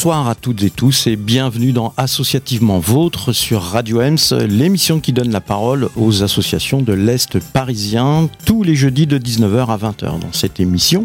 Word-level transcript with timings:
Bonsoir 0.00 0.28
à 0.28 0.34
toutes 0.34 0.62
et 0.62 0.70
tous 0.70 1.06
et 1.08 1.16
bienvenue 1.16 1.72
dans 1.72 1.92
Associativement 1.98 2.78
Vôtre 2.78 3.34
sur 3.34 3.60
Radio 3.60 4.00
Ems, 4.00 4.16
l'émission 4.48 4.98
qui 4.98 5.12
donne 5.12 5.30
la 5.30 5.42
parole 5.42 5.90
aux 5.94 6.22
associations 6.22 6.80
de 6.80 6.94
l'Est 6.94 7.38
parisien 7.38 8.30
tous 8.46 8.62
les 8.62 8.74
jeudis 8.74 9.06
de 9.06 9.18
19h 9.18 9.66
à 9.66 9.76
20h. 9.76 10.18
Dans 10.18 10.32
cette 10.32 10.58
émission, 10.58 11.04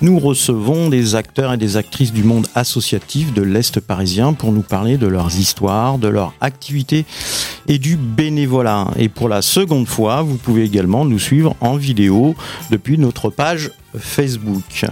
nous 0.00 0.20
recevons 0.20 0.90
des 0.90 1.16
acteurs 1.16 1.54
et 1.54 1.56
des 1.56 1.76
actrices 1.76 2.12
du 2.12 2.22
monde 2.22 2.46
associatif 2.54 3.34
de 3.34 3.42
l'Est 3.42 3.80
parisien 3.80 4.32
pour 4.32 4.52
nous 4.52 4.62
parler 4.62 4.96
de 4.96 5.08
leurs 5.08 5.36
histoires, 5.36 5.98
de 5.98 6.06
leurs 6.06 6.32
activités 6.40 7.04
et 7.66 7.80
du 7.80 7.96
bénévolat. 7.96 8.86
Et 8.96 9.08
pour 9.08 9.28
la 9.28 9.42
seconde 9.42 9.88
fois, 9.88 10.22
vous 10.22 10.36
pouvez 10.36 10.62
également 10.62 11.04
nous 11.04 11.18
suivre 11.18 11.56
en 11.60 11.74
vidéo 11.74 12.36
depuis 12.70 12.96
notre 12.96 13.28
page 13.28 13.72
Facebook. 13.98 14.84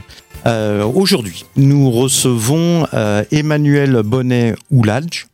Euh, 0.46 0.84
aujourd'hui, 0.84 1.44
nous 1.56 1.90
recevons 1.90 2.86
euh, 2.92 3.24
Emmanuel 3.30 4.02
Bonnet-Ouladj 4.04 5.26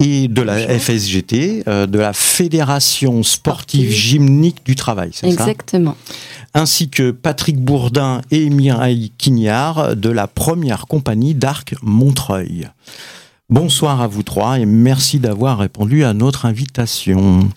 et 0.00 0.28
de 0.28 0.42
la 0.42 0.56
FSGT, 0.78 1.64
euh, 1.66 1.86
de 1.86 1.98
la 1.98 2.12
Fédération 2.12 3.22
sportive 3.22 3.90
gymnique 3.90 4.64
du 4.64 4.74
travail, 4.74 5.10
c'est 5.12 5.30
ça? 5.30 5.42
Exactement. 5.42 5.96
Ainsi 6.54 6.88
que 6.88 7.10
Patrick 7.10 7.58
Bourdin 7.58 8.22
et 8.30 8.48
Mireille 8.50 9.12
Quignard 9.18 9.96
de 9.96 10.08
la 10.08 10.26
première 10.26 10.86
compagnie 10.86 11.34
d'Arc 11.34 11.74
Montreuil. 11.82 12.68
Bonsoir 13.50 14.02
à 14.02 14.06
vous 14.06 14.22
trois 14.22 14.58
et 14.58 14.66
merci 14.66 15.18
d'avoir 15.20 15.58
répondu 15.58 16.04
à 16.04 16.12
notre 16.12 16.44
invitation. 16.44 17.48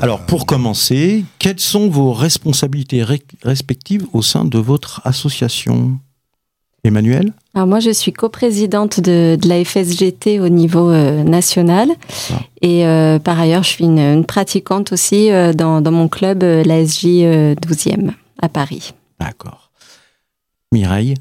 Alors 0.00 0.24
pour 0.24 0.46
commencer, 0.46 1.26
quelles 1.38 1.60
sont 1.60 1.90
vos 1.90 2.14
responsabilités 2.14 3.04
respectives 3.42 4.06
au 4.14 4.22
sein 4.22 4.46
de 4.46 4.58
votre 4.58 5.02
association? 5.04 5.98
Emmanuel? 6.84 7.34
Alors 7.54 7.66
moi 7.66 7.80
je 7.80 7.90
suis 7.90 8.14
coprésidente 8.14 9.00
de, 9.00 9.36
de 9.38 9.48
la 9.48 9.62
FSGT 9.62 10.40
au 10.40 10.48
niveau 10.48 10.88
euh, 10.88 11.22
national 11.22 11.90
ah. 12.32 12.40
et 12.62 12.86
euh, 12.86 13.18
par 13.18 13.38
ailleurs 13.38 13.64
je 13.64 13.70
suis 13.70 13.84
une, 13.84 14.24
pratiquante 14.24 14.92
aussi 14.92 15.30
euh, 15.30 15.52
dans, 15.52 15.82
dans, 15.82 15.90
mon 15.90 16.08
club 16.08 16.42
l'ASJ 16.42 17.04
12e 17.60 18.12
à 18.40 18.48
Paris. 18.48 18.94
D'accord. 19.20 19.70
Mireille? 20.72 21.14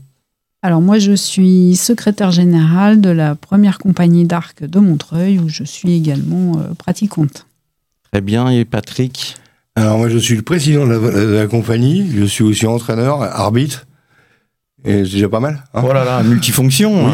Alors 0.65 0.81
moi, 0.81 0.97
je 0.97 1.11
suis 1.11 1.75
secrétaire 1.75 2.31
générale 2.31 2.99
de 2.99 3.11
la 3.11 3.35
première 3.35 3.77
compagnie 3.77 4.25
d'arc 4.25 4.63
de 4.63 4.79
Montreuil, 4.79 5.37
où 5.37 5.47
je 5.47 5.63
suis 5.63 5.93
également 5.93 6.53
pratiquante. 6.79 7.45
Très 8.11 8.19
bien. 8.19 8.49
Et 8.49 8.65
Patrick? 8.65 9.35
Alors 9.75 9.99
moi, 9.99 10.09
je 10.09 10.17
suis 10.17 10.35
le 10.35 10.41
président 10.41 10.87
de 10.87 11.35
la, 11.35 11.45
compagnie. 11.45 12.09
Je 12.15 12.25
suis 12.25 12.43
aussi 12.43 12.65
entraîneur, 12.65 13.21
arbitre. 13.21 13.85
Et 14.85 15.03
c'est 15.05 15.13
déjà 15.13 15.29
pas 15.29 15.39
mal. 15.39 15.63
Hein 15.73 15.81
oh 15.83 15.93
là 15.93 16.21
multifonction. 16.23 17.09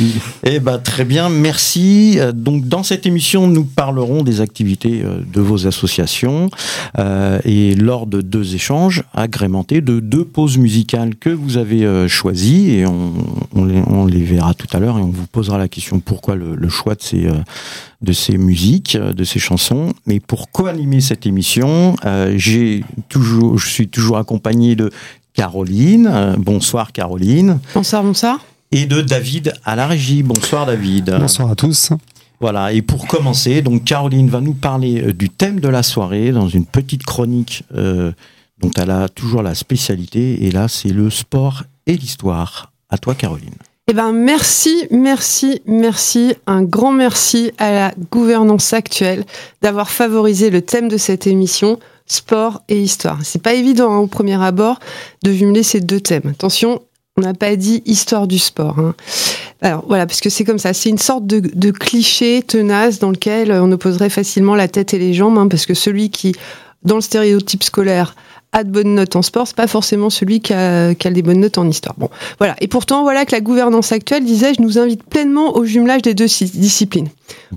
eh 0.44 0.60
ben 0.60 0.78
très 0.78 1.04
bien, 1.04 1.28
merci. 1.28 2.18
Donc 2.34 2.66
dans 2.66 2.82
cette 2.82 3.04
émission, 3.06 3.46
nous 3.48 3.64
parlerons 3.64 4.22
des 4.22 4.40
activités 4.40 5.02
euh, 5.04 5.20
de 5.32 5.40
vos 5.40 5.66
associations 5.66 6.50
euh, 6.98 7.38
et 7.44 7.74
lors 7.74 8.06
de 8.06 8.20
deux 8.20 8.54
échanges 8.54 9.02
agrémentés 9.14 9.80
de 9.80 10.00
deux 10.00 10.24
pauses 10.24 10.58
musicales 10.58 11.16
que 11.16 11.30
vous 11.30 11.56
avez 11.56 11.84
euh, 11.84 12.08
choisies 12.08 12.70
et 12.70 12.86
on, 12.86 13.12
on, 13.54 14.06
les, 14.06 14.22
verra 14.22 14.54
tout 14.54 14.66
à 14.72 14.78
l'heure 14.78 14.98
et 14.98 15.02
on 15.02 15.10
vous 15.10 15.26
posera 15.26 15.58
la 15.58 15.68
question 15.68 16.00
pourquoi 16.00 16.36
le, 16.36 16.54
le 16.54 16.68
choix 16.68 16.94
de 16.94 17.02
ces 17.02 17.28
de 18.00 18.12
ces 18.12 18.38
musiques, 18.38 18.96
de 18.96 19.24
ces 19.24 19.40
chansons. 19.40 19.92
Mais 20.06 20.20
pour 20.20 20.52
co-animer 20.52 21.00
cette 21.00 21.26
émission, 21.26 21.96
j'ai 22.36 22.84
toujours, 23.08 23.58
je 23.58 23.68
suis 23.68 23.88
toujours 23.88 24.18
accompagné 24.18 24.76
de 24.76 24.90
Caroline. 25.34 26.36
Bonsoir 26.38 26.92
Caroline. 26.92 27.58
Bonsoir, 27.74 28.02
bonsoir. 28.02 28.38
Et 28.70 28.86
de 28.86 29.00
David 29.00 29.54
à 29.64 29.76
la 29.76 29.86
régie. 29.86 30.22
Bonsoir 30.22 30.66
David. 30.66 31.16
Bonsoir 31.18 31.50
à 31.50 31.54
tous. 31.54 31.92
Voilà, 32.40 32.72
et 32.72 32.82
pour 32.82 33.08
commencer, 33.08 33.62
donc 33.62 33.84
Caroline 33.84 34.28
va 34.28 34.40
nous 34.40 34.54
parler 34.54 35.02
euh, 35.02 35.12
du 35.12 35.28
thème 35.28 35.58
de 35.58 35.68
la 35.68 35.82
soirée 35.82 36.30
dans 36.30 36.48
une 36.48 36.66
petite 36.66 37.02
chronique 37.02 37.64
euh, 37.74 38.12
dont 38.60 38.70
elle 38.76 38.92
a 38.92 39.08
toujours 39.08 39.42
la 39.42 39.56
spécialité, 39.56 40.44
et 40.44 40.52
là 40.52 40.68
c'est 40.68 40.90
le 40.90 41.10
sport 41.10 41.64
et 41.86 41.96
l'histoire. 41.96 42.72
À 42.90 42.96
toi 42.96 43.14
Caroline. 43.14 43.54
Eh 43.88 43.92
ben 43.92 44.12
merci, 44.12 44.86
merci, 44.90 45.62
merci, 45.66 46.34
un 46.46 46.62
grand 46.62 46.92
merci 46.92 47.50
à 47.58 47.70
la 47.70 47.94
gouvernance 48.10 48.72
actuelle 48.72 49.24
d'avoir 49.60 49.90
favorisé 49.90 50.50
le 50.50 50.62
thème 50.62 50.88
de 50.88 50.96
cette 50.96 51.26
émission 51.26 51.78
sport 52.08 52.62
et 52.68 52.80
histoire. 52.80 53.18
C'est 53.22 53.42
pas 53.42 53.54
évident 53.54 53.92
hein, 53.92 53.98
au 53.98 54.06
premier 54.06 54.42
abord 54.42 54.80
de 55.22 55.32
jumeler 55.32 55.62
ces 55.62 55.80
deux 55.80 56.00
thèmes. 56.00 56.28
Attention, 56.30 56.82
on 57.16 57.22
n'a 57.22 57.34
pas 57.34 57.56
dit 57.56 57.82
histoire 57.84 58.26
du 58.26 58.38
sport. 58.38 58.78
Hein. 58.78 58.94
Alors 59.60 59.84
voilà, 59.88 60.06
parce 60.06 60.20
que 60.20 60.30
c'est 60.30 60.44
comme 60.44 60.58
ça, 60.58 60.72
c'est 60.72 60.88
une 60.88 60.98
sorte 60.98 61.26
de, 61.26 61.70
cliché 61.70 62.42
tenace 62.46 62.98
dans 63.00 63.10
lequel 63.10 63.50
on 63.52 63.72
opposerait 63.72 64.10
facilement 64.10 64.54
la 64.54 64.68
tête 64.68 64.94
et 64.94 64.98
les 64.98 65.14
jambes, 65.14 65.36
hein, 65.36 65.48
parce 65.48 65.66
que 65.66 65.74
celui 65.74 66.10
qui, 66.10 66.34
dans 66.84 66.94
le 66.94 67.00
stéréotype 67.00 67.64
scolaire, 67.64 68.14
a 68.52 68.64
de 68.64 68.70
bonnes 68.70 68.94
notes 68.94 69.14
en 69.14 69.22
sport, 69.22 69.46
c'est 69.46 69.56
pas 69.56 69.66
forcément 69.66 70.10
celui 70.10 70.40
qui 70.40 70.54
a, 70.54 70.94
des 70.94 71.22
bonnes 71.22 71.40
notes 71.40 71.58
en 71.58 71.68
histoire. 71.68 71.94
Bon, 71.98 72.08
voilà. 72.38 72.56
Et 72.60 72.68
pourtant, 72.68 73.02
voilà 73.02 73.26
que 73.26 73.32
la 73.32 73.40
gouvernance 73.40 73.92
actuelle, 73.92 74.24
disais-je, 74.24 74.62
nous 74.62 74.78
invite 74.78 75.02
pleinement 75.04 75.56
au 75.56 75.64
jumelage 75.64 76.02
des 76.02 76.14
deux 76.14 76.26
disciplines. 76.26 77.08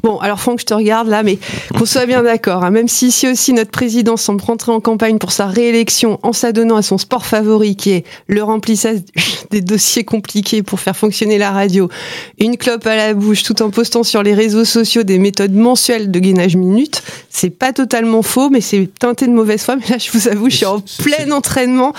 Bon, 0.03 0.17
alors 0.19 0.39
Franck, 0.39 0.59
je 0.59 0.65
te 0.65 0.73
regarde 0.73 1.07
là, 1.07 1.23
mais 1.23 1.37
qu'on 1.77 1.85
soit 1.85 2.05
bien 2.05 2.23
d'accord. 2.23 2.63
Hein, 2.63 2.71
même 2.71 2.87
si 2.87 3.07
ici 3.07 3.27
aussi 3.27 3.53
notre 3.53 3.71
président 3.71 4.17
semble 4.17 4.41
rentrer 4.41 4.71
en 4.71 4.81
campagne 4.81 5.17
pour 5.17 5.31
sa 5.31 5.47
réélection 5.47 6.19
en 6.23 6.33
s'adonnant 6.33 6.75
à 6.75 6.81
son 6.81 6.97
sport 6.97 7.25
favori, 7.25 7.75
qui 7.75 7.91
est 7.91 8.05
le 8.27 8.43
remplissage 8.43 8.99
des 9.51 9.61
dossiers 9.61 10.03
compliqués 10.03 10.61
pour 10.61 10.79
faire 10.79 10.95
fonctionner 10.95 11.37
la 11.37 11.51
radio, 11.51 11.89
une 12.37 12.57
clope 12.57 12.85
à 12.85 12.95
la 12.95 13.13
bouche, 13.13 13.43
tout 13.43 13.61
en 13.61 13.69
postant 13.69 14.03
sur 14.03 14.23
les 14.23 14.33
réseaux 14.33 14.65
sociaux 14.65 15.03
des 15.03 15.19
méthodes 15.19 15.53
mensuelles 15.53 16.11
de 16.11 16.19
gainage 16.19 16.55
minute, 16.55 17.01
c'est 17.29 17.49
pas 17.49 17.71
totalement 17.73 18.23
faux, 18.23 18.49
mais 18.49 18.61
c'est 18.61 18.89
teinté 18.99 19.27
de 19.27 19.31
mauvaise 19.31 19.63
foi. 19.63 19.75
Mais 19.77 19.87
là, 19.89 19.97
je 19.97 20.11
vous 20.11 20.27
avoue, 20.27 20.49
je 20.49 20.57
suis 20.57 20.65
en 20.65 20.80
plein 20.99 21.31
entraînement. 21.31 21.93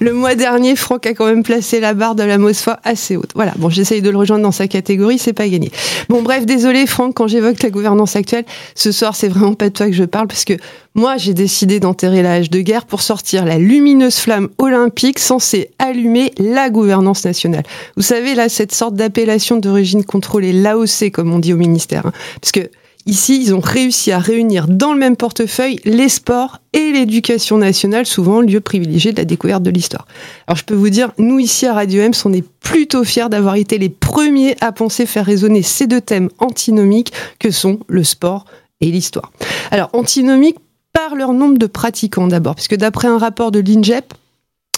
le 0.00 0.12
mois 0.12 0.34
dernier, 0.34 0.76
Franck 0.76 1.06
a 1.06 1.14
quand 1.14 1.26
même 1.26 1.42
placé 1.42 1.80
la 1.80 1.94
barre 1.94 2.14
de 2.14 2.22
la 2.22 2.38
foi 2.52 2.78
assez 2.84 3.16
haute. 3.16 3.30
Voilà. 3.34 3.52
Bon, 3.56 3.70
j'essaye 3.70 4.02
de 4.02 4.10
le 4.10 4.18
rejoindre 4.18 4.42
dans 4.42 4.52
sa 4.52 4.68
catégorie, 4.68 5.18
c'est 5.18 5.32
pas 5.32 5.48
gagné. 5.48 5.70
Bon, 6.08 6.22
bref, 6.22 6.46
désolé 6.46 6.86
Franck, 6.86 7.14
quand 7.14 7.28
j'évoque 7.28 7.62
la 7.62 7.70
gouvernance 7.70 8.16
actuelle, 8.16 8.44
ce 8.74 8.92
soir, 8.92 9.14
c'est 9.14 9.28
vraiment 9.28 9.54
pas 9.54 9.68
de 9.68 9.74
toi 9.74 9.86
que 9.86 9.92
je 9.92 10.04
parle 10.04 10.28
parce 10.28 10.44
que 10.44 10.54
moi, 10.94 11.16
j'ai 11.16 11.32
décidé 11.32 11.80
d'enterrer 11.80 12.22
la 12.22 12.34
hache 12.34 12.50
de 12.50 12.60
guerre 12.60 12.84
pour 12.84 13.00
sortir 13.00 13.46
la 13.46 13.58
lumineuse 13.58 14.16
flamme 14.16 14.48
olympique 14.58 15.18
censée 15.18 15.70
allumer 15.78 16.32
la 16.38 16.68
gouvernance 16.68 17.24
nationale. 17.24 17.62
Vous 17.96 18.02
savez, 18.02 18.34
là, 18.34 18.50
cette 18.50 18.74
sorte 18.74 18.94
d'appellation 18.94 19.56
d'origine 19.56 20.04
contrôlée, 20.04 20.52
l'AOC, 20.52 21.10
comme 21.12 21.32
on 21.32 21.38
dit 21.38 21.54
au 21.54 21.56
ministère. 21.56 22.06
Hein. 22.06 22.12
parce 22.40 22.52
que 22.52 22.68
Ici, 23.06 23.42
ils 23.42 23.54
ont 23.54 23.60
réussi 23.60 24.12
à 24.12 24.18
réunir 24.18 24.68
dans 24.68 24.92
le 24.92 24.98
même 24.98 25.16
portefeuille 25.16 25.80
les 25.84 26.08
sports 26.08 26.58
et 26.72 26.92
l'éducation 26.92 27.58
nationale, 27.58 28.06
souvent 28.06 28.40
lieu 28.40 28.60
privilégié 28.60 29.12
de 29.12 29.16
la 29.16 29.24
découverte 29.24 29.62
de 29.62 29.70
l'histoire. 29.70 30.06
Alors 30.46 30.56
je 30.56 30.64
peux 30.64 30.74
vous 30.74 30.90
dire, 30.90 31.12
nous 31.18 31.40
ici 31.40 31.66
à 31.66 31.74
Radio 31.74 32.02
M, 32.02 32.12
on 32.24 32.32
est 32.32 32.46
plutôt 32.60 33.02
fiers 33.02 33.28
d'avoir 33.28 33.56
été 33.56 33.78
les 33.78 33.88
premiers 33.88 34.56
à 34.60 34.70
penser 34.70 35.06
faire 35.06 35.26
résonner 35.26 35.62
ces 35.62 35.86
deux 35.86 36.00
thèmes 36.00 36.28
antinomiques 36.38 37.12
que 37.40 37.50
sont 37.50 37.80
le 37.88 38.04
sport 38.04 38.44
et 38.80 38.86
l'histoire. 38.86 39.32
Alors 39.72 39.90
antinomiques 39.94 40.58
par 40.92 41.16
leur 41.16 41.32
nombre 41.32 41.58
de 41.58 41.66
pratiquants 41.66 42.28
d'abord, 42.28 42.54
puisque 42.54 42.76
d'après 42.76 43.08
un 43.08 43.18
rapport 43.18 43.50
de 43.50 43.58
l'INJEP, 43.58 44.14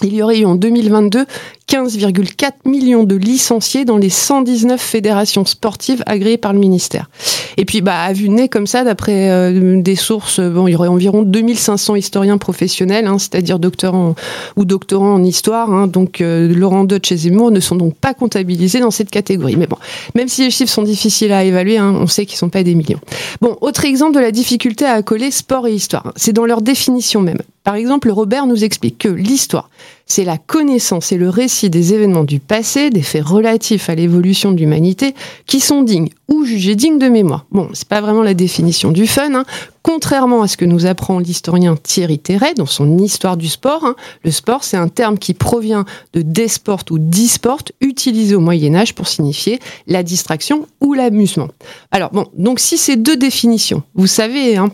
il 0.03 0.13
y 0.13 0.21
aurait 0.21 0.39
eu 0.39 0.45
en 0.45 0.55
2022 0.55 1.25
15,4 1.69 2.51
millions 2.65 3.03
de 3.03 3.15
licenciés 3.15 3.85
dans 3.85 3.97
les 3.97 4.09
119 4.09 4.79
fédérations 4.79 5.45
sportives 5.45 6.03
agréées 6.05 6.37
par 6.37 6.53
le 6.53 6.59
ministère. 6.59 7.09
Et 7.57 7.65
puis, 7.65 7.81
bah, 7.81 8.01
à 8.01 8.13
vue 8.13 8.29
nez, 8.29 8.49
comme 8.49 8.67
ça, 8.67 8.83
d'après 8.83 9.31
euh, 9.31 9.81
des 9.81 9.95
sources, 9.95 10.39
bon, 10.39 10.67
il 10.67 10.73
y 10.73 10.75
aurait 10.75 10.87
environ 10.89 11.23
2500 11.23 11.95
historiens 11.95 12.37
professionnels, 12.37 13.07
hein, 13.07 13.17
c'est-à-dire 13.17 13.59
doctorants 13.59 14.15
ou 14.55 14.65
doctorants 14.65 15.15
en 15.15 15.23
histoire. 15.23 15.71
Hein, 15.71 15.87
donc, 15.87 16.21
euh, 16.21 16.53
Laurent 16.53 16.83
Deutsch 16.83 17.11
et 17.11 17.17
Zemmour 17.17 17.51
ne 17.51 17.59
sont 17.59 17.75
donc 17.75 17.95
pas 17.95 18.13
comptabilisés 18.13 18.79
dans 18.79 18.91
cette 18.91 19.09
catégorie. 19.09 19.55
Mais 19.55 19.67
bon, 19.67 19.77
même 20.13 20.27
si 20.27 20.43
les 20.43 20.51
chiffres 20.51 20.71
sont 20.71 20.83
difficiles 20.83 21.31
à 21.31 21.43
évaluer, 21.43 21.77
hein, 21.77 21.95
on 21.99 22.07
sait 22.07 22.25
qu'ils 22.25 22.37
sont 22.37 22.49
pas 22.49 22.63
des 22.63 22.75
millions. 22.75 22.99
Bon, 23.41 23.57
autre 23.61 23.85
exemple 23.85 24.15
de 24.15 24.19
la 24.19 24.31
difficulté 24.31 24.85
à 24.85 24.93
accoler 24.93 25.31
sport 25.31 25.67
et 25.67 25.73
histoire, 25.73 26.13
c'est 26.15 26.33
dans 26.33 26.45
leur 26.45 26.61
définition 26.61 27.21
même. 27.21 27.39
Par 27.63 27.75
exemple, 27.75 28.11
Robert 28.11 28.45
nous 28.45 28.63
explique 28.63 28.99
que 28.99 29.07
l'histoire, 29.07 29.69
c'est 30.05 30.23
la 30.23 30.37
connaissance 30.37 31.11
et 31.11 31.17
le 31.17 31.29
récit 31.29 31.69
des 31.69 31.93
événements 31.93 32.23
du 32.23 32.39
passé, 32.39 32.89
des 32.89 33.01
faits 33.01 33.25
relatifs 33.25 33.89
à 33.89 33.95
l'évolution 33.95 34.51
de 34.51 34.57
l'humanité, 34.57 35.15
qui 35.47 35.59
sont 35.59 35.81
dignes 35.81 36.09
ou 36.27 36.45
jugés 36.45 36.75
dignes 36.75 36.99
de 36.99 37.07
mémoire. 37.07 37.45
Bon, 37.51 37.69
c'est 37.73 37.87
pas 37.87 38.01
vraiment 38.01 38.21
la 38.21 38.35
définition 38.35 38.91
du 38.91 39.07
fun, 39.07 39.33
hein. 39.33 39.45
contrairement 39.81 40.43
à 40.43 40.47
ce 40.47 40.57
que 40.57 40.65
nous 40.65 40.85
apprend 40.85 41.19
l'historien 41.19 41.75
Thierry 41.75 42.19
Terret 42.19 42.53
dans 42.53 42.65
son 42.65 42.97
Histoire 42.99 43.37
du 43.37 43.47
sport. 43.47 43.83
Hein. 43.83 43.95
Le 44.23 44.31
sport, 44.31 44.63
c'est 44.63 44.77
un 44.77 44.87
terme 44.87 45.17
qui 45.17 45.33
provient 45.33 45.85
de 46.13 46.21
desport 46.21 46.83
ou 46.91 46.99
disport, 46.99 47.63
utilisé 47.81 48.35
au 48.35 48.39
Moyen 48.39 48.75
Âge 48.75 48.93
pour 48.93 49.07
signifier 49.07 49.59
la 49.87 50.03
distraction 50.03 50.67
ou 50.81 50.93
l'amusement. 50.93 51.47
Alors 51.91 52.11
bon, 52.11 52.27
donc 52.37 52.59
si 52.59 52.77
ces 52.77 52.95
deux 52.95 53.17
définitions, 53.17 53.83
vous 53.95 54.07
savez, 54.07 54.57
hein, 54.57 54.69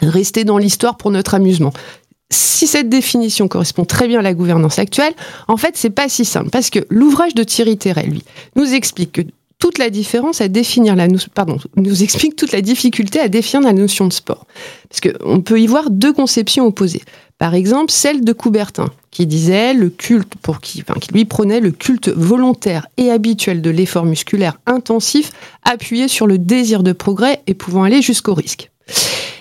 rester 0.00 0.44
dans 0.44 0.58
l'histoire 0.58 0.96
pour 0.96 1.10
notre 1.10 1.34
amusement, 1.34 1.72
si 2.30 2.66
cette 2.66 2.88
définition 2.88 3.48
correspond 3.48 3.84
très 3.84 4.08
bien 4.08 4.20
à 4.20 4.22
la 4.22 4.34
gouvernance 4.34 4.78
actuelle, 4.78 5.12
en 5.48 5.56
fait, 5.56 5.76
c'est 5.76 5.90
pas 5.90 6.08
si 6.08 6.24
simple 6.24 6.50
parce 6.50 6.70
que 6.70 6.80
l'ouvrage 6.88 7.34
de 7.34 7.42
Thierry 7.42 7.76
Terret, 7.76 8.06
lui, 8.06 8.22
nous 8.56 8.74
explique 8.74 9.12
que 9.12 9.22
toute 9.58 9.78
la 9.78 9.90
différence 9.90 10.40
à 10.40 10.48
définir 10.48 10.94
la 10.94 11.06
pardon, 11.34 11.58
nous 11.76 12.02
explique 12.02 12.36
toute 12.36 12.52
la 12.52 12.60
difficulté 12.60 13.20
à 13.20 13.28
définir 13.28 13.66
la 13.66 13.72
notion 13.72 14.06
de 14.06 14.12
sport. 14.12 14.46
Parce 14.90 15.00
qu'on 15.00 15.40
peut 15.40 15.60
y 15.60 15.66
voir 15.66 15.90
deux 15.90 16.12
conceptions 16.12 16.66
opposées. 16.66 17.02
Par 17.38 17.54
exemple, 17.54 17.90
celle 17.90 18.24
de 18.24 18.32
Coubertin, 18.32 18.90
qui 19.10 19.26
disait 19.26 19.74
le 19.74 19.90
culte 19.90 20.34
pour 20.42 20.60
qui, 20.60 20.82
enfin, 20.82 20.98
qui 21.00 21.12
lui 21.12 21.24
prenait 21.24 21.60
le 21.60 21.70
culte 21.70 22.08
volontaire 22.08 22.86
et 22.96 23.10
habituel 23.10 23.62
de 23.62 23.70
l'effort 23.70 24.04
musculaire 24.04 24.58
intensif, 24.66 25.30
appuyé 25.62 26.08
sur 26.08 26.26
le 26.26 26.38
désir 26.38 26.82
de 26.82 26.92
progrès 26.92 27.40
et 27.46 27.54
pouvant 27.54 27.84
aller 27.84 28.02
jusqu'au 28.02 28.34
risque. 28.34 28.70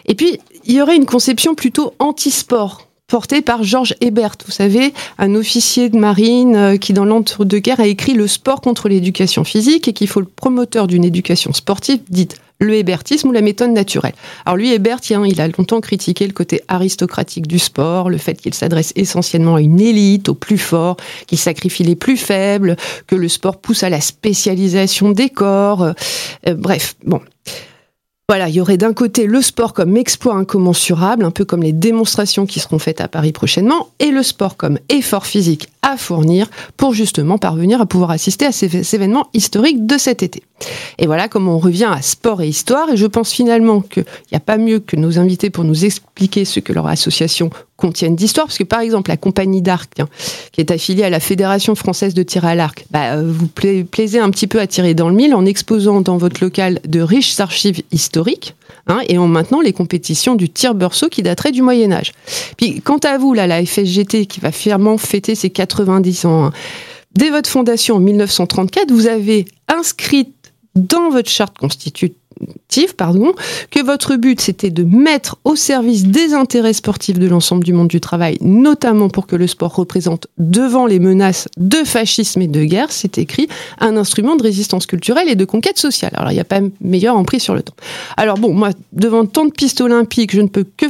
Et 0.06 0.16
puis, 0.16 0.40
il 0.66 0.76
y 0.76 0.82
aurait 0.82 0.96
une 0.96 1.06
conception 1.06 1.56
plutôt 1.56 1.94
anti-sport, 2.00 2.88
portée 3.08 3.42
par 3.42 3.64
Georges 3.64 3.96
Hebert, 4.02 4.38
vous 4.46 4.52
savez, 4.52 4.94
un 5.18 5.36
officier 5.36 5.90
de 5.90 5.98
marine 5.98 6.56
euh, 6.56 6.78
qui, 6.78 6.94
dans 6.94 7.06
l'entre-deux-guerres, 7.06 7.80
a 7.80 7.86
écrit 7.86 8.14
Le 8.14 8.28
sport 8.28 8.62
contre 8.62 8.90
l'éducation 8.90 9.44
physique 9.44 9.88
et 9.88 9.94
qui 9.94 10.08
faut 10.08 10.20
le 10.20 10.26
promoteur 10.26 10.88
d'une 10.88 11.04
éducation 11.04 11.54
sportive 11.54 12.00
dite 12.10 12.38
le 12.60 12.76
hébertisme 12.76 13.28
ou 13.28 13.32
la 13.32 13.42
méthode 13.42 13.72
naturelle. 13.72 14.14
Alors 14.46 14.58
lui, 14.58 14.72
Hébert, 14.72 15.00
il 15.10 15.42
a 15.42 15.48
longtemps 15.48 15.82
critiqué 15.82 16.26
le 16.26 16.34
côté 16.34 16.62
aristocratique 16.68 17.46
du 17.46 17.60
sport, 17.60 18.10
le 18.10 18.18
fait 18.18 18.36
qu'il 18.36 18.54
s'adresse 18.54 18.94
essentiellement 18.96 19.56
à 19.56 19.62
une 19.62 19.82
élite, 19.82 20.30
aux 20.30 20.36
plus 20.36 20.58
forts, 20.58 20.98
qu'il 21.28 21.38
sacrifie 21.38 21.84
les 21.84 21.96
plus 21.96 22.18
faibles, 22.18 22.78
que 23.06 23.16
le 23.16 23.28
sport 23.28 23.58
pousse 23.58 23.84
à 23.84 23.90
la 23.90 24.02
spécialisation 24.02 25.12
des 25.12 25.30
corps. 25.30 25.84
Euh, 26.48 26.54
bref, 26.56 26.96
bon. 27.06 27.20
Voilà, 28.30 28.48
il 28.48 28.56
y 28.56 28.62
aurait 28.62 28.78
d'un 28.78 28.94
côté 28.94 29.28
le 29.28 29.42
sport 29.42 29.74
comme 29.74 29.98
exploit 29.98 30.36
incommensurable, 30.36 31.26
un 31.26 31.32
peu 31.32 31.44
comme 31.44 31.62
les 31.62 31.74
démonstrations 31.74 32.46
qui 32.46 32.62
seront 32.62 32.80
faites 32.80 33.02
à 33.02 33.10
Paris 33.10 33.34
prochainement, 33.34 33.90
et 34.00 34.12
le 34.12 34.24
sport 34.24 34.56
comme 34.56 34.80
effort 34.88 35.26
physique 35.26 35.68
à 35.82 35.98
fournir 35.98 36.50
pour 36.78 36.94
justement 36.94 37.38
parvenir 37.38 37.82
à 37.82 37.86
pouvoir 37.86 38.12
assister 38.12 38.46
à 38.46 38.54
ces 38.54 38.96
événements 38.96 39.28
historiques 39.34 39.86
de 39.86 39.98
cet 39.98 40.24
été. 40.24 40.42
Et 41.00 41.06
voilà 41.06 41.28
comment 41.28 41.56
on 41.56 41.60
revient 41.60 41.92
à 41.94 42.02
sport 42.02 42.42
et 42.42 42.48
histoire, 42.48 42.90
et 42.90 42.96
je 42.96 43.08
pense 43.08 43.34
finalement 43.34 43.82
qu'il 43.82 44.06
n'y 44.32 44.38
a 44.38 44.40
pas 44.40 44.58
mieux 44.58 44.80
que 44.80 44.96
nos 44.96 45.20
invités 45.20 45.50
pour 45.50 45.66
nous 45.66 45.84
expliquer 45.84 46.46
ce 46.46 46.62
que 46.62 46.72
leur 46.72 46.88
association 46.88 47.50
contiennent 47.84 48.16
d'histoire, 48.16 48.48
parce 48.48 48.58
que 48.58 48.64
par 48.64 48.80
exemple 48.80 49.12
la 49.12 49.18
compagnie 49.18 49.62
d'arc, 49.62 49.92
qui 50.54 50.62
est 50.62 50.72
affiliée 50.72 51.04
à 51.04 51.10
la 51.10 51.20
Fédération 51.20 51.76
française 51.76 52.14
de 52.14 52.24
tir 52.24 52.46
à 52.46 52.56
l'arc, 52.56 52.86
bah, 52.92 53.16
euh, 53.16 53.30
vous 53.30 53.48
plaisez 53.48 54.20
un 54.20 54.30
petit 54.30 54.48
peu 54.48 54.62
à 54.62 54.68
tirer 54.68 54.94
dans 54.94 55.10
le 55.10 55.16
mille 55.16 55.36
en 55.36 55.46
exposant 55.46 56.00
dans 56.00 56.16
votre 56.16 56.42
local 56.42 56.80
de 56.88 57.02
riches 57.02 57.38
archives 57.42 57.82
historiques, 57.92 58.56
hein, 58.88 59.02
et 59.10 59.18
en 59.18 59.28
maintenant 59.28 59.60
les 59.60 59.74
compétitions 59.74 60.36
du 60.36 60.48
tir 60.48 60.76
berceau 60.76 61.10
qui 61.10 61.24
dateraient 61.24 61.52
du 61.52 61.62
Moyen 61.62 61.92
Âge. 61.92 62.14
Puis 62.56 62.80
quant 62.80 63.00
à 63.00 63.18
vous, 63.18 63.34
là, 63.34 63.48
la 63.48 63.66
FSGT 63.66 64.28
qui 64.28 64.40
va 64.40 64.54
fièrement 64.54 64.98
fêter 64.98 65.36
ses 65.36 65.50
90 65.50 66.26
ans, 66.26 66.46
hein, 66.46 66.52
dès 67.16 67.32
votre 67.32 67.50
fondation 67.50 67.96
en 67.96 68.00
1934, 68.00 68.92
vous 68.94 69.08
avez 69.08 69.44
inscrit 69.68 70.32
dans 70.76 71.10
votre 71.10 71.30
charte 71.30 71.58
constitutive 71.58 72.12
que 73.70 73.84
votre 73.84 74.16
but 74.16 74.42
c'était 74.42 74.70
de 74.70 74.84
mettre 74.84 75.38
au 75.44 75.56
service 75.56 76.06
des 76.06 76.34
intérêts 76.34 76.74
sportifs 76.74 77.20
de 77.20 77.28
l'ensemble 77.28 77.64
du 77.64 77.74
monde 77.74 77.88
du 77.88 78.02
travail, 78.02 78.38
notamment 78.42 79.10
pour 79.10 79.28
que 79.28 79.36
le 79.36 79.48
sport 79.48 79.76
représente 79.76 80.28
devant 80.38 80.86
les 80.86 81.00
menaces 81.00 81.48
de 81.58 81.84
fascisme 81.86 82.42
et 82.42 82.48
de 82.48 82.64
guerre, 82.64 82.92
c'est 82.92 83.18
écrit, 83.18 83.48
un 83.80 83.98
instrument 83.98 84.36
de 84.36 84.44
résistance 84.44 84.86
culturelle 84.86 85.30
et 85.30 85.36
de 85.36 85.46
conquête 85.46 85.78
sociale. 85.78 86.12
Alors 86.16 86.32
il 86.32 86.36
n'y 86.36 86.42
a 86.42 86.46
pas 86.46 86.62
meilleur 86.82 87.16
en 87.16 87.24
prix 87.24 87.40
sur 87.40 87.54
le 87.54 87.62
temps. 87.62 87.76
Alors 88.18 88.38
bon, 88.38 88.54
moi, 88.54 88.70
devant 88.92 89.26
tant 89.26 89.46
de 89.46 89.52
pistes 89.52 89.82
olympiques, 89.82 90.34
je 90.34 90.42
ne 90.42 90.48
peux 90.48 90.66
que, 90.78 90.86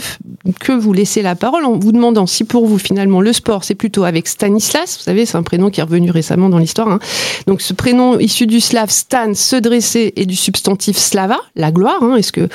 que 0.60 0.72
vous 0.72 0.94
laisser 0.94 1.22
la 1.22 1.36
parole 1.36 1.66
en 1.66 1.78
vous 1.78 1.92
demandant 1.92 2.26
si 2.28 2.44
pour 2.44 2.66
vous 2.66 2.78
finalement 2.78 3.22
le 3.22 3.34
sport 3.34 3.64
c'est 3.64 3.76
plutôt 3.76 4.04
avec 4.04 4.28
Stanislas, 4.28 4.98
vous 4.98 5.04
savez 5.04 5.26
c'est 5.26 5.38
un 5.38 5.44
prénom 5.44 5.70
qui 5.70 5.80
est 5.80 5.84
revenu 5.84 6.12
récemment 6.12 6.50
dans 6.50 6.58
l'histoire, 6.58 6.88
hein. 6.88 7.00
donc 7.48 7.62
ce 7.62 7.74
prénom 7.74 8.20
issu 8.20 8.48
du 8.48 8.60
slave 8.60 8.90
Stan, 8.90 9.34
se 9.34 9.56
dresser 9.56 10.14
et 10.16 10.26
du 10.26 10.36
substantif 10.36 10.98
slava, 10.98 11.38
la 11.56 11.72
gloire. 11.72 12.04
Hein, 12.04 12.16
Est-ce 12.16 12.32
que 12.32 12.48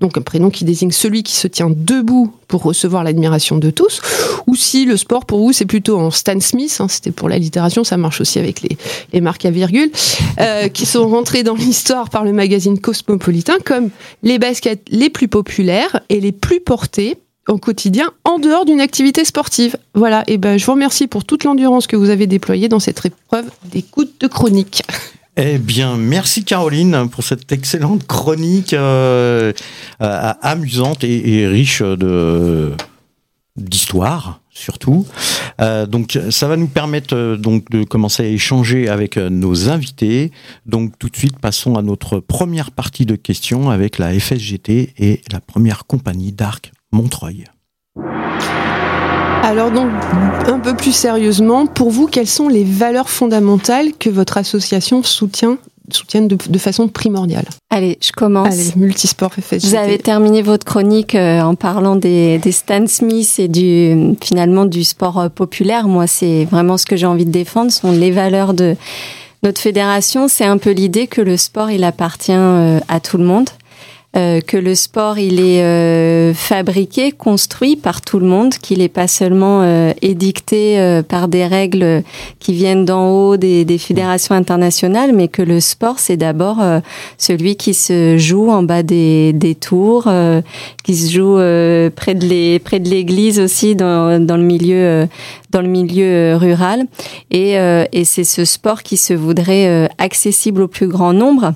donc 0.00 0.16
un 0.18 0.22
prénom 0.22 0.50
qui 0.50 0.64
désigne 0.64 0.90
celui 0.90 1.22
qui 1.22 1.34
se 1.34 1.48
tient 1.48 1.70
debout 1.70 2.32
pour 2.48 2.62
recevoir 2.62 3.04
l'admiration 3.04 3.58
de 3.58 3.70
tous, 3.70 4.00
ou 4.46 4.54
si 4.54 4.84
le 4.84 4.96
sport 4.96 5.24
pour 5.24 5.40
vous 5.40 5.52
c'est 5.52 5.64
plutôt 5.64 5.98
en 5.98 6.10
Stan 6.10 6.38
Smith, 6.40 6.76
hein, 6.80 6.86
c'était 6.88 7.10
pour 7.10 7.28
la 7.28 7.38
littération, 7.38 7.82
ça 7.82 7.96
marche 7.96 8.20
aussi 8.20 8.38
avec 8.38 8.62
les, 8.62 8.76
les 9.12 9.20
marques 9.20 9.44
à 9.44 9.50
virgule, 9.50 9.90
euh, 10.40 10.68
qui 10.68 10.86
sont 10.86 11.08
rentrés 11.08 11.42
dans 11.42 11.54
l'histoire 11.54 12.08
par 12.08 12.24
le 12.24 12.32
magazine 12.32 12.78
Cosmopolitain 12.78 13.56
comme 13.64 13.90
les 14.22 14.38
baskets 14.38 14.82
les 14.88 15.10
plus 15.10 15.28
populaires 15.28 16.00
et 16.08 16.20
les 16.20 16.32
plus 16.32 16.60
portées 16.60 17.18
au 17.48 17.58
quotidien 17.58 18.10
en 18.24 18.38
dehors 18.38 18.64
d'une 18.64 18.80
activité 18.80 19.24
sportive. 19.24 19.76
Voilà, 19.94 20.24
et 20.26 20.38
ben 20.38 20.58
je 20.58 20.66
vous 20.66 20.72
remercie 20.72 21.06
pour 21.06 21.24
toute 21.24 21.44
l'endurance 21.44 21.86
que 21.86 21.96
vous 21.96 22.10
avez 22.10 22.26
déployée 22.26 22.68
dans 22.68 22.80
cette 22.80 23.04
épreuve 23.04 23.50
d'écoute 23.64 24.14
de 24.20 24.26
chronique. 24.26 24.82
Eh 25.38 25.58
bien, 25.58 25.98
merci 25.98 26.44
Caroline 26.44 27.10
pour 27.10 27.22
cette 27.22 27.52
excellente 27.52 28.06
chronique 28.06 28.72
euh, 28.72 29.52
euh, 30.00 30.32
amusante 30.40 31.04
et, 31.04 31.46
riche 31.46 31.82
de 31.82 32.72
d'histoire 33.56 34.40
surtout. 34.50 35.06
Euh, 35.60 35.84
donc, 35.84 36.18
ça 36.30 36.48
va 36.48 36.56
nous 36.56 36.68
permettre 36.68 37.36
donc 37.36 37.70
de 37.70 37.84
commencer 37.84 38.22
à 38.22 38.26
échanger 38.26 38.88
avec 38.88 39.18
nos 39.18 39.68
invités. 39.68 40.32
Donc, 40.64 40.98
tout 40.98 41.10
de 41.10 41.16
suite, 41.16 41.38
passons 41.38 41.76
à 41.76 41.82
notre 41.82 42.20
première 42.20 42.70
partie 42.70 43.04
de 43.04 43.16
questions 43.16 43.68
avec 43.68 43.98
la 43.98 44.18
FSGT 44.18 44.94
et 44.96 45.20
la 45.30 45.40
première 45.40 45.84
compagnie 45.84 46.32
d'Arc 46.32 46.72
Montreuil. 46.92 47.44
Alors 49.46 49.70
donc, 49.70 49.88
un 50.48 50.58
peu 50.58 50.74
plus 50.74 50.90
sérieusement, 50.90 51.66
pour 51.66 51.90
vous, 51.90 52.08
quelles 52.08 52.26
sont 52.26 52.48
les 52.48 52.64
valeurs 52.64 53.08
fondamentales 53.08 53.92
que 53.96 54.10
votre 54.10 54.38
association 54.38 55.04
soutient 55.04 55.56
soutiennent 55.88 56.26
de, 56.26 56.58
façon 56.58 56.88
primordiale? 56.88 57.44
Allez, 57.70 57.96
je 58.02 58.10
commence. 58.10 58.52
Allez, 58.52 58.72
multisport 58.74 59.32
FSGT. 59.32 59.68
Vous 59.68 59.76
avez 59.76 59.98
terminé 59.98 60.42
votre 60.42 60.64
chronique 60.64 61.14
euh, 61.14 61.40
en 61.42 61.54
parlant 61.54 61.94
des, 61.94 62.38
des 62.38 62.50
Stan 62.50 62.88
Smith 62.88 63.36
et 63.38 63.46
du 63.46 64.16
finalement 64.20 64.64
du 64.64 64.82
sport 64.82 65.20
euh, 65.20 65.28
populaire. 65.28 65.86
Moi, 65.86 66.08
c'est 66.08 66.44
vraiment 66.46 66.76
ce 66.76 66.84
que 66.84 66.96
j'ai 66.96 67.06
envie 67.06 67.24
de 67.24 67.30
défendre, 67.30 67.70
sont 67.70 67.92
les 67.92 68.10
valeurs 68.10 68.52
de 68.52 68.74
notre 69.44 69.60
fédération. 69.60 70.26
C'est 70.26 70.44
un 70.44 70.58
peu 70.58 70.72
l'idée 70.72 71.06
que 71.06 71.20
le 71.20 71.36
sport, 71.36 71.70
il 71.70 71.84
appartient 71.84 72.32
euh, 72.32 72.80
à 72.88 72.98
tout 72.98 73.16
le 73.16 73.24
monde. 73.24 73.48
Euh, 74.16 74.40
que 74.40 74.56
le 74.56 74.74
sport 74.74 75.18
il 75.18 75.40
est 75.40 75.62
euh, 75.62 76.32
fabriqué, 76.32 77.12
construit 77.12 77.76
par 77.76 78.00
tout 78.00 78.18
le 78.18 78.26
monde, 78.26 78.54
qu'il 78.54 78.78
n'est 78.78 78.88
pas 78.88 79.08
seulement 79.08 79.60
euh, 79.62 79.92
édicté 80.00 80.56
par 81.08 81.28
des 81.28 81.46
règles 81.46 82.02
qui 82.38 82.54
viennent 82.54 82.86
d'en 82.86 83.10
haut 83.10 83.36
des, 83.36 83.66
des, 83.66 83.76
fédérations 83.76 84.34
internationales, 84.34 85.12
mais 85.12 85.28
que 85.28 85.42
le 85.42 85.60
sport 85.60 85.98
c'est 85.98 86.16
d'abord 86.16 86.58
celui 87.18 87.56
qui 87.56 87.74
se 87.74 88.16
joue 88.16 88.50
en 88.50 88.62
bas 88.62 88.82
des, 88.82 89.32
des 89.32 89.54
tours, 89.54 90.08
qui 90.84 90.94
se 90.94 91.12
joue 91.12 91.34
près 91.94 92.14
de 92.14 92.88
l'église 92.88 93.38
aussi 93.40 93.74
dans, 93.74 94.24
dans 94.24 94.36
le 94.36 94.42
milieu 94.42 95.08
dans 95.50 95.62
le 95.62 95.68
milieu 95.68 96.36
rural. 96.36 96.84
Et, 97.30 97.54
et 97.54 98.04
c'est 98.04 98.24
ce 98.24 98.44
sport 98.44 98.82
qui 98.82 98.96
se 98.96 99.14
voudrait 99.14 99.88
accessible 99.98 100.62
au 100.62 100.68
plus 100.68 100.88
grand 100.88 101.12
nombre 101.12 101.52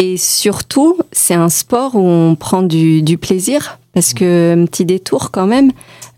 et 0.00 0.16
surtout, 0.16 0.96
c'est 1.12 1.34
un 1.34 1.50
sport 1.50 1.94
où 1.94 2.00
on 2.00 2.34
prend 2.34 2.62
du, 2.62 3.18
plaisir, 3.20 3.78
parce 3.92 4.14
que, 4.14 4.56
un 4.58 4.64
petit 4.64 4.86
détour 4.86 5.30
quand 5.30 5.46
même, 5.46 5.72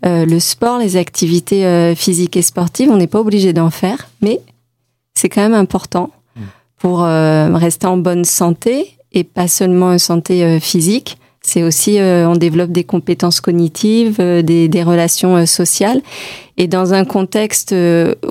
euh, 0.05 0.25
le 0.25 0.39
sport, 0.39 0.77
les 0.77 0.95
activités 0.95 1.65
euh, 1.65 1.93
physiques 1.93 2.37
et 2.37 2.41
sportives, 2.43 2.89
on 2.89 2.95
n'est 2.95 3.07
pas 3.07 3.19
obligé 3.19 3.51
d'en 3.51 3.69
faire, 3.69 4.07
mais 4.21 4.39
c'est 5.15 5.27
quand 5.27 5.41
même 5.41 5.53
important 5.53 6.11
mm. 6.37 6.41
pour 6.77 7.03
euh, 7.03 7.53
rester 7.57 7.85
en 7.85 7.97
bonne 7.97 8.23
santé, 8.23 8.97
et 9.11 9.25
pas 9.25 9.49
seulement 9.49 9.91
une 9.91 9.99
santé 9.99 10.61
physique, 10.61 11.17
c'est 11.45 11.61
aussi, 11.61 11.99
euh, 11.99 12.27
on 12.27 12.37
développe 12.37 12.71
des 12.71 12.85
compétences 12.85 13.41
cognitives, 13.41 14.15
euh, 14.21 14.41
des, 14.41 14.69
des, 14.69 14.81
relations 14.81 15.35
euh, 15.35 15.45
sociales. 15.45 16.01
Et 16.55 16.67
dans 16.67 16.93
un 16.93 17.03
contexte 17.03 17.73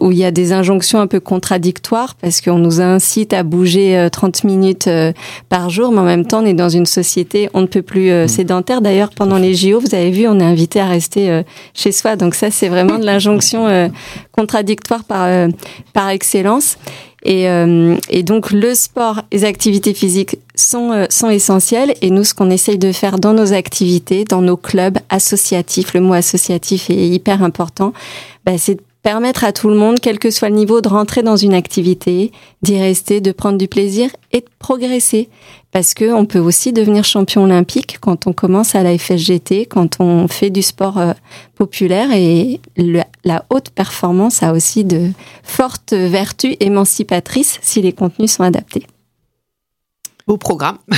où 0.00 0.12
il 0.12 0.16
y 0.16 0.24
a 0.24 0.30
des 0.30 0.52
injonctions 0.52 1.00
un 1.00 1.08
peu 1.08 1.18
contradictoires, 1.18 2.14
parce 2.14 2.40
qu'on 2.40 2.58
nous 2.58 2.80
incite 2.80 3.32
à 3.32 3.42
bouger 3.42 4.08
30 4.12 4.44
minutes 4.44 4.88
par 5.48 5.70
jour, 5.70 5.90
mais 5.90 5.98
en 5.98 6.04
même 6.04 6.24
temps, 6.24 6.40
on 6.40 6.46
est 6.46 6.54
dans 6.54 6.68
une 6.68 6.86
société, 6.86 7.50
on 7.52 7.62
ne 7.62 7.66
peut 7.66 7.82
plus 7.82 8.12
mmh. 8.12 8.28
sédentaire. 8.28 8.80
D'ailleurs, 8.80 9.10
pendant 9.10 9.38
les 9.38 9.54
JO, 9.54 9.80
vous 9.80 9.92
avez 9.92 10.12
vu, 10.12 10.28
on 10.28 10.38
est 10.38 10.44
invité 10.44 10.78
à 10.78 10.86
rester 10.86 11.42
chez 11.74 11.90
soi. 11.90 12.14
Donc 12.14 12.36
ça, 12.36 12.52
c'est 12.52 12.68
vraiment 12.68 12.96
de 12.96 13.04
l'injonction 13.04 13.90
contradictoire 14.30 15.02
par, 15.02 15.48
par 15.92 16.08
excellence. 16.10 16.76
Et, 17.24 17.48
euh, 17.48 17.96
et, 18.10 18.22
donc 18.22 18.50
le 18.50 18.74
sport, 18.74 19.22
les 19.30 19.44
activités 19.44 19.94
physiques 19.94 20.38
sont, 20.54 20.92
euh, 20.92 21.06
sont 21.10 21.30
essentielles. 21.30 21.94
Et 22.00 22.10
nous, 22.10 22.24
ce 22.24 22.34
qu'on 22.34 22.50
essaye 22.50 22.78
de 22.78 22.92
faire 22.92 23.18
dans 23.18 23.32
nos 23.32 23.52
activités, 23.52 24.24
dans 24.24 24.42
nos 24.42 24.56
clubs 24.56 24.98
associatifs, 25.08 25.94
le 25.94 26.00
mot 26.00 26.14
associatif 26.14 26.90
est 26.90 27.08
hyper 27.08 27.42
important, 27.42 27.92
bah, 28.44 28.58
c'est 28.58 28.78
permettre 29.02 29.44
à 29.44 29.52
tout 29.52 29.68
le 29.68 29.74
monde, 29.74 29.98
quel 30.00 30.18
que 30.18 30.30
soit 30.30 30.48
le 30.48 30.54
niveau, 30.54 30.80
de 30.80 30.88
rentrer 30.88 31.22
dans 31.22 31.36
une 31.36 31.54
activité, 31.54 32.30
d'y 32.62 32.78
rester, 32.80 33.20
de 33.20 33.32
prendre 33.32 33.58
du 33.58 33.68
plaisir 33.68 34.10
et 34.30 34.40
de 34.40 34.46
progresser. 34.58 35.28
Parce 35.72 35.94
que 35.94 36.12
on 36.12 36.24
peut 36.24 36.38
aussi 36.38 36.72
devenir 36.72 37.02
champion 37.04 37.44
olympique 37.44 37.98
quand 38.00 38.26
on 38.26 38.32
commence 38.32 38.74
à 38.74 38.82
la 38.82 38.96
FSGT, 38.96 39.66
quand 39.66 40.00
on 40.00 40.28
fait 40.28 40.50
du 40.50 40.62
sport 40.62 40.98
euh, 40.98 41.12
populaire 41.56 42.12
et 42.12 42.60
la 43.24 43.44
haute 43.50 43.70
performance 43.70 44.42
a 44.42 44.52
aussi 44.52 44.84
de 44.84 45.10
fortes 45.42 45.94
vertus 45.94 46.56
émancipatrices 46.60 47.58
si 47.62 47.80
les 47.82 47.92
contenus 47.92 48.32
sont 48.32 48.42
adaptés. 48.42 48.86
Au 50.26 50.36
programme. 50.36 50.78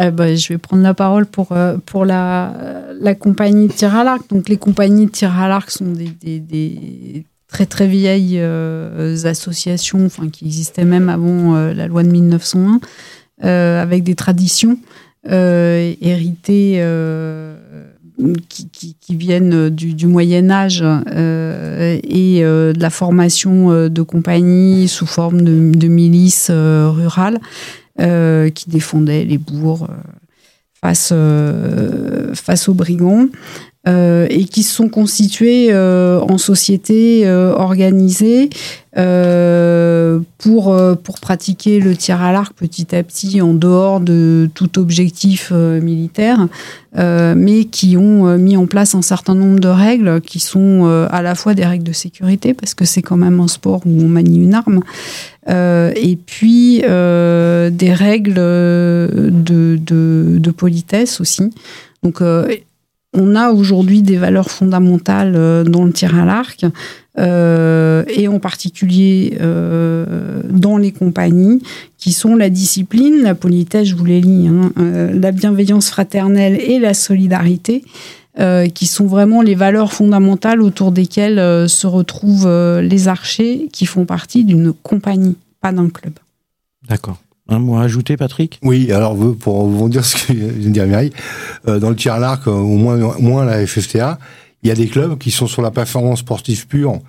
Eh 0.00 0.10
ben, 0.10 0.36
je 0.36 0.48
vais 0.48 0.58
prendre 0.58 0.82
la 0.82 0.94
parole 0.94 1.26
pour, 1.26 1.52
euh, 1.52 1.76
pour 1.84 2.06
la, 2.06 2.54
la 2.98 3.14
compagnie 3.14 3.68
tir 3.68 3.94
à 3.94 4.04
l'arc. 4.04 4.22
Donc, 4.30 4.48
les 4.48 4.56
compagnies 4.56 5.08
tir 5.08 5.38
à 5.38 5.48
l'arc 5.48 5.70
sont 5.70 5.92
des, 5.92 6.40
des, 6.40 7.26
très 7.46 7.66
très 7.66 7.86
vieilles 7.86 8.38
euh, 8.40 9.14
associations 9.24 10.08
qui 10.32 10.46
existaient 10.46 10.86
même 10.86 11.10
avant 11.10 11.54
euh, 11.54 11.74
la 11.74 11.88
loi 11.88 12.02
de 12.02 12.08
1901, 12.08 12.80
avec 13.82 14.02
des 14.02 14.14
traditions 14.14 14.78
héritées 15.24 16.80
qui, 18.48 19.16
viennent 19.16 19.70
du, 19.70 19.94
du 19.94 20.06
Moyen 20.06 20.50
Âge 20.50 20.82
et 20.82 22.40
de 22.42 22.80
la 22.80 22.90
formation 22.90 23.88
de 23.88 24.02
compagnies 24.02 24.88
sous 24.88 25.06
forme 25.06 25.42
de, 25.42 25.88
milices 25.88 26.50
rurales. 26.50 27.38
Euh, 28.00 28.48
qui 28.48 28.70
défendait 28.70 29.24
les 29.24 29.36
bourgs 29.36 29.86
euh, 29.90 29.94
face, 30.80 31.10
euh, 31.12 32.34
face 32.34 32.66
aux 32.66 32.72
brigands. 32.72 33.28
Et 33.86 34.44
qui 34.44 34.62
se 34.62 34.72
sont 34.74 34.88
constitués 34.88 35.74
en 35.74 36.38
sociétés 36.38 37.28
organisées 37.28 38.48
pour, 38.94 40.76
pour 41.02 41.20
pratiquer 41.20 41.80
le 41.80 41.96
tir 41.96 42.22
à 42.22 42.30
l'arc 42.30 42.52
petit 42.54 42.94
à 42.94 43.02
petit 43.02 43.40
en 43.40 43.54
dehors 43.54 43.98
de 43.98 44.48
tout 44.54 44.78
objectif 44.78 45.50
militaire, 45.50 46.46
mais 46.96 47.64
qui 47.64 47.96
ont 47.96 48.38
mis 48.38 48.56
en 48.56 48.66
place 48.66 48.94
un 48.94 49.02
certain 49.02 49.34
nombre 49.34 49.58
de 49.58 49.68
règles 49.68 50.20
qui 50.20 50.38
sont 50.38 51.06
à 51.10 51.22
la 51.22 51.34
fois 51.34 51.54
des 51.54 51.66
règles 51.66 51.84
de 51.84 51.92
sécurité, 51.92 52.54
parce 52.54 52.74
que 52.74 52.84
c'est 52.84 53.02
quand 53.02 53.16
même 53.16 53.40
un 53.40 53.48
sport 53.48 53.80
où 53.84 54.00
on 54.00 54.08
manie 54.08 54.38
une 54.38 54.54
arme, 54.54 54.82
euh, 55.48 55.92
et 55.96 56.16
puis 56.16 56.82
euh, 56.84 57.70
des 57.70 57.92
règles 57.92 58.34
de, 58.34 59.30
de, 59.32 60.38
de, 60.38 60.50
politesse 60.52 61.20
aussi. 61.20 61.52
Donc 62.04 62.20
euh, 62.20 62.46
on 63.14 63.34
a 63.34 63.50
aujourd'hui 63.50 64.02
des 64.02 64.16
valeurs 64.16 64.50
fondamentales 64.50 65.64
dans 65.64 65.84
le 65.84 65.92
tir 65.92 66.18
à 66.18 66.24
l'arc, 66.24 66.64
euh, 67.18 68.04
et 68.08 68.26
en 68.26 68.38
particulier 68.38 69.36
euh, 69.40 70.40
dans 70.48 70.78
les 70.78 70.92
compagnies, 70.92 71.62
qui 71.98 72.12
sont 72.12 72.36
la 72.36 72.48
discipline, 72.48 73.22
la 73.22 73.34
politesse, 73.34 73.88
je 73.88 73.94
vous 73.94 74.04
dit, 74.06 74.48
hein, 74.48 74.72
la 75.12 75.30
bienveillance 75.30 75.90
fraternelle 75.90 76.58
et 76.60 76.78
la 76.78 76.94
solidarité. 76.94 77.84
Euh, 78.38 78.70
qui 78.70 78.86
sont 78.86 79.04
vraiment 79.04 79.42
les 79.42 79.54
valeurs 79.54 79.92
fondamentales 79.92 80.62
autour 80.62 80.90
desquelles 80.90 81.38
euh, 81.38 81.68
se 81.68 81.86
retrouvent 81.86 82.46
euh, 82.46 82.80
les 82.80 83.06
archers 83.06 83.68
qui 83.74 83.84
font 83.84 84.06
partie 84.06 84.44
d'une 84.44 84.72
compagnie, 84.72 85.36
pas 85.60 85.70
d'un 85.70 85.90
club. 85.90 86.14
D'accord. 86.88 87.20
Un 87.48 87.58
mot 87.58 87.76
à 87.76 87.82
ajouter, 87.82 88.16
Patrick? 88.16 88.58
Oui, 88.62 88.92
alors 88.92 89.16
pour 89.38 89.66
vous 89.66 89.88
dire 89.88 90.04
ce 90.06 90.26
que 90.26 90.32
vient 90.32 90.68
de 90.68 90.72
dire 90.72 90.86
Mireille, 90.86 91.12
dans 91.66 91.90
le 91.90 91.96
tir 91.96 92.14
à 92.14 92.18
l'arc, 92.18 92.46
au 92.46 92.76
moins, 92.76 93.16
moins 93.18 93.44
la 93.44 93.66
FFTA, 93.66 94.18
il 94.64 94.68
y 94.68 94.70
a 94.70 94.76
des 94.76 94.86
clubs 94.86 95.18
qui 95.18 95.32
sont 95.32 95.48
sur 95.48 95.60
la 95.60 95.72
performance 95.72 96.20
sportive 96.20 96.68
pure 96.68 97.00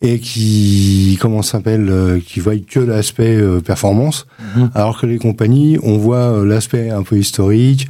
et 0.00 0.18
qui, 0.18 1.18
comment 1.20 1.42
s'appelle, 1.42 2.22
qui 2.26 2.40
voient 2.40 2.56
que 2.56 2.80
l'aspect 2.80 3.38
performance, 3.62 4.26
mhm. 4.56 4.70
alors 4.74 4.98
que 4.98 5.04
les 5.04 5.18
compagnies, 5.18 5.78
on 5.82 5.98
voit 5.98 6.42
l'aspect 6.42 6.88
un 6.88 7.02
peu 7.02 7.18
historique, 7.18 7.86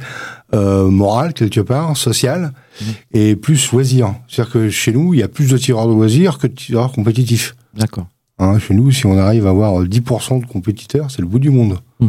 euh, 0.53 0.89
moral 0.89 1.33
quelque 1.33 1.59
part, 1.59 1.97
social, 1.97 2.53
mmh. 2.79 2.85
et 3.11 3.35
plus 3.35 3.69
loisir. 3.73 4.15
C'est-à-dire 4.29 4.53
que 4.53 4.69
chez 4.69 4.93
nous, 4.93 5.13
il 5.13 5.19
y 5.19 5.23
a 5.23 5.27
plus 5.27 5.49
de 5.49 5.57
tireurs 5.57 5.89
de 5.89 5.93
loisirs 5.93 6.37
que 6.37 6.47
de 6.47 6.53
tireurs 6.53 6.93
compétitifs. 6.93 7.53
D'accord. 7.75 8.07
Hein, 8.39 8.59
chez 8.59 8.73
nous, 8.73 8.91
si 8.91 9.05
on 9.05 9.17
arrive 9.17 9.47
à 9.47 9.49
avoir 9.49 9.83
10% 9.83 10.41
de 10.41 10.45
compétiteurs, 10.45 11.09
c'est 11.09 11.21
le 11.21 11.27
bout 11.27 11.39
du 11.39 11.49
monde. 11.49 11.79
Mmh. 11.99 12.07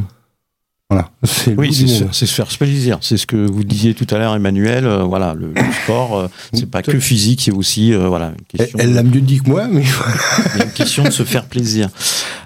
Voilà. 0.91 1.11
Oui, 1.57 1.73
c'est 1.73 2.27
se, 2.27 2.35
faire 2.35 2.47
plaisir. 2.47 2.99
C'est 3.01 3.17
ce 3.17 3.27
que 3.27 3.37
vous 3.37 3.65
disiez 3.65 3.95
tout 3.95 4.07
à 4.11 4.19
l'heure, 4.19 4.35
Emmanuel. 4.35 4.87
Euh, 4.87 5.03
voilà, 5.03 5.35
le, 5.35 5.53
sport, 5.85 6.19
euh, 6.19 6.29
c'est 6.53 6.71
pas 6.71 6.83
que 6.83 6.99
physique, 6.99 7.43
c'est 7.43 7.53
aussi 7.53 7.93
euh, 7.93 8.09
voilà. 8.09 8.33
Une 8.39 8.45
question 8.59 8.79
elle 8.81 8.95
l'a 8.95 9.03
mieux 9.03 9.21
dit 9.21 9.41
que 9.41 9.49
moi, 9.49 9.69
mais 9.69 9.83
il 10.55 10.59
y 10.59 10.63
a 10.63 10.65
une 10.65 10.73
question 10.73 11.05
de 11.05 11.11
se 11.11 11.25
faire 11.25 11.47
plaisir. 11.47 11.89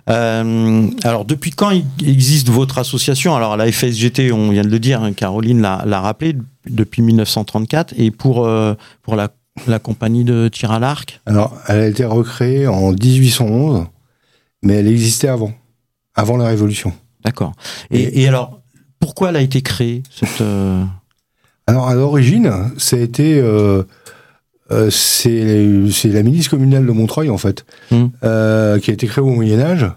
alors, 0.07 1.25
depuis 1.25 1.51
quand 1.51 1.71
existe 2.05 2.49
votre 2.49 2.79
association? 2.79 3.37
Alors, 3.37 3.57
la 3.57 3.71
FSGT, 3.71 4.33
on 4.33 4.51
vient 4.51 4.65
de 4.65 4.71
le 4.71 4.79
dire, 4.79 5.03
hein, 5.03 5.13
Caroline 5.13 5.61
l'a 5.61 6.01
rappelé, 6.01 6.37
depuis 6.69 7.03
1934, 7.03 7.95
et 7.97 8.11
pour 8.11 8.49
pour 9.03 9.17
la, 9.17 9.29
la 9.67 9.79
compagnie 9.79 10.25
de 10.25 10.49
tir 10.49 10.71
à 10.71 10.79
l'arc. 10.79 11.21
Alors, 11.27 11.57
elle 11.69 11.81
a 11.81 11.87
été 11.87 12.05
recréée 12.05 12.67
en 12.67 12.93
1811, 12.93 13.87
mais 14.63 14.75
elle 14.75 14.89
existait 14.89 15.29
avant, 15.29 15.53
avant 16.15 16.37
la 16.37 16.47
Révolution. 16.47 16.93
D'accord. 17.25 17.53
Et, 17.91 18.27
alors, 18.27 18.61
pourquoi 18.99 19.31
elle 19.31 19.37
a 19.37 19.41
été 19.41 19.63
créée 19.63 20.03
cette 20.11 20.41
euh, 20.41 20.85
Alors 21.67 21.89
à 21.89 21.95
l'origine, 21.95 22.51
ça 22.79 22.97
a 22.97 23.01
été 23.01 23.39
euh, 23.39 23.85
euh, 24.71 24.91
c'est 24.91 26.09
la 26.09 26.23
milice 26.23 26.49
communale 26.49 26.87
de 26.87 26.93
Montreuil 26.93 27.31
en 27.31 27.39
fait, 27.39 27.65
hmm. 27.91 28.07
qui 28.81 28.91
a 28.91 28.95
été 28.95 29.07
créée 29.07 29.23
au 29.23 29.31
Moyen 29.31 29.61
Âge. 29.61 29.91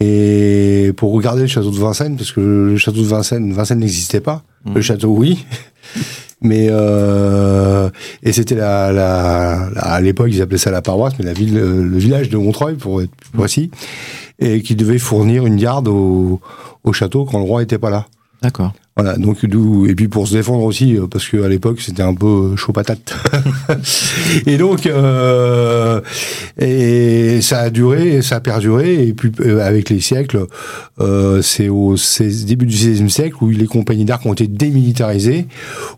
Et 0.00 0.92
pour 0.96 1.12
regarder 1.12 1.42
le 1.42 1.48
château 1.48 1.72
de 1.72 1.78
Vincennes, 1.78 2.16
parce 2.16 2.30
que 2.30 2.40
le 2.40 2.76
château 2.76 3.00
de 3.00 3.06
Vincennes, 3.06 3.52
Vincennes 3.52 3.80
n'existait 3.80 4.20
pas. 4.20 4.44
Hmm. 4.64 4.74
Le 4.74 4.80
château, 4.80 5.08
oui. 5.08 5.44
Mais 6.40 6.68
et 8.22 8.32
c'était 8.32 8.54
la, 8.54 8.92
la, 8.92 9.68
à 9.76 10.00
l'époque 10.00 10.28
ils 10.30 10.40
appelaient 10.40 10.58
ça 10.58 10.70
la 10.70 10.82
paroisse, 10.82 11.14
mais 11.18 11.24
la 11.24 11.32
ville, 11.32 11.54
le 11.54 11.98
village 11.98 12.28
de 12.28 12.36
Montreuil 12.36 12.76
pour 12.76 13.02
être 13.02 13.10
précis 13.32 13.70
et 14.38 14.62
qui 14.62 14.76
devait 14.76 14.98
fournir 14.98 15.46
une 15.46 15.56
garde 15.56 15.88
au, 15.88 16.40
au 16.84 16.92
château 16.92 17.24
quand 17.24 17.38
le 17.38 17.44
roi 17.44 17.62
était 17.62 17.78
pas 17.78 17.90
là. 17.90 18.06
D'accord. 18.42 18.72
Voilà, 18.96 19.16
donc 19.16 19.44
et 19.44 19.94
puis 19.94 20.08
pour 20.08 20.26
se 20.26 20.34
défendre 20.34 20.64
aussi 20.64 20.96
euh, 20.96 21.06
parce 21.06 21.28
qu'à 21.28 21.48
l'époque 21.48 21.80
c'était 21.80 22.02
un 22.02 22.14
peu 22.14 22.56
chaud 22.56 22.72
patate. 22.72 23.14
et 24.46 24.58
donc 24.58 24.86
euh, 24.86 26.00
et 26.58 27.40
ça 27.40 27.60
a 27.60 27.70
duré, 27.70 28.22
ça 28.22 28.36
a 28.36 28.40
perduré 28.40 29.06
et 29.06 29.12
puis 29.12 29.30
euh, 29.40 29.60
avec 29.60 29.90
les 29.90 30.00
siècles, 30.00 30.46
euh, 30.98 31.42
c'est 31.42 31.68
au 31.68 31.94
début 32.44 32.66
du 32.66 32.74
XVIe 32.74 33.08
siècle 33.08 33.36
où 33.40 33.50
les 33.50 33.66
compagnies 33.66 34.04
d'arc 34.04 34.26
ont 34.26 34.32
été 34.32 34.48
démilitarisées, 34.48 35.46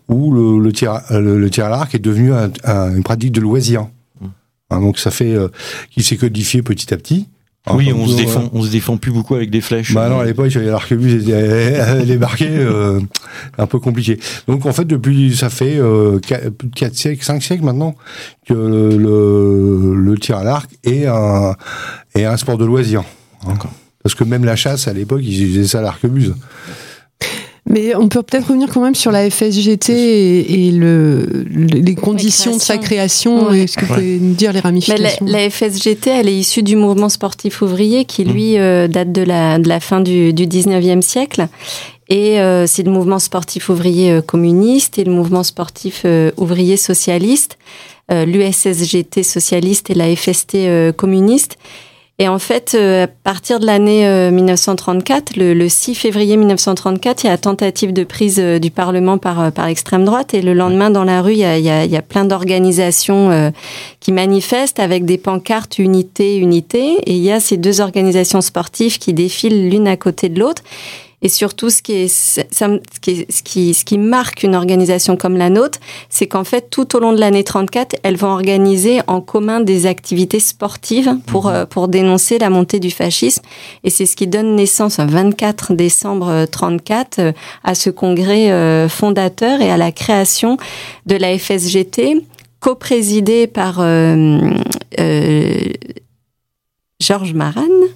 où 0.07 0.31
le, 0.31 0.63
le 0.63 0.71
tir 0.71 1.01
le, 1.09 1.49
tir 1.49 1.65
à 1.65 1.69
l'arc 1.69 1.95
est 1.95 1.99
devenu 1.99 2.31
un, 2.33 2.51
une 2.95 3.03
pratique 3.03 3.31
de 3.31 3.41
loisir. 3.41 3.87
Mmh. 4.19 4.27
Hein, 4.69 4.79
donc 4.79 4.99
ça 4.99 5.09
fait 5.09 5.33
euh, 5.33 5.47
qui 5.89 6.03
s'est 6.03 6.17
codifié 6.17 6.61
petit 6.61 6.93
à 6.93 6.97
petit. 6.97 7.27
Ah, 7.67 7.75
oui, 7.75 7.93
on 7.93 8.07
se 8.07 8.15
défend, 8.15 8.49
on 8.53 8.63
se 8.63 8.71
défend 8.71 8.97
plus 8.97 9.11
beaucoup 9.11 9.35
avec 9.35 9.51
des 9.51 9.61
flèches. 9.61 9.93
Bah 9.93 10.09
non, 10.09 10.19
à 10.19 10.25
l'époque, 10.25 10.51
l'arquebuse 10.55 11.29
était 11.29 12.05
débarqué, 12.05 12.47
euh, 12.49 12.99
un 13.59 13.67
peu 13.67 13.79
compliqué. 13.79 14.19
Donc 14.47 14.65
en 14.65 14.73
fait, 14.73 14.85
depuis, 14.85 15.35
ça 15.35 15.51
fait 15.51 15.77
euh, 15.77 16.19
4, 16.19 16.95
siècles, 16.95 17.23
5 17.23 17.43
siècles 17.43 17.63
maintenant 17.63 17.95
que 18.47 18.53
le, 18.53 19.93
le, 19.95 20.17
tir 20.17 20.37
à 20.37 20.43
l'arc 20.43 20.71
est 20.83 21.05
un, 21.05 21.55
est 22.15 22.25
un 22.25 22.35
sport 22.35 22.57
de 22.57 22.65
loisir. 22.65 23.03
Hein. 23.45 23.53
Parce 24.01 24.15
que 24.15 24.23
même 24.23 24.43
la 24.43 24.55
chasse, 24.55 24.87
à 24.87 24.93
l'époque, 24.93 25.21
ils 25.23 25.53
faisaient 25.53 25.67
ça 25.67 25.79
à 25.79 25.83
l'arquebuse. 25.83 26.33
Mais 27.71 27.95
on 27.95 28.09
peut 28.09 28.21
peut-être 28.21 28.47
revenir 28.47 28.69
quand 28.69 28.81
même 28.81 28.95
sur 28.95 29.11
la 29.11 29.29
FSGT 29.29 29.89
et, 29.89 30.71
le, 30.71 31.45
les 31.49 31.95
conditions 31.95 32.57
de 32.57 32.61
sa 32.61 32.77
création. 32.77 33.49
Est-ce 33.51 33.77
que 33.77 33.85
vous 33.85 33.93
pouvez 33.93 34.19
nous 34.19 34.33
dire 34.33 34.51
les 34.51 34.59
ramifications 34.59 35.25
la, 35.25 35.49
FSGT, 35.49 36.09
elle 36.09 36.27
est 36.27 36.35
issue 36.35 36.63
du 36.63 36.75
mouvement 36.75 37.07
sportif 37.07 37.61
ouvrier 37.61 38.03
qui, 38.03 38.25
lui, 38.25 38.55
mmh. 38.55 38.61
euh, 38.61 38.87
date 38.89 39.13
de 39.13 39.21
la, 39.21 39.57
de 39.57 39.69
la 39.69 39.79
fin 39.79 40.01
du, 40.01 40.33
du 40.33 40.47
19e 40.47 41.01
siècle. 41.01 41.47
Et 42.09 42.41
euh, 42.41 42.67
c'est 42.67 42.83
le 42.83 42.91
mouvement 42.91 43.19
sportif 43.19 43.69
ouvrier 43.69 44.11
euh, 44.11 44.21
communiste 44.21 44.99
et 44.99 45.05
le 45.05 45.13
mouvement 45.13 45.43
sportif 45.43 46.05
ouvrier 46.35 46.75
socialiste, 46.75 47.57
l'USSGT 48.09 49.23
socialiste 49.23 49.89
et 49.89 49.93
la 49.93 50.13
FST 50.13 50.57
communiste. 50.97 51.57
Et 52.21 52.27
en 52.27 52.37
fait, 52.37 52.75
euh, 52.75 53.05
à 53.05 53.07
partir 53.07 53.59
de 53.59 53.65
l'année 53.65 54.05
1934, 54.29 55.39
euh, 55.39 55.55
le, 55.55 55.67
6 55.67 55.95
février 55.95 56.37
1934, 56.37 57.23
il 57.23 57.25
y 57.25 57.29
a 57.29 57.33
la 57.33 57.39
tentative 57.39 57.93
de 57.93 58.03
prise 58.03 58.37
euh, 58.39 58.59
du 58.59 58.69
Parlement 58.69 59.17
par, 59.17 59.51
par 59.51 59.65
l'extrême 59.65 60.05
droite. 60.05 60.35
Et 60.35 60.43
le 60.43 60.53
lendemain, 60.53 60.91
dans 60.91 61.03
la 61.03 61.23
rue, 61.23 61.31
il 61.31 61.39
y 61.39 61.45
a, 61.45 61.57
il 61.57 61.91
y 61.91 61.97
a, 61.97 62.01
plein 62.03 62.23
d'organisations 62.23 63.51
qui 63.99 64.11
manifestent 64.11 64.79
avec 64.79 65.03
des 65.03 65.17
pancartes 65.17 65.79
unité, 65.79 66.37
unité. 66.37 66.97
Et 67.07 67.13
il 67.13 67.23
y 67.23 67.31
a 67.31 67.39
ces 67.39 67.57
deux 67.57 67.81
organisations 67.81 68.41
sportives 68.41 68.99
qui 68.99 69.13
défilent 69.13 69.71
l'une 69.71 69.87
à 69.87 69.97
côté 69.97 70.29
de 70.29 70.39
l'autre. 70.39 70.61
Et 71.21 71.29
surtout, 71.29 71.69
ce 71.69 71.81
qui, 71.81 71.93
est, 71.93 72.07
ce, 72.07 72.41
qui 72.99 73.25
ce, 73.29 73.43
qui, 73.43 73.73
ce 73.73 73.85
qui 73.85 73.97
marque 73.97 74.43
une 74.43 74.55
organisation 74.55 75.17
comme 75.17 75.37
la 75.37 75.49
nôtre, 75.49 75.79
c'est 76.09 76.27
qu'en 76.27 76.43
fait, 76.43 76.69
tout 76.69 76.95
au 76.95 76.99
long 76.99 77.13
de 77.13 77.19
l'année 77.19 77.43
34, 77.43 77.95
elles 78.03 78.15
vont 78.15 78.29
organiser 78.29 79.01
en 79.07 79.21
commun 79.21 79.59
des 79.59 79.85
activités 79.85 80.39
sportives 80.39 81.17
pour, 81.27 81.45
mhm. 81.45 81.53
euh, 81.53 81.65
pour 81.65 81.87
dénoncer 81.87 82.39
la 82.39 82.49
montée 82.49 82.79
du 82.79 82.91
fascisme. 82.91 83.43
Et 83.83 83.89
c'est 83.89 84.05
ce 84.05 84.15
qui 84.15 84.27
donne 84.27 84.55
naissance, 84.55 84.99
le 84.99 85.05
24 85.05 85.73
décembre 85.73 86.45
34, 86.45 87.19
euh, 87.19 87.31
à 87.63 87.75
ce 87.75 87.89
congrès 87.89 88.51
euh, 88.51 88.89
fondateur 88.89 89.61
et 89.61 89.69
à 89.69 89.77
la 89.77 89.91
création 89.91 90.57
de 91.05 91.15
la 91.15 91.37
FSGT, 91.37 92.25
coprésidée 92.59 93.47
par 93.47 93.81
Georges 97.01 97.33
Maran, 97.33 97.63
euh, 97.63 97.87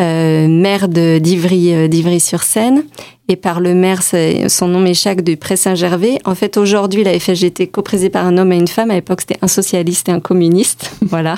maire 0.00 0.88
d'Ivry 0.88 1.74
euh, 1.74 1.88
d'Ivry-sur-Seine 1.88 2.84
et 3.28 3.36
par 3.36 3.60
le 3.60 3.74
maire, 3.74 4.02
son 4.02 4.66
nom 4.66 4.80
m'échappe, 4.80 5.20
du 5.20 5.36
Pré-Saint-Gervais. 5.36 6.18
En 6.24 6.34
fait, 6.34 6.56
aujourd'hui, 6.56 7.04
la 7.04 7.18
FSGT 7.18 7.68
coprésidée 7.68 8.10
par 8.10 8.26
un 8.26 8.36
homme 8.38 8.52
et 8.52 8.56
une 8.56 8.66
femme. 8.66 8.90
À 8.90 8.94
l'époque, 8.94 9.20
c'était 9.20 9.38
un 9.40 9.46
socialiste 9.46 10.08
et 10.08 10.12
un 10.12 10.20
communiste. 10.20 10.90
Voilà. 11.02 11.36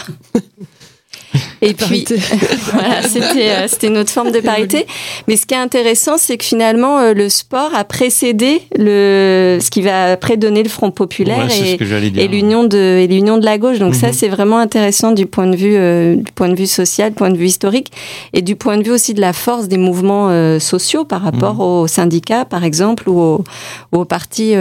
Et 1.61 1.75
puis, 1.75 2.05
voilà, 2.73 3.03
c'était, 3.03 3.51
euh, 3.51 3.69
c'était 3.69 3.87
une 3.87 3.99
autre 3.99 4.11
forme 4.11 4.33
de 4.33 4.41
parité. 4.41 4.87
Mais 5.29 5.37
ce 5.37 5.47
qui 5.47 5.55
est 5.55 5.59
intéressant, 5.59 6.19
c'est 6.19 6.37
que 6.37 6.45
finalement, 6.45 6.99
euh, 6.99 7.15
le 7.15 7.29
sport 7.29 7.75
a 7.75 7.85
précédé 7.85 8.63
le, 8.77 9.59
ce 9.61 9.71
qui 9.71 9.83
va 9.83 10.13
après 10.13 10.37
donner 10.37 10.63
le 10.63 10.69
Front 10.69 10.91
populaire 10.91 11.49
et, 11.51 11.79
et 12.21 12.29
l'union 12.29 12.65
de, 12.65 12.77
et 12.77 13.07
l'union 13.07 13.39
de 13.39 13.45
la 13.45 13.59
gauche. 13.59 13.79
Donc 13.79 13.95
ça, 13.95 14.09
mhm. 14.09 14.13
c'est 14.13 14.29
vraiment 14.29 14.59
intéressant 14.59 15.13
du 15.13 15.27
point 15.27 15.47
de 15.47 15.57
vue, 15.57 15.77
euh, 15.77 16.17
du 16.17 16.33
point 16.33 16.49
de 16.49 16.57
vue 16.57 16.67
social, 16.67 17.11
du 17.11 17.17
point 17.17 17.31
de 17.31 17.39
vue 17.39 17.47
historique 17.47 17.93
et 18.33 18.43
du 18.43 18.57
point 18.57 18.77
de 18.77 18.83
vue 18.83 18.93
aussi 18.93 19.15
de 19.15 19.21
la 19.21 19.33
force 19.33 19.69
des 19.69 19.79
mouvements 19.79 20.13
sociaux 20.59 21.05
par 21.05 21.23
rapport 21.23 21.55
mhm. 21.55 21.61
aux 21.61 21.87
syndicats, 21.87 22.45
par 22.45 22.65
exemple, 22.65 23.09
ou 23.09 23.21
aux, 23.21 23.45
aux 23.93 24.05
partis 24.05 24.55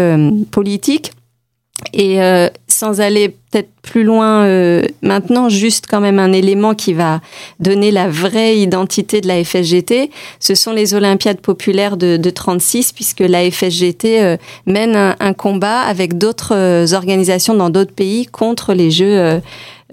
politiques. 0.51 1.11
Et 1.93 2.21
euh, 2.21 2.47
sans 2.81 3.00
aller 3.00 3.29
peut-être 3.29 3.69
plus 3.83 4.03
loin 4.03 4.43
euh, 4.45 4.81
maintenant, 5.03 5.50
juste 5.50 5.85
quand 5.88 6.01
même 6.01 6.17
un 6.17 6.33
élément 6.33 6.73
qui 6.73 6.93
va 6.93 7.21
donner 7.59 7.91
la 7.91 8.09
vraie 8.09 8.57
identité 8.57 9.21
de 9.21 9.27
la 9.27 9.43
FSGT, 9.43 10.09
ce 10.39 10.55
sont 10.55 10.71
les 10.71 10.95
Olympiades 10.95 11.41
populaires 11.41 11.95
de, 11.95 12.17
de 12.17 12.29
36, 12.31 12.91
puisque 12.91 13.19
la 13.19 13.51
FSGT 13.51 14.23
euh, 14.23 14.38
mène 14.65 14.95
un, 14.95 15.15
un, 15.19 15.33
combat 15.33 15.81
avec 15.81 16.17
d'autres 16.17 16.91
organisations 16.95 17.53
dans 17.53 17.69
d'autres 17.69 17.93
pays 17.93 18.25
contre 18.25 18.73
les 18.73 18.89
Jeux 18.89 19.39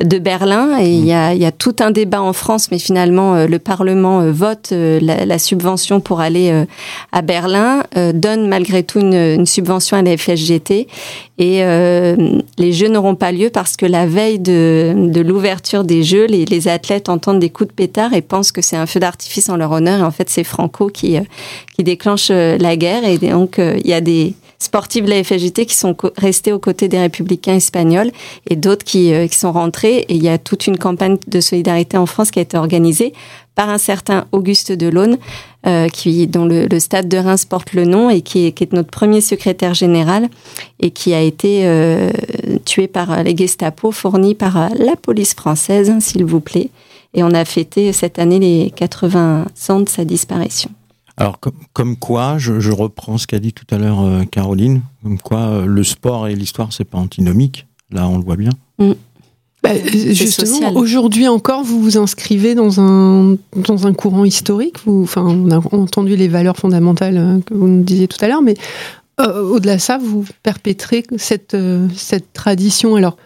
de 0.05 0.19
Berlin 0.19 0.79
et 0.81 0.91
il 0.91 1.05
y, 1.05 1.13
a, 1.13 1.35
y, 1.35 1.45
a, 1.45 1.53
tout 1.53 1.77
un 1.81 1.91
débat 1.91 2.23
en 2.23 2.33
France, 2.33 2.71
mais 2.71 2.79
finalement 2.79 3.35
euh, 3.35 3.47
le 3.47 3.59
Parlement 3.59 4.21
euh, 4.21 4.33
vote 4.33 4.71
euh, 4.73 5.01
la, 5.01 5.39
subvention 5.39 6.01
pour 6.01 6.21
aller 6.21 6.65
à 7.13 7.23
Berlin, 7.23 7.85
donne 8.13 8.49
malgré 8.49 8.83
tout 8.83 8.99
une, 8.99 9.15
une, 9.15 9.47
subvention 9.47 9.97
à 9.97 10.03
la 10.03 10.17
FSGT 10.17 10.89
et 11.39 11.63
les 12.59 12.73
Jeux 12.73 12.89
n'auront 12.89 13.15
pas 13.15 13.31
lieu 13.31 13.51
parce 13.51 13.77
que 13.77 13.87
la 13.87 14.07
veille 14.07 14.41
de, 14.41 14.95
de 14.97 15.21
l'ouverture 15.21 15.85
des 15.85 16.03
Jeux, 16.03 16.27
les, 16.27 16.45
les, 16.45 16.67
athlètes 16.67 17.09
entendent 17.09 17.39
des 17.39 17.51
coups 17.51 17.69
de 17.69 17.75
pétard 17.75 18.15
et 18.15 18.21
pensent 18.23 18.51
que 18.51 18.63
c'est 18.63 18.77
un 18.77 18.87
feu 18.87 18.99
d'artifice 18.99 19.49
en 19.49 19.57
leur 19.57 19.71
honneur 19.71 20.01
et 20.01 20.03
en 20.03 20.11
fait 20.11 20.29
c'est 20.29 20.45
Franco 20.45 20.89
qui, 20.89 21.17
qui 21.77 21.85
déclenche 21.85 22.31
la 22.31 22.77
guerre 22.77 23.05
et 23.05 23.19
donc 23.19 23.59
il 23.59 23.87
y 23.87 23.93
a 23.93 24.01
des 24.01 24.35
sportifs 24.59 25.05
de 25.05 25.11
la 25.11 25.23
FSGT 25.23 25.67
qui 25.67 25.75
sont 25.75 25.97
restés 26.17 26.53
aux 26.53 26.59
côtés 26.59 26.89
des 26.89 26.99
républicains 26.99 27.55
espagnols 27.55 28.11
et 28.51 28.57
d'autres 28.57 28.85
qui, 28.85 29.13
euh, 29.13 29.27
qui 29.27 29.37
sont 29.37 29.53
rentrés. 29.53 29.99
Et 30.09 30.15
il 30.15 30.23
y 30.23 30.29
a 30.29 30.39
toute 30.39 30.67
une 30.67 30.79
campagne 30.79 31.17
de 31.27 31.41
solidarité 31.41 31.97
en 31.97 32.07
France 32.07 32.31
qui 32.31 32.39
a 32.39 32.43
été 32.43 32.57
organisée 32.57 33.13
par 33.55 33.71
un 33.71 33.79
certain 33.79 34.27
Auguste 34.31 34.71
Delaune, 34.71 35.19
euh, 35.67 35.89
qui, 35.89 36.27
dont 36.29 36.45
le, 36.45 36.67
le, 36.67 36.79
stade 36.79 37.09
de 37.09 37.17
Reims 37.17 37.45
porte 37.45 37.73
le 37.73 37.85
nom 37.85 38.09
et 38.09 38.21
qui 38.21 38.47
est, 38.47 38.53
qui 38.53 38.65
est, 38.65 38.73
notre 38.73 38.91
premier 38.91 39.21
secrétaire 39.21 39.75
général 39.75 40.29
et 40.79 40.91
qui 40.91 41.13
a 41.13 41.21
été 41.21 41.63
euh, 41.65 42.11
tué 42.65 42.87
par 42.87 43.23
les 43.25 43.37
Gestapo, 43.37 43.91
fourni 43.91 44.37
par 44.37 44.71
la 44.77 44.95
police 44.95 45.35
française, 45.35 45.93
s'il 46.01 46.25
vous 46.25 46.41
plaît. 46.41 46.71
Et 47.15 47.25
on 47.25 47.31
a 47.31 47.45
fêté 47.45 47.93
cette 47.93 48.19
année 48.19 48.39
les 48.39 48.71
80 48.71 49.47
ans 49.71 49.81
de 49.81 49.89
sa 49.89 50.05
disparition. 50.05 50.71
Alors, 51.19 51.41
comme, 51.73 51.97
quoi, 51.97 52.39
je, 52.39 52.71
reprends 52.71 53.19
ce 53.19 53.27
qu'a 53.27 53.41
dit 53.41 53.53
tout 53.53 53.67
à 53.73 53.79
l'heure 53.79 54.03
euh, 54.03 54.25
Caroline, 54.25 54.83
comme 55.03 55.19
quoi 55.19 55.41
euh, 55.41 55.67
le 55.67 55.83
sport 55.83 56.29
et 56.29 56.37
l'histoire, 56.37 56.73
c'est 56.73 56.85
pas 56.85 56.99
antinomique. 56.99 57.67
Là, 57.91 58.09
on 58.09 58.19
le 58.19 58.25
voit 58.25 58.37
bien. 58.37 58.53
Mm. 58.79 58.93
Bah, 59.65 59.71
justement, 59.85 60.75
aujourd'hui 60.77 61.27
encore, 61.27 61.65
vous 61.65 61.83
vous 61.83 61.99
inscrivez 61.99 62.55
dans 62.55 62.81
un, 62.81 63.37
dans 63.57 63.89
un 63.89 63.93
courant 63.93 64.25
historique. 64.25 64.77
Vous, 64.87 65.03
enfin, 65.03 65.23
on 65.23 65.51
a 65.51 65.59
entendu 65.75 66.15
les 66.15 66.29
valeurs 66.29 66.57
fondamentales 66.57 67.19
euh, 67.19 67.41
que 67.45 67.53
vous 67.53 67.67
nous 67.67 67.83
disiez 67.83 68.07
tout 68.07 68.25
à 68.25 68.29
l'heure, 68.29 68.43
mais 68.43 68.55
au-delà 69.21 69.75
de 69.75 69.81
ça, 69.81 69.99
vous 69.99 70.25
perpétrez 70.45 71.03
cette, 71.17 71.57
cette 71.97 72.33
tradition. 72.33 72.95
Alors, 72.95 73.17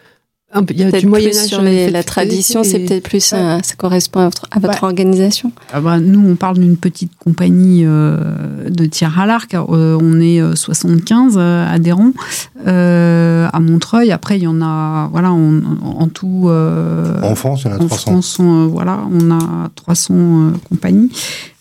il 0.70 0.80
y 0.80 0.84
a 0.84 0.90
du 0.92 1.06
Moyen 1.06 1.30
Âge 1.30 1.46
sur 1.46 1.62
la 1.62 2.02
tradition, 2.02 2.64
c'est 2.64 2.80
peut-être 2.80 3.08
plus 3.08 3.20
ça 3.20 3.60
correspond 3.76 4.20
à 4.20 4.24
votre, 4.24 4.46
à 4.50 4.58
votre 4.58 4.84
organisation. 4.84 5.52
Ah 5.72 5.80
bah, 5.80 5.98
nous, 6.00 6.24
on 6.28 6.34
parle 6.36 6.58
d'une 6.58 6.76
petite 6.76 7.12
compagnie 7.18 7.82
euh, 7.84 8.68
de 8.68 8.84
tir 8.86 9.18
à 9.18 9.26
l'arc. 9.26 9.54
Euh, 9.54 9.98
on 10.00 10.20
est 10.20 10.40
75 10.54 11.34
euh, 11.36 11.66
adhérents 11.72 12.12
à 12.66 13.60
Montreuil. 13.60 14.12
Après, 14.12 14.38
il 14.38 14.42
y 14.42 14.46
en 14.46 14.60
a, 14.60 15.08
voilà, 15.12 15.32
en 15.32 16.08
tout. 16.08 16.48
en 16.48 17.34
France, 17.34 17.62
il 17.64 17.70
y 17.70 17.74
en 17.74 17.76
a 17.76 17.78
300. 17.78 17.96
France, 17.96 18.40
voilà, 18.40 19.00
on 19.12 19.30
a 19.30 19.70
300 19.74 20.52
compagnies. 20.68 21.10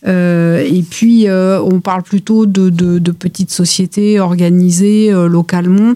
Euh, 0.08 0.64
et 0.66 0.82
puis, 0.82 1.28
euh, 1.28 1.62
on 1.62 1.80
parle 1.80 2.04
plutôt 2.04 2.46
de, 2.46 2.70
de, 2.70 3.00
de 3.00 3.12
petites 3.12 3.52
sociétés 3.52 4.20
organisées 4.20 5.12
euh, 5.12 5.28
localement, 5.28 5.94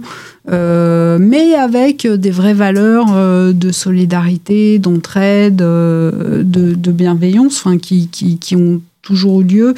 mais 0.47 1.55
avec 1.55 2.05
des 2.05 2.29
vraies 2.29 2.53
valeurs 2.53 3.07
de 3.53 3.71
solidarité, 3.71 4.77
d'entraide, 4.77 5.55
de, 5.55 6.43
de, 6.43 6.91
bienveillance, 6.91 7.61
enfin, 7.65 7.79
qui, 7.79 8.09
qui, 8.09 8.37
qui, 8.37 8.55
ont 8.55 8.81
toujours 9.01 9.41
eu 9.41 9.45
lieu. 9.45 9.73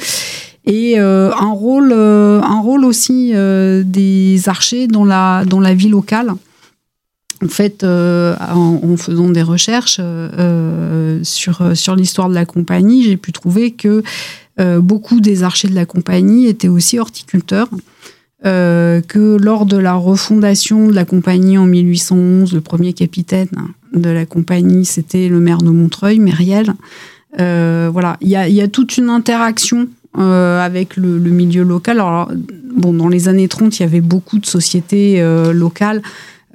Et 0.66 0.98
un, 0.98 1.52
rôle, 1.52 1.94
un 1.94 2.60
rôle 2.60 2.84
aussi 2.84 3.32
des 3.32 4.42
archers 4.46 4.88
dans 4.88 5.06
la, 5.06 5.46
dans 5.46 5.60
la 5.60 5.72
vie 5.72 5.88
locale 5.88 6.34
en 7.42 7.48
fait, 7.48 7.84
euh, 7.84 8.34
en, 8.50 8.96
faisant 8.96 9.30
des 9.30 9.42
recherches 9.42 9.98
euh, 10.00 11.20
sur, 11.22 11.76
sur 11.76 11.94
l'histoire 11.94 12.28
de 12.28 12.34
la 12.34 12.44
compagnie, 12.44 13.04
j'ai 13.04 13.16
pu 13.16 13.32
trouver 13.32 13.70
que 13.72 14.02
euh, 14.60 14.80
beaucoup 14.80 15.20
des 15.20 15.44
archers 15.44 15.68
de 15.68 15.74
la 15.74 15.86
compagnie 15.86 16.46
étaient 16.46 16.68
aussi 16.68 16.98
horticulteurs. 16.98 17.68
que 18.42 19.36
lors 19.40 19.66
de 19.66 19.76
la 19.76 19.94
refondation 19.94 20.88
de 20.88 20.94
la 20.94 21.04
compagnie 21.04 21.58
en 21.58 21.66
1811, 21.66 22.54
le 22.54 22.60
premier 22.60 22.92
capitaine 22.92 23.48
de 23.92 24.10
la 24.10 24.26
compagnie, 24.26 24.84
c'était 24.84 25.28
le 25.28 25.38
maire 25.38 25.58
de 25.58 25.70
Montreuil, 25.70 26.18
Mériel. 26.18 26.74
voilà, 27.36 28.16
il 28.20 28.28
y 28.28 28.36
a, 28.36 28.48
y 28.48 28.60
a, 28.60 28.68
toute 28.68 28.96
une 28.96 29.10
interaction 29.10 29.88
avec 30.14 30.96
le, 30.96 31.18
le, 31.18 31.30
milieu 31.30 31.62
local. 31.62 32.00
Alors, 32.00 32.32
bon, 32.76 32.92
dans 32.92 33.08
les 33.08 33.28
années 33.28 33.46
30, 33.46 33.78
il 33.78 33.82
y 33.82 33.86
avait 33.86 34.00
beaucoup 34.00 34.38
de 34.40 34.46
sociétés 34.46 35.22
locales 35.52 36.02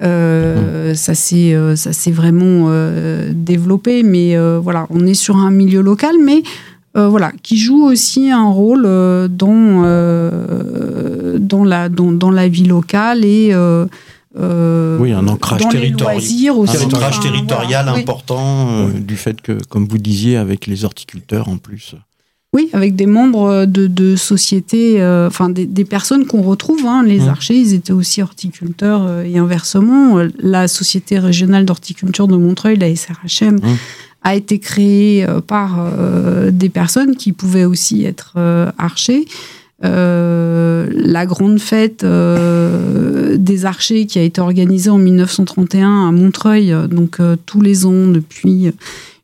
euh, 0.02 0.90
mmh. 0.90 0.94
Ça 0.94 1.14
s'est 1.14 1.54
euh, 1.54 1.76
ça 1.76 1.92
s'est 1.92 2.10
vraiment 2.10 2.66
euh, 2.68 3.30
développé, 3.32 4.02
mais 4.02 4.36
voilà, 4.58 4.86
on 4.90 5.06
est 5.06 5.14
sur 5.14 5.36
un 5.36 5.50
milieu 5.50 5.80
local, 5.80 6.16
mais 6.22 6.42
voilà, 6.94 7.32
qui 7.42 7.56
joue 7.56 7.84
aussi 7.84 8.30
un 8.30 8.48
rôle 8.48 8.82
dans 9.28 9.82
dans 11.38 11.64
la 11.64 11.88
dans, 11.88 12.12
dans, 12.12 12.30
la 12.30 12.48
vie 12.48 12.64
locale 12.64 13.24
et 13.24 13.54
oui, 14.36 15.12
un 15.12 15.28
ancrage 15.28 15.68
territorial, 15.68 16.22
un 16.48 16.84
ancrage 16.84 17.20
territorial 17.20 17.88
important 17.88 18.88
du 18.88 19.16
fait 19.16 19.40
que, 19.40 19.58
comme 19.68 19.86
vous 19.86 19.98
disiez, 19.98 20.36
avec 20.36 20.66
les 20.66 20.84
horticulteurs 20.84 21.48
en 21.48 21.56
plus. 21.56 21.94
Oui, 22.54 22.70
avec 22.72 22.94
des 22.94 23.06
membres 23.06 23.66
de, 23.66 23.88
de 23.88 24.14
sociétés, 24.14 25.02
euh, 25.02 25.26
enfin 25.26 25.48
des, 25.48 25.66
des, 25.66 25.84
personnes 25.84 26.24
qu'on 26.24 26.40
retrouve. 26.40 26.86
Hein, 26.86 27.02
les 27.04 27.18
mmh. 27.18 27.28
archers, 27.28 27.58
ils 27.58 27.74
étaient 27.74 27.92
aussi 27.92 28.22
horticulteurs 28.22 29.02
euh, 29.04 29.24
et 29.24 29.38
inversement. 29.38 30.20
La 30.38 30.68
Société 30.68 31.18
régionale 31.18 31.64
d'horticulture 31.64 32.28
de 32.28 32.36
Montreuil, 32.36 32.76
la 32.76 32.94
SRHM, 32.94 33.56
mmh. 33.56 33.76
a 34.22 34.36
été 34.36 34.60
créée 34.60 35.24
euh, 35.28 35.40
par 35.40 35.84
des 36.52 36.68
personnes 36.68 37.16
qui 37.16 37.32
pouvaient 37.32 37.64
aussi 37.64 38.04
être 38.04 38.36
archers. 38.78 39.26
la 39.82 41.26
grande 41.26 41.58
fête 41.58 42.06
des 42.06 43.64
archers 43.64 44.06
qui 44.06 44.20
a 44.20 44.22
été 44.22 44.40
organisée 44.40 44.90
en 44.90 44.98
1931 44.98 46.08
à 46.08 46.12
Montreuil, 46.12 46.72
donc 46.88 47.18
tous 47.46 47.60
les 47.60 47.84
ans 47.84 48.06
depuis 48.06 48.70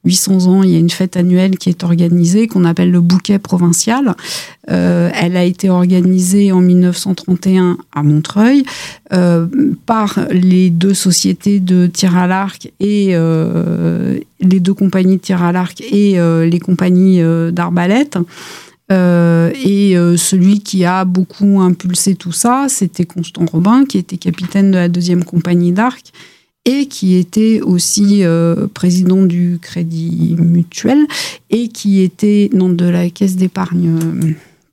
800 0.04 0.46
ans, 0.46 0.62
il 0.62 0.70
y 0.70 0.76
a 0.76 0.78
une 0.78 0.90
fête 0.90 1.16
annuelle 1.16 1.58
qui 1.58 1.68
est 1.68 1.84
organisée, 1.84 2.46
qu'on 2.46 2.64
appelle 2.64 2.90
le 2.90 3.02
bouquet 3.02 3.38
provincial. 3.38 4.14
Euh, 4.70 5.10
elle 5.14 5.36
a 5.36 5.44
été 5.44 5.68
organisée 5.68 6.52
en 6.52 6.60
1931 6.60 7.76
à 7.94 8.02
Montreuil 8.02 8.64
euh, 9.12 9.46
par 9.84 10.18
les 10.30 10.70
deux 10.70 10.94
sociétés 10.94 11.60
de 11.60 11.86
tir 11.86 12.16
à 12.16 12.26
l'arc 12.26 12.72
et 12.80 13.10
euh, 13.12 14.18
les 14.40 14.60
deux 14.60 14.74
compagnies 14.74 15.16
de 15.16 15.22
tir 15.22 15.42
à 15.42 15.52
l'arc 15.52 15.82
et 15.82 16.18
les 16.18 16.60
compagnies 16.60 17.20
d'arbalète. 17.52 18.16
et 18.90 19.94
celui 20.16 20.60
qui 20.60 20.86
a 20.86 21.04
beaucoup 21.04 21.60
impulsé 21.60 22.14
tout 22.14 22.32
ça, 22.32 22.66
c'était 22.68 23.04
Constant 23.04 23.44
Robin, 23.52 23.84
qui 23.84 23.98
était 23.98 24.16
capitaine 24.16 24.70
de 24.70 24.76
la 24.76 24.88
deuxième 24.88 25.24
compagnie 25.24 25.72
d'Arc 25.72 26.12
et 26.64 26.86
qui 26.86 27.16
était 27.16 27.60
aussi 27.62 28.22
président 28.74 29.24
du 29.24 29.58
Crédit 29.60 30.36
Mutuel 30.38 31.06
et 31.48 31.68
qui 31.68 32.02
était 32.02 32.50
non 32.52 32.68
de 32.68 32.84
la 32.84 33.08
Caisse 33.10 33.36
d'épargne 33.36 33.96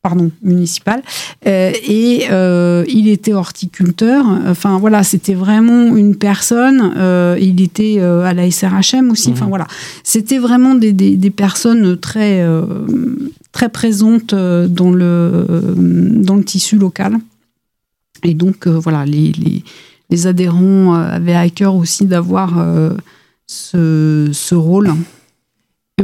pardon, 0.08 0.32
municipal. 0.42 1.02
Euh, 1.48 1.74
et 1.86 2.28
euh, 2.32 2.86
il 2.88 3.10
était 3.10 3.34
horticulteur. 3.34 4.26
Enfin 4.48 4.80
voilà, 4.80 5.04
c'était 5.04 5.34
vraiment 5.34 5.98
une 5.98 6.16
personne. 6.16 6.94
Euh, 6.96 7.38
il 7.42 7.62
était 7.62 8.00
à 8.00 8.34
la 8.34 8.50
SRHM 8.50 9.12
aussi. 9.12 9.32
Enfin 9.32 9.46
mhm. 9.46 9.50
voilà, 9.50 9.68
c'était 10.04 10.38
vraiment 10.38 10.76
des, 10.76 10.94
des, 10.94 11.32
personnes 11.32 11.98
très 11.98 12.46
très 13.52 13.70
présentes 13.70 14.34
dans 14.34 14.92
le 14.92 15.46
dans 15.78 16.36
le 16.36 16.44
tissu 16.44 16.78
local. 16.78 17.18
Et 18.24 18.34
donc 18.34 18.66
voilà, 18.68 19.06
les, 19.06 19.32
les, 19.34 19.64
les, 20.10 20.28
adhérents 20.28 20.94
avaient 20.94 21.36
à 21.36 21.50
cœur 21.50 21.76
aussi 21.76 22.06
d'avoir 22.06 22.54
ce, 23.48 24.30
ce 24.32 24.56
rôle. 24.56 24.94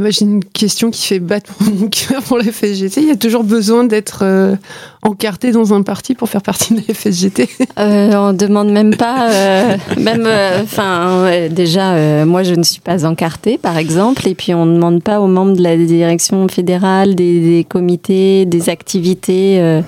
Moi, 0.00 0.10
j'ai 0.10 0.24
une 0.24 0.42
question 0.42 0.90
qui 0.90 1.06
fait 1.06 1.20
battre 1.20 1.52
mon 1.60 1.86
cœur 1.86 2.20
pour 2.24 2.36
la 2.36 2.42
FSGT. 2.42 3.00
Il 3.00 3.06
y 3.06 3.12
a 3.12 3.16
toujours 3.16 3.44
besoin 3.44 3.84
d'être 3.84 4.22
euh, 4.22 4.56
encarté 5.02 5.52
dans 5.52 5.72
un 5.72 5.82
parti 5.82 6.16
pour 6.16 6.28
faire 6.28 6.42
partie 6.42 6.74
de 6.74 6.82
la 6.88 6.92
FSGT 6.92 7.48
euh, 7.78 8.10
On 8.14 8.32
demande 8.32 8.72
même 8.72 8.96
pas. 8.96 9.30
Euh, 9.30 9.76
même, 10.00 10.24
euh, 10.26 10.62
enfin, 10.64 11.48
déjà, 11.48 12.24
moi, 12.24 12.42
je 12.42 12.54
ne 12.54 12.64
suis 12.64 12.80
pas 12.80 13.06
encartée, 13.06 13.56
par 13.56 13.78
exemple, 13.78 14.26
et 14.26 14.34
puis 14.34 14.52
on 14.52 14.66
ne 14.66 14.74
demande 14.74 15.00
pas 15.00 15.20
aux 15.20 15.28
membres 15.28 15.56
de 15.56 15.62
la 15.62 15.76
direction 15.76 16.48
fédérale 16.48 17.14
des, 17.14 17.40
des 17.40 17.62
comités, 17.62 18.46
des 18.46 18.70
activités 18.70 19.80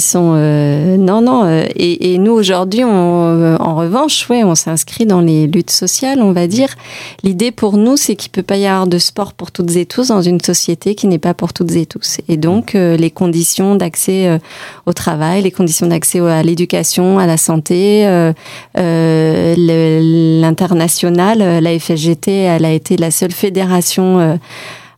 sont 0.00 0.34
euh, 0.36 0.96
non 0.96 1.20
non 1.20 1.44
euh, 1.44 1.64
et, 1.76 2.18
nous 2.18 2.32
aujourd'hui 2.32 2.82
euh, 2.82 3.56
en 3.58 3.76
revanche 3.76 4.28
ouais 4.28 4.44
on 4.44 4.54
s'inscrit 4.54 5.06
dans 5.06 5.20
les 5.20 5.46
luttes 5.46 5.70
sociales 5.70 6.20
on 6.20 6.32
va 6.32 6.46
dire. 6.46 6.68
L'idée 7.22 7.50
pour 7.50 7.76
nous 7.76 7.96
c'est 7.96 8.16
qu'il 8.16 8.30
peut 8.30 8.42
pas 8.42 8.56
y 8.56 8.66
avoir 8.66 8.86
de 8.86 8.98
sport 8.98 9.32
pour 9.32 9.50
toutes 9.50 9.76
et 9.76 9.86
tous 9.86 10.08
dans 10.08 10.22
une 10.22 10.40
société 10.40 10.94
qui 10.94 11.06
n'est 11.06 11.18
pas 11.18 11.34
pour 11.34 11.52
toutes 11.52 11.72
et 11.72 11.86
tous. 11.86 12.18
Et 12.28 12.36
donc 12.36 12.74
les 12.74 13.10
conditions 13.10 13.74
d'accès 13.74 14.38
au 14.86 14.92
travail 14.92 15.42
les 15.42 15.50
conditions 15.50 15.86
d'accès 15.86 16.20
à 16.20 16.42
l'éducation 16.42 17.18
à 17.18 17.26
la 17.26 17.36
santé 17.36 18.04
l'international 18.74 21.62
la 21.62 21.78
FSGT 21.78 22.30
elle 22.30 22.64
a 22.64 22.72
été 22.72 22.96
la 22.96 23.10
seule 23.10 23.32
fédération 23.32 24.38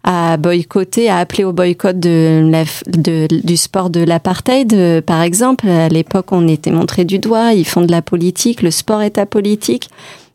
à 0.05 0.37
boycotter, 0.37 1.09
à 1.09 1.17
appeler 1.17 1.45
au 1.45 1.53
boycott 1.53 1.99
de, 1.99 2.53
de 2.87 3.27
du 3.27 3.57
sport 3.57 3.89
de 3.89 4.01
l'apartheid, 4.01 4.73
euh, 4.75 5.01
par 5.01 5.23
exemple. 5.23 5.67
À 5.67 5.89
l'époque, 5.89 6.27
on 6.31 6.47
était 6.47 6.71
montré 6.71 7.05
du 7.05 7.19
doigt, 7.19 7.55
ils 7.55 7.65
font 7.65 7.81
de 7.81 7.91
la 7.91 8.03
politique, 8.03 8.63
le 8.63 8.71
sport 8.71 9.01
est 9.01 9.19
apolitique. 9.19 9.89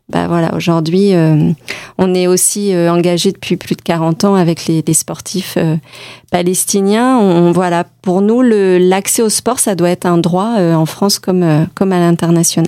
Bah 0.08 0.26
voilà, 0.26 0.52
aujourd'hui, 0.56 1.14
euh, 1.14 1.52
on 1.96 2.14
est 2.14 2.26
aussi 2.26 2.74
euh, 2.74 2.92
engagé 2.92 3.30
depuis 3.30 3.56
plus 3.56 3.76
de 3.76 3.82
40 3.82 4.24
ans 4.24 4.34
avec 4.34 4.66
les, 4.66 4.82
les 4.84 4.94
sportifs 4.94 5.56
palestiniens. 6.32 7.16
On, 7.18 7.52
voilà, 7.52 7.84
pour 8.02 8.20
nous, 8.20 8.42
l'accès 8.42 9.22
au 9.22 9.28
sport, 9.28 9.60
ça 9.60 9.76
doit 9.76 9.90
être 9.90 10.06
un 10.06 10.18
droit 10.18 10.56
en 10.58 10.84
France 10.84 11.20
comme, 11.20 11.68
comme 11.76 11.92
à 11.92 12.00
l'international. 12.00 12.66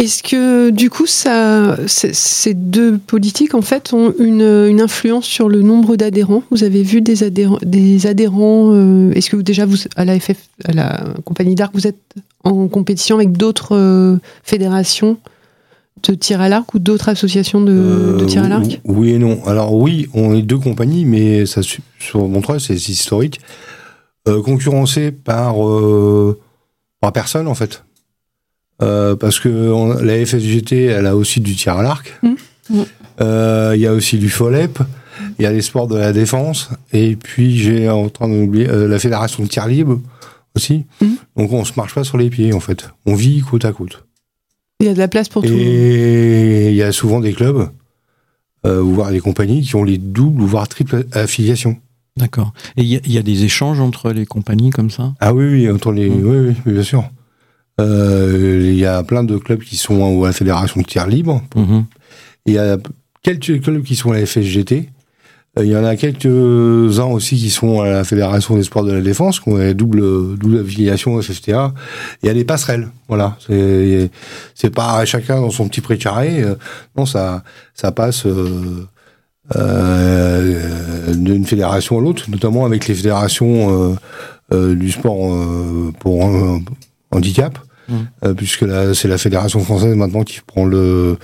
Est-ce 0.00 0.22
que 0.22 0.70
du 0.70 0.88
coup, 0.88 1.04
ça, 1.06 1.76
ces 1.86 2.54
deux 2.54 2.96
politiques 2.96 3.54
en 3.54 3.60
fait 3.60 3.92
ont 3.92 4.14
une, 4.18 4.40
une 4.40 4.80
influence 4.80 5.26
sur 5.26 5.50
le 5.50 5.60
nombre 5.60 5.96
d'adhérents? 5.96 6.42
Vous 6.50 6.64
avez 6.64 6.82
vu 6.82 7.02
des 7.02 7.22
adhérents, 7.22 7.58
des 7.62 8.06
adhérents 8.06 8.70
euh, 8.72 9.12
Est-ce 9.12 9.28
que 9.28 9.36
vous, 9.36 9.42
déjà 9.42 9.66
vous 9.66 9.76
à 9.96 10.06
la 10.06 10.18
FF, 10.18 10.48
à 10.64 10.72
la 10.72 11.04
compagnie 11.26 11.54
d'arc, 11.54 11.72
vous 11.74 11.86
êtes 11.86 12.00
en 12.44 12.66
compétition 12.68 13.16
avec 13.16 13.32
d'autres 13.32 13.76
euh, 13.76 14.16
fédérations 14.42 15.18
de 16.08 16.14
tir 16.14 16.40
à 16.40 16.48
l'arc 16.48 16.72
ou 16.72 16.78
d'autres 16.78 17.10
associations 17.10 17.60
de, 17.60 18.16
de, 18.18 18.24
tir 18.24 18.42
à 18.42 18.48
l'arc? 18.48 18.80
euh, 18.88 18.92
Oui 18.92 19.10
et 19.10 19.18
non. 19.18 19.44
Alors 19.44 19.74
oui, 19.74 20.08
on 20.14 20.34
est 20.34 20.40
deux 20.40 20.56
compagnies, 20.56 21.04
mais 21.04 21.44
ça 21.44 21.60
sur 21.98 22.26
Montreuil, 22.26 22.58
c'est 22.58 22.74
historique, 22.88 23.38
concurrencé 24.24 25.10
par 25.10 25.56
par 27.02 27.12
personne 27.12 27.46
en 27.48 27.54
fait. 27.54 27.82
Euh, 28.82 29.14
parce 29.16 29.40
que 29.40 30.02
la 30.02 30.24
FSGT, 30.24 30.84
elle 30.84 31.06
a 31.06 31.16
aussi 31.16 31.40
du 31.40 31.54
tir 31.54 31.76
à 31.76 31.82
l'arc. 31.82 32.18
Mmh. 32.22 32.28
Mmh. 32.70 32.82
Euh, 33.20 33.72
il 33.74 33.80
y 33.80 33.86
a 33.86 33.92
aussi 33.92 34.18
du 34.18 34.30
FOLEP. 34.30 34.78
Il 35.38 35.42
y 35.42 35.46
a 35.46 35.52
les 35.52 35.62
sports 35.62 35.86
de 35.86 35.96
la 35.96 36.12
défense. 36.12 36.70
Et 36.92 37.16
puis, 37.16 37.58
j'ai 37.58 37.88
en 37.88 38.08
train 38.08 38.28
d'oublier 38.28 38.68
euh, 38.68 38.88
la 38.88 38.98
fédération 38.98 39.42
de 39.42 39.48
tir 39.48 39.66
libre 39.66 40.00
aussi. 40.56 40.84
Mmh. 41.00 41.06
Donc, 41.36 41.52
on 41.52 41.64
se 41.64 41.72
marche 41.76 41.94
pas 41.94 42.04
sur 42.04 42.16
les 42.16 42.30
pieds, 42.30 42.52
en 42.52 42.60
fait. 42.60 42.88
On 43.06 43.14
vit 43.14 43.40
côte 43.40 43.64
à 43.64 43.72
côte. 43.72 44.04
Il 44.80 44.86
y 44.86 44.88
a 44.88 44.94
de 44.94 44.98
la 44.98 45.08
place 45.08 45.28
pour 45.28 45.42
tout. 45.42 45.52
Et 45.52 46.70
il 46.70 46.74
y 46.74 46.82
a 46.82 46.90
souvent 46.90 47.20
des 47.20 47.34
clubs, 47.34 47.68
euh, 48.66 48.80
voire 48.80 49.10
des 49.10 49.20
compagnies 49.20 49.60
qui 49.60 49.76
ont 49.76 49.84
les 49.84 49.98
doubles, 49.98 50.42
voire 50.42 50.68
triples 50.68 51.04
affiliations. 51.12 51.76
D'accord. 52.16 52.52
Et 52.76 52.82
il 52.82 53.12
y, 53.12 53.18
a 53.18 53.22
des 53.22 53.44
échanges 53.44 53.80
entre 53.80 54.10
les 54.10 54.26
compagnies 54.26 54.70
comme 54.70 54.90
ça? 54.90 55.14
Ah 55.20 55.32
oui, 55.32 55.44
oui, 55.44 55.70
entre 55.70 55.92
les, 55.92 56.08
oui, 56.08 56.54
oui, 56.66 56.72
bien 56.72 56.82
sûr. 56.82 57.04
Euh, 57.80 58.60
il 58.62 58.78
y 58.78 58.86
a 58.86 59.02
plein 59.02 59.24
de 59.24 59.36
clubs 59.36 59.62
qui 59.62 59.76
sont 59.76 60.22
à 60.22 60.26
la 60.26 60.32
fédération 60.32 60.80
de 60.80 60.86
tir 60.86 61.06
libre. 61.06 61.42
Mhm. 61.56 61.84
Il 62.46 62.54
y 62.54 62.58
a 62.58 62.76
quelques 63.22 63.62
clubs 63.62 63.82
qui 63.82 63.96
sont 63.96 64.12
à 64.12 64.18
la 64.18 64.26
FSGT. 64.26 64.90
Euh, 65.58 65.64
il 65.64 65.70
y 65.70 65.76
en 65.76 65.84
a 65.84 65.96
quelques-uns 65.96 67.06
aussi 67.06 67.36
qui 67.36 67.50
sont 67.50 67.80
à 67.80 67.88
la 67.88 68.04
Fédération 68.04 68.54
des 68.56 68.62
sports 68.62 68.84
de 68.84 68.92
la 68.92 69.00
défense, 69.00 69.40
qui 69.40 69.48
ont 69.48 69.60
une 69.60 69.72
double, 69.72 70.36
double 70.38 70.60
affiliation 70.60 71.20
FFTA. 71.20 71.74
Il 72.22 72.26
y 72.26 72.28
a 72.28 72.34
des 72.34 72.44
passerelles, 72.44 72.88
voilà. 73.08 73.36
C'est 74.54 74.70
pas 74.72 75.04
chacun 75.04 75.40
dans 75.40 75.50
son 75.50 75.68
petit 75.68 75.80
pré 75.80 75.98
carré. 75.98 76.42
Euh, 76.42 76.54
non, 76.96 77.04
ça, 77.04 77.42
ça 77.74 77.90
passe 77.90 78.26
euh, 78.26 78.84
d'une 81.14 81.44
fédération 81.44 81.98
à 81.98 82.00
l'autre, 82.00 82.30
notamment 82.30 82.64
avec 82.64 82.86
les 82.86 82.94
fédérations 82.94 83.96
du 84.52 84.90
sport 84.90 85.92
pour 85.98 86.30
handicap. 87.10 87.58
Euh, 88.24 88.34
puisque 88.34 88.64
c'est 88.94 89.08
la 89.08 89.18
fédération 89.18 89.60
française 89.60 89.94
maintenant 89.94 90.22
qui 90.22 90.40
prend 90.46 90.64
le 90.64 91.16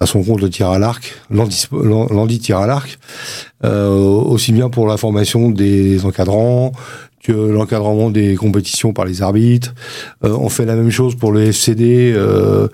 à 0.00 0.06
son 0.06 0.22
compte 0.22 0.40
le 0.40 0.48
tir 0.48 0.70
à 0.70 0.78
l'arc, 0.78 1.14
l'Andy 1.30 2.38
tir 2.38 2.58
à 2.58 2.66
l'arc, 2.66 2.98
euh, 3.64 3.90
aussi 3.94 4.52
bien 4.52 4.70
pour 4.70 4.86
la 4.86 4.96
formation 4.96 5.50
des 5.50 6.06
encadrants 6.06 6.72
que 7.22 7.32
l'encadrement 7.32 8.10
des 8.10 8.34
compétitions 8.34 8.92
par 8.92 9.04
les 9.04 9.22
arbitres. 9.22 9.74
Euh, 10.24 10.36
on 10.38 10.48
fait 10.48 10.64
la 10.64 10.74
même 10.74 10.90
chose 10.90 11.14
pour 11.14 11.32
le 11.32 11.42
FCD, 11.42 12.12
euh, 12.14 12.68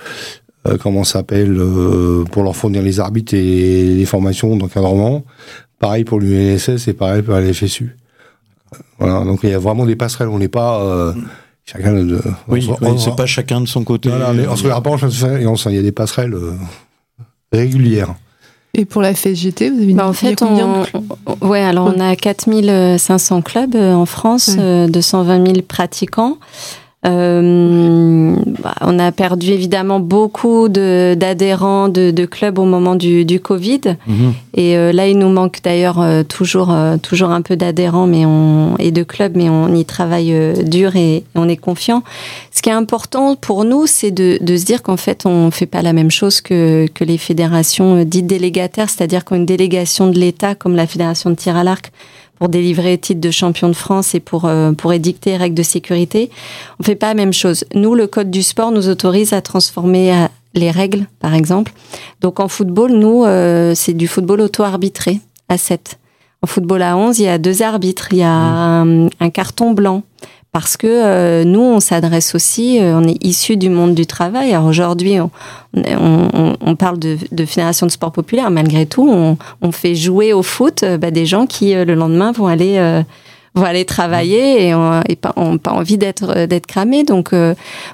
euh, 0.66 0.76
comment 0.80 1.04
s'appelle, 1.04 1.60
pour 2.30 2.42
leur 2.42 2.56
fournir 2.56 2.82
les 2.82 3.00
arbitres 3.00 3.34
et 3.34 3.84
les 3.96 4.04
formations 4.04 4.56
d'encadrement. 4.56 5.24
Pareil 5.78 6.04
pour 6.04 6.20
l'UNSS 6.20 6.88
et 6.88 6.92
pareil 6.92 7.22
pour 7.22 7.34
la 7.34 7.52
FSU. 7.52 7.96
Voilà, 8.98 9.24
donc 9.24 9.40
il 9.42 9.50
y 9.50 9.54
a 9.54 9.58
vraiment 9.58 9.84
des 9.84 9.96
passerelles. 9.96 10.28
On 10.28 10.38
n'est 10.38 10.48
pas 10.48 11.12
Chacun 11.66 11.94
de. 11.94 12.22
Oui, 12.46 12.68
c'est 12.98 13.16
pas 13.16 13.26
chacun 13.26 13.60
de 13.60 13.66
son 13.66 13.82
côté. 13.82 14.08
Non, 14.08 14.32
non, 14.32 14.44
on 14.50 14.56
se 14.56 14.62
regarde 14.62 14.84
pas 14.84 14.90
en 14.90 14.98
et 14.98 15.46
on 15.46 15.56
il 15.56 15.74
y 15.74 15.78
a 15.78 15.82
des 15.82 15.92
passerelles 15.92 16.34
euh, 16.34 16.52
régulières. 17.52 18.14
Et 18.72 18.84
pour 18.84 19.02
la 19.02 19.14
FSGT, 19.14 19.70
vous 19.70 19.82
avez 19.82 19.94
bah 19.94 20.06
en 20.06 20.12
fait, 20.12 20.36
combien 20.36 20.84
on, 21.26 21.46
Ouais, 21.48 21.62
alors 21.62 21.92
on 21.94 21.98
a 21.98 22.14
4500 22.14 23.42
clubs 23.42 23.74
euh, 23.74 23.94
en 23.94 24.06
France, 24.06 24.50
220 24.50 25.46
000 25.46 25.56
euh, 25.56 25.62
pratiquants. 25.66 26.38
Euh, 27.06 28.34
bah, 28.62 28.74
on 28.80 28.98
a 28.98 29.12
perdu 29.12 29.52
évidemment 29.52 30.00
beaucoup 30.00 30.68
d'adhérents 30.68 31.88
de, 31.88 32.10
de, 32.10 32.24
clubs 32.24 32.58
au 32.58 32.64
moment 32.64 32.96
du, 32.96 33.24
du 33.24 33.38
Covid. 33.38 33.80
Mhm. 34.06 34.34
Et 34.54 34.76
euh, 34.76 34.92
là, 34.92 35.06
il 35.06 35.18
nous 35.18 35.28
manque 35.28 35.60
d'ailleurs 35.62 36.00
euh, 36.00 36.24
toujours, 36.24 36.74
toujours 37.02 37.30
un 37.30 37.42
peu 37.42 37.56
d'adhérents 37.56 38.06
mais 38.06 38.26
on, 38.26 38.76
et 38.78 38.90
de 38.90 39.02
clubs, 39.02 39.36
mais 39.36 39.48
on 39.48 39.72
y 39.74 39.84
travaille 39.84 40.34
dur 40.64 40.96
et, 40.96 41.24
on 41.34 41.48
est 41.48 41.56
confiant. 41.56 42.02
Ce 42.50 42.62
qui 42.62 42.70
est 42.70 42.74
important 42.74 43.36
pour 43.36 43.64
nous, 43.64 43.86
c'est 43.86 44.10
de, 44.10 44.38
de, 44.40 44.56
se 44.56 44.64
dire 44.64 44.82
qu'en 44.82 44.96
fait, 44.96 45.26
on 45.26 45.50
fait 45.50 45.66
pas 45.66 45.82
la 45.82 45.92
même 45.92 46.10
chose 46.10 46.40
que, 46.40 46.86
que 46.92 47.04
les 47.04 47.18
fédérations 47.18 48.04
dites 48.04 48.26
délégataires, 48.26 48.90
c'est-à-dire 48.90 49.24
qu'une 49.24 49.46
délégation 49.46 50.08
de 50.08 50.18
l'État, 50.18 50.54
comme 50.54 50.74
la 50.74 50.86
fédération 50.86 51.30
de 51.30 51.34
tir 51.36 51.56
à 51.56 51.64
l'arc, 51.64 51.92
pour 52.38 52.48
délivrer 52.48 52.98
titre 52.98 53.20
de 53.20 53.30
champion 53.30 53.68
de 53.68 53.74
France 53.74 54.14
et 54.14 54.20
pour, 54.20 54.44
euh, 54.44 54.72
pour 54.72 54.92
édicter 54.92 55.36
règles 55.36 55.54
de 55.54 55.62
sécurité. 55.62 56.30
On 56.78 56.84
fait 56.84 56.94
pas 56.94 57.08
la 57.08 57.14
même 57.14 57.32
chose. 57.32 57.64
Nous, 57.74 57.94
le 57.94 58.06
code 58.06 58.30
du 58.30 58.42
sport 58.42 58.70
nous 58.70 58.88
autorise 58.88 59.32
à 59.32 59.40
transformer 59.40 60.12
euh, 60.12 60.26
les 60.54 60.70
règles, 60.70 61.06
par 61.20 61.34
exemple. 61.34 61.72
Donc 62.20 62.40
en 62.40 62.48
football, 62.48 62.92
nous, 62.92 63.24
euh, 63.24 63.74
c'est 63.74 63.94
du 63.94 64.06
football 64.06 64.40
auto-arbitré 64.40 65.20
à 65.48 65.58
7. 65.58 65.98
En 66.42 66.46
football 66.46 66.82
à 66.82 66.96
11, 66.96 67.18
il 67.18 67.24
y 67.24 67.28
a 67.28 67.38
deux 67.38 67.62
arbitres. 67.62 68.08
Il 68.12 68.18
y 68.18 68.22
a 68.22 68.84
mmh. 68.84 69.10
un, 69.20 69.30
carton 69.30 69.72
blanc 69.72 70.02
parce 70.56 70.78
que 70.78 70.86
euh, 70.86 71.44
nous, 71.44 71.60
on 71.60 71.80
s'adresse 71.80 72.34
aussi, 72.34 72.80
euh, 72.80 72.98
on 72.98 73.06
est 73.06 73.22
issu 73.22 73.58
du 73.58 73.68
monde 73.68 73.94
du 73.94 74.06
travail. 74.06 74.54
Alors 74.54 74.64
aujourd'hui, 74.64 75.20
on, 75.20 75.30
on, 75.74 76.56
on, 76.58 76.76
parle 76.76 76.98
de, 76.98 77.18
de, 77.30 77.44
fédération 77.44 77.84
de 77.84 77.92
sport 77.92 78.10
populaire. 78.10 78.50
Malgré 78.50 78.86
tout, 78.86 79.06
on, 79.06 79.36
on 79.60 79.70
fait 79.70 79.94
jouer 79.94 80.32
au 80.32 80.42
foot 80.42 80.82
euh, 80.82 80.96
bah, 80.96 81.10
des 81.10 81.26
gens 81.26 81.44
qui, 81.44 81.74
le 81.74 81.94
lendemain, 81.94 82.32
vont 82.32 82.46
aller 82.46 83.02
vont 83.54 83.64
aller 83.64 83.84
travailler 83.84 84.66
et 84.68 84.74
on 84.74 85.58
pas, 85.58 85.72
envie 85.72 85.98
d'être 85.98 86.46
d'être 86.46 86.66
cramé. 86.66 87.04
Donc 87.04 87.34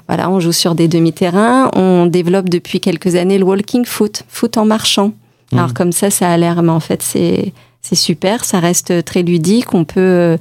voilà, 0.07 0.29
on 0.29 0.39
joue 0.39 0.53
sur 0.53 0.73
des 0.73 0.87
demi-terrains. 0.87 1.69
On 1.75 2.05
développe 2.05 2.47
depuis 2.47 2.79
quelques 2.79 3.15
années 3.15 3.39
le 3.39 3.43
walking 3.43 3.83
foot, 3.83 4.23
foot 4.29 4.57
en 4.57 4.63
marchant. 4.63 5.11
Mmh. 5.51 5.57
Alors 5.57 5.73
comme 5.73 5.91
ça, 5.91 6.09
ça 6.09 6.29
a 6.29 6.37
l'air, 6.37 6.63
mais 6.63 6.71
en 6.71 6.79
fait 6.79 7.01
c'est 7.01 7.51
c'est 7.83 7.95
super, 7.95 8.45
ça 8.45 8.61
reste 8.61 9.03
très 9.03 9.23
ludique, 9.23 9.73
on 9.73 9.83
peut 9.83 9.99
euh, 9.99 10.37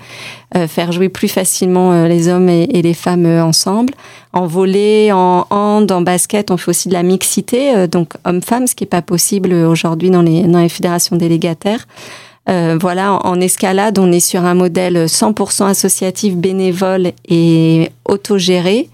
euh, 0.55 0.69
faire 0.69 0.93
jouer 0.93 1.09
plus 1.09 1.27
facilement 1.27 1.93
euh, 1.93 2.07
les 2.07 2.29
hommes 2.29 2.49
et, 2.49 2.83
les 2.83 2.95
femmes 2.95 3.27
ensemble. 3.27 3.95
En 4.33 4.47
volley, 4.47 5.11
en 5.11 5.49
hand, 5.51 5.91
en 5.91 6.03
basket, 6.03 6.53
on 6.53 6.57
fait 6.57 6.69
aussi 6.69 6.89
de 6.89 6.95
la 6.95 7.03
mixité, 7.03 7.87
donc 7.89 8.15
hommes-femmes, 8.25 8.69
ce 8.69 8.77
qui 8.77 8.85
n'est 8.85 8.89
pas 8.89 9.03
possible 9.03 9.53
aujourd'hui 9.53 10.09
dans 10.09 10.23
les, 10.23 10.43
dans 10.43 10.61
les 10.61 10.69
fédérations 10.69 11.17
délégataires. 11.17 11.87
voilà, 12.47 13.19
en, 13.27 13.41
escalade, 13.41 13.99
on 13.99 14.11
est 14.11 14.21
sur 14.21 14.45
un 14.45 14.55
modèle 14.55 15.07
100% 15.07 15.67
associatif, 15.67 16.35
bénévole 16.37 17.13
et 17.29 17.91
autogéré. 18.07 18.89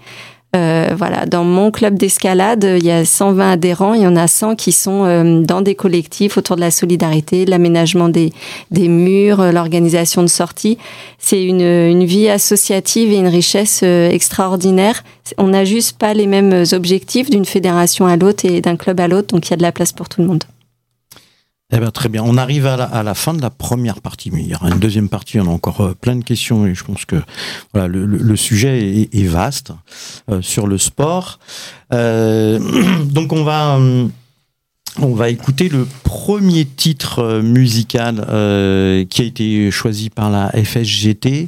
Euh, 0.55 0.95
voilà, 0.97 1.27
dans 1.27 1.43
mon 1.43 1.69
club 1.69 1.95
d'escalade, 1.95 2.63
il 2.63 2.83
y 2.83 2.89
a 2.89 3.05
120 3.05 3.51
adhérents, 3.51 3.93
il 3.93 4.01
y 4.01 4.07
en 4.07 4.15
a 4.15 4.27
100 4.27 4.55
qui 4.55 4.71
sont 4.71 5.05
euh, 5.05 5.43
dans 5.43 5.61
des 5.61 5.75
collectifs 5.75 6.37
autour 6.37 6.55
de 6.55 6.61
la 6.61 6.71
solidarité, 6.71 7.45
l'aménagement 7.45 8.09
des, 8.09 8.33
des 8.71 8.87
murs, 8.87 9.41
euh, 9.41 9.51
l'organisation 9.51 10.23
de 10.23 10.27
sorties. 10.27 10.79
C'est 11.19 11.43
une, 11.43 11.61
une 11.61 12.03
vie 12.03 12.29
associative 12.29 13.11
et 13.11 13.17
une 13.17 13.27
richesse 13.27 13.83
extraordinaire. 13.83 15.03
On 15.37 15.49
n'a 15.49 15.65
juste 15.65 15.99
pas 15.99 16.15
les 16.15 16.25
mêmes 16.25 16.63
objectifs 16.71 17.29
d'une 17.29 17.45
fédération 17.45 18.07
à 18.07 18.17
l'autre 18.17 18.45
et 18.45 18.61
d'un 18.61 18.75
club 18.75 18.99
à 18.99 19.07
l'autre, 19.07 19.27
donc 19.27 19.47
il 19.47 19.51
y 19.51 19.53
a 19.53 19.57
de 19.57 19.61
la 19.61 19.71
place 19.71 19.91
pour 19.91 20.09
tout 20.09 20.21
le 20.21 20.27
monde. 20.27 20.43
Eh 21.71 21.77
bien, 21.77 21.91
très 21.91 22.09
bien. 22.09 22.23
On 22.25 22.35
arrive 22.37 22.65
à 22.65 23.03
la, 23.03 23.13
fin 23.13 23.33
de 23.33 23.41
la 23.41 23.51
première 23.51 24.01
partie, 24.01 24.31
mais 24.31 24.41
il 24.41 24.49
y 24.49 24.55
aura 24.55 24.69
une 24.69 24.79
deuxième 24.79 25.07
partie. 25.07 25.39
On 25.39 25.45
a 25.45 25.51
encore 25.51 25.81
euh, 25.81 25.93
plein 25.93 26.15
de 26.15 26.23
questions 26.23 26.65
et 26.65 26.73
je 26.73 26.83
pense 26.83 27.05
que 27.05 27.17
voilà, 27.73 27.87
le, 27.87 28.35
sujet 28.35 29.07
est, 29.11 29.27
vaste 29.27 29.71
euh, 30.31 30.41
sur 30.41 30.65
le 30.65 30.79
sport. 30.79 31.39
Euh, 31.93 32.59
donc, 33.05 33.33
on 33.33 33.43
va. 33.43 33.77
Euh, 33.77 34.07
on 34.97 35.13
va 35.13 35.29
écouter 35.29 35.69
le 35.69 35.87
premier 36.03 36.65
titre 36.65 37.41
musical 37.41 38.25
euh, 38.27 39.05
qui 39.05 39.21
a 39.21 39.25
été 39.25 39.69
choisi 39.69 40.09
par 40.09 40.31
la 40.31 40.51
FSGT, 40.51 41.47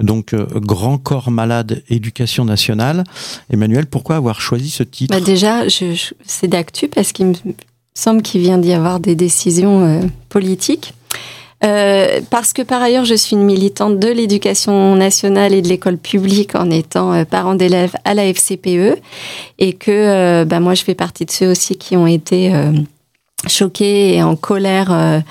donc 0.00 0.34
Grand 0.34 0.98
Corps 0.98 1.30
Malade 1.30 1.84
Éducation 1.88 2.44
Nationale. 2.44 3.04
Emmanuel, 3.48 3.86
pourquoi 3.86 4.16
avoir 4.16 4.40
choisi 4.40 4.70
ce 4.70 4.82
titre? 4.82 5.16
Bah 5.16 5.24
Déjà, 5.24 5.62
c'est 6.26 6.48
d'actu 6.48 6.88
parce 6.88 7.12
qu'il 7.12 7.26
me 7.26 7.34
semble 8.00 8.22
qu'il 8.22 8.40
vient 8.40 8.58
d'y 8.58 8.72
avoir 8.72 8.98
des 8.98 9.14
décisions 9.14 9.84
euh, 9.84 10.00
politiques. 10.28 10.94
Euh, 11.62 12.20
parce 12.30 12.54
que 12.54 12.62
par 12.62 12.80
ailleurs, 12.80 13.04
je 13.04 13.14
suis 13.14 13.36
une 13.36 13.44
militante 13.44 13.98
de 13.98 14.08
l'éducation 14.08 14.96
nationale 14.96 15.52
et 15.52 15.60
de 15.60 15.68
l'école 15.68 15.98
publique 15.98 16.54
en 16.54 16.70
étant 16.70 17.12
euh, 17.12 17.24
parent 17.26 17.54
d'élèves 17.54 17.94
à 18.06 18.14
la 18.14 18.32
FCPE 18.32 18.98
et 19.58 19.74
que 19.74 20.44
bah, 20.44 20.60
moi, 20.60 20.72
je 20.72 20.82
fais 20.82 20.94
partie 20.94 21.26
de 21.26 21.30
ceux 21.30 21.50
aussi 21.50 21.76
qui 21.76 21.98
ont 21.98 22.06
été 22.06 22.50
choqués 23.46 24.14
et 24.14 24.22
en 24.22 24.36
colère 24.36 25.22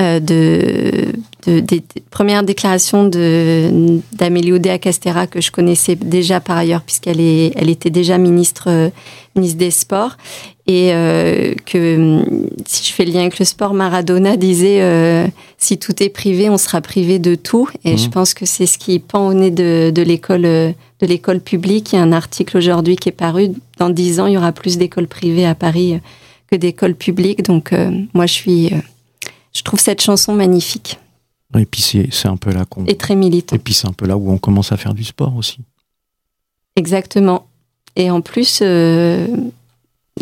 de, 0.00 1.12
de, 1.46 1.60
des 1.60 1.82
premières 2.10 2.42
déclarations 2.42 3.08
d'Amélie 3.08 4.52
Oudéa 4.52 4.78
Castera 4.78 5.26
que 5.26 5.40
je 5.40 5.50
connaissais 5.50 5.94
déjà 5.94 6.40
par 6.40 6.56
ailleurs 6.56 6.82
puisqu'elle 6.82 7.20
est 7.20 7.52
elle 7.56 7.70
était 7.70 7.90
déjà 7.90 8.18
ministre 8.18 8.90
ministre 9.34 9.58
des 9.58 9.70
Sports 9.70 10.16
et 10.66 10.92
euh, 10.92 11.54
que 11.64 12.24
si 12.66 12.88
je 12.88 12.92
fais 12.92 13.04
le 13.04 13.12
lien 13.12 13.20
avec 13.20 13.38
le 13.38 13.44
sport, 13.44 13.72
Maradona 13.72 14.36
disait 14.36 14.80
euh, 14.80 15.26
si 15.58 15.78
tout 15.78 16.02
est 16.02 16.08
privé, 16.08 16.50
on 16.50 16.58
sera 16.58 16.80
privé 16.80 17.20
de 17.20 17.36
tout. 17.36 17.68
Et 17.84 17.94
mmh. 17.94 17.98
je 17.98 18.08
pense 18.08 18.34
que 18.34 18.46
c'est 18.46 18.66
ce 18.66 18.76
qui 18.76 18.98
pend 18.98 19.28
au 19.28 19.34
nez 19.34 19.52
de, 19.52 19.92
de 19.94 20.02
l'école 20.02 20.42
de 21.00 21.06
l'école 21.06 21.40
publique. 21.40 21.92
Il 21.92 21.96
y 21.96 21.98
a 21.98 22.02
un 22.02 22.12
article 22.12 22.56
aujourd'hui 22.56 22.96
qui 22.96 23.08
est 23.08 23.12
paru. 23.12 23.50
Dans 23.78 23.90
dix 23.90 24.18
ans, 24.20 24.26
il 24.26 24.34
y 24.34 24.36
aura 24.36 24.52
plus 24.52 24.78
d'écoles 24.78 25.06
privées 25.06 25.46
à 25.46 25.54
Paris 25.54 26.00
que 26.50 26.56
d'écoles 26.56 26.94
publiques. 26.94 27.42
Donc 27.42 27.72
euh, 27.72 27.90
moi, 28.14 28.26
je 28.26 28.32
suis, 28.32 28.66
euh, 28.66 28.78
je 29.52 29.62
trouve 29.62 29.80
cette 29.80 30.02
chanson 30.02 30.34
magnifique. 30.34 30.98
Et 31.58 31.64
puis 31.66 32.08
c'est 32.10 32.28
un 32.28 32.36
peu 32.36 32.52
là 32.52 32.64
qu'on. 32.64 32.84
Et 32.86 32.96
très 32.96 33.14
militant. 33.14 33.56
Et 33.56 33.58
puis 33.58 33.74
c'est 33.74 33.86
un 33.86 33.92
peu 33.92 34.06
là 34.06 34.16
où 34.16 34.30
on 34.30 34.38
commence 34.38 34.72
à 34.72 34.76
faire 34.76 34.94
du 34.94 35.04
sport 35.04 35.34
aussi. 35.36 35.58
Exactement. 36.74 37.46
Et 37.94 38.10
en 38.10 38.20
plus, 38.20 38.60
euh, 38.62 39.26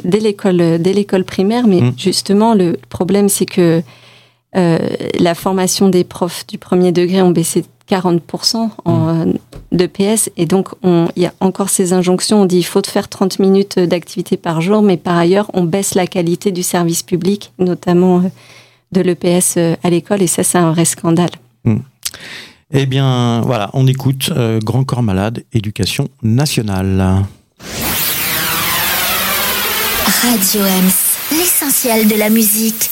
dès 0.05 0.21
l'école, 0.21 0.79
dès 0.79 0.93
l'école 0.93 1.25
primaire, 1.25 1.67
mais 1.67 1.81
mmh. 1.81 1.95
justement, 1.97 2.55
le 2.55 2.79
problème, 2.89 3.29
c'est 3.29 3.47
que 3.47 3.83
euh, 4.57 4.79
la 5.19 5.35
formation 5.35 5.89
des 5.89 6.05
profs 6.05 6.47
du 6.47 6.59
premier 6.59 6.93
degré 6.93 7.21
ont 7.23 7.33
baissé 7.33 7.63
de 7.63 7.67
40% 7.91 8.71
en, 8.85 8.93
mmh. 8.93 9.35
de 9.73 9.87
PS. 9.87 10.31
Et 10.37 10.47
donc, 10.47 10.69
il 10.85 11.23
y 11.23 11.27
a 11.27 11.35
encore 11.41 11.69
ces 11.69 11.93
injonctions. 11.93 12.43
On 12.43 12.47
dit 12.47 12.59
il 12.59 12.65
faut 12.65 12.83
faire 12.87 13.09
30 13.09 13.41
minutes 13.41 13.81
d'activité 13.81 14.37
par 14.37 14.61
jour, 14.61 14.83
mais 14.83 14.97
par 14.97 15.17
ailleurs, 15.17 15.51
on 15.55 15.65
baisse 15.65 15.95
la 15.95 16.07
qualité 16.07 16.53
du 16.53 16.63
service 16.63 17.03
public, 17.03 17.53
notamment 17.59 18.19
euh, 18.19 18.29
de 18.95 19.03
l'EPS 19.03 19.59
à 19.83 19.91
l'école. 19.91 20.23
Et 20.23 20.27
ça, 20.27 20.43
c'est 20.43 20.59
un 20.59 20.73
vrai 20.73 20.87
scandale. 20.87 21.31
Mmh. 21.65 21.77
Eh 22.73 22.87
bien, 22.87 23.43
voilà, 23.43 23.69
on 23.75 23.87
écoute 23.87 24.33
Grand 24.63 24.85
Corps 24.85 25.03
Malade, 25.03 25.45
Éducation 25.53 26.09
nationale. 26.23 27.25
Radio 30.23 30.63
Ems, 30.63 31.37
l'essentiel 31.37 32.09
de 32.09 32.17
la 32.17 32.31
musique. 32.31 32.91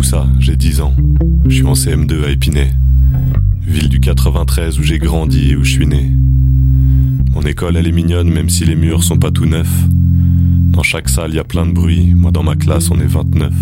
Moussa, 0.00 0.26
j'ai 0.38 0.56
10 0.56 0.80
ans. 0.80 0.94
Je 1.46 1.56
suis 1.56 1.66
en 1.66 1.74
CM2 1.74 2.24
à 2.24 2.30
Épinay, 2.30 2.70
ville 3.60 3.90
du 3.90 4.00
93 4.00 4.78
où 4.78 4.82
j'ai 4.82 4.98
grandi 4.98 5.50
et 5.50 5.56
où 5.56 5.62
je 5.62 5.72
suis 5.72 5.86
né. 5.86 6.10
Mon 7.34 7.42
école, 7.42 7.76
elle 7.76 7.86
est 7.86 7.92
mignonne, 7.92 8.30
même 8.30 8.48
si 8.48 8.64
les 8.64 8.76
murs 8.76 9.02
sont 9.02 9.18
pas 9.18 9.30
tout 9.30 9.44
neufs. 9.44 9.86
Dans 10.70 10.82
chaque 10.82 11.10
salle, 11.10 11.32
il 11.32 11.36
y 11.36 11.38
a 11.38 11.44
plein 11.44 11.66
de 11.66 11.72
bruit. 11.72 12.14
Moi, 12.14 12.30
dans 12.30 12.42
ma 12.42 12.56
classe, 12.56 12.90
on 12.90 12.98
est 12.98 13.04
29. 13.04 13.52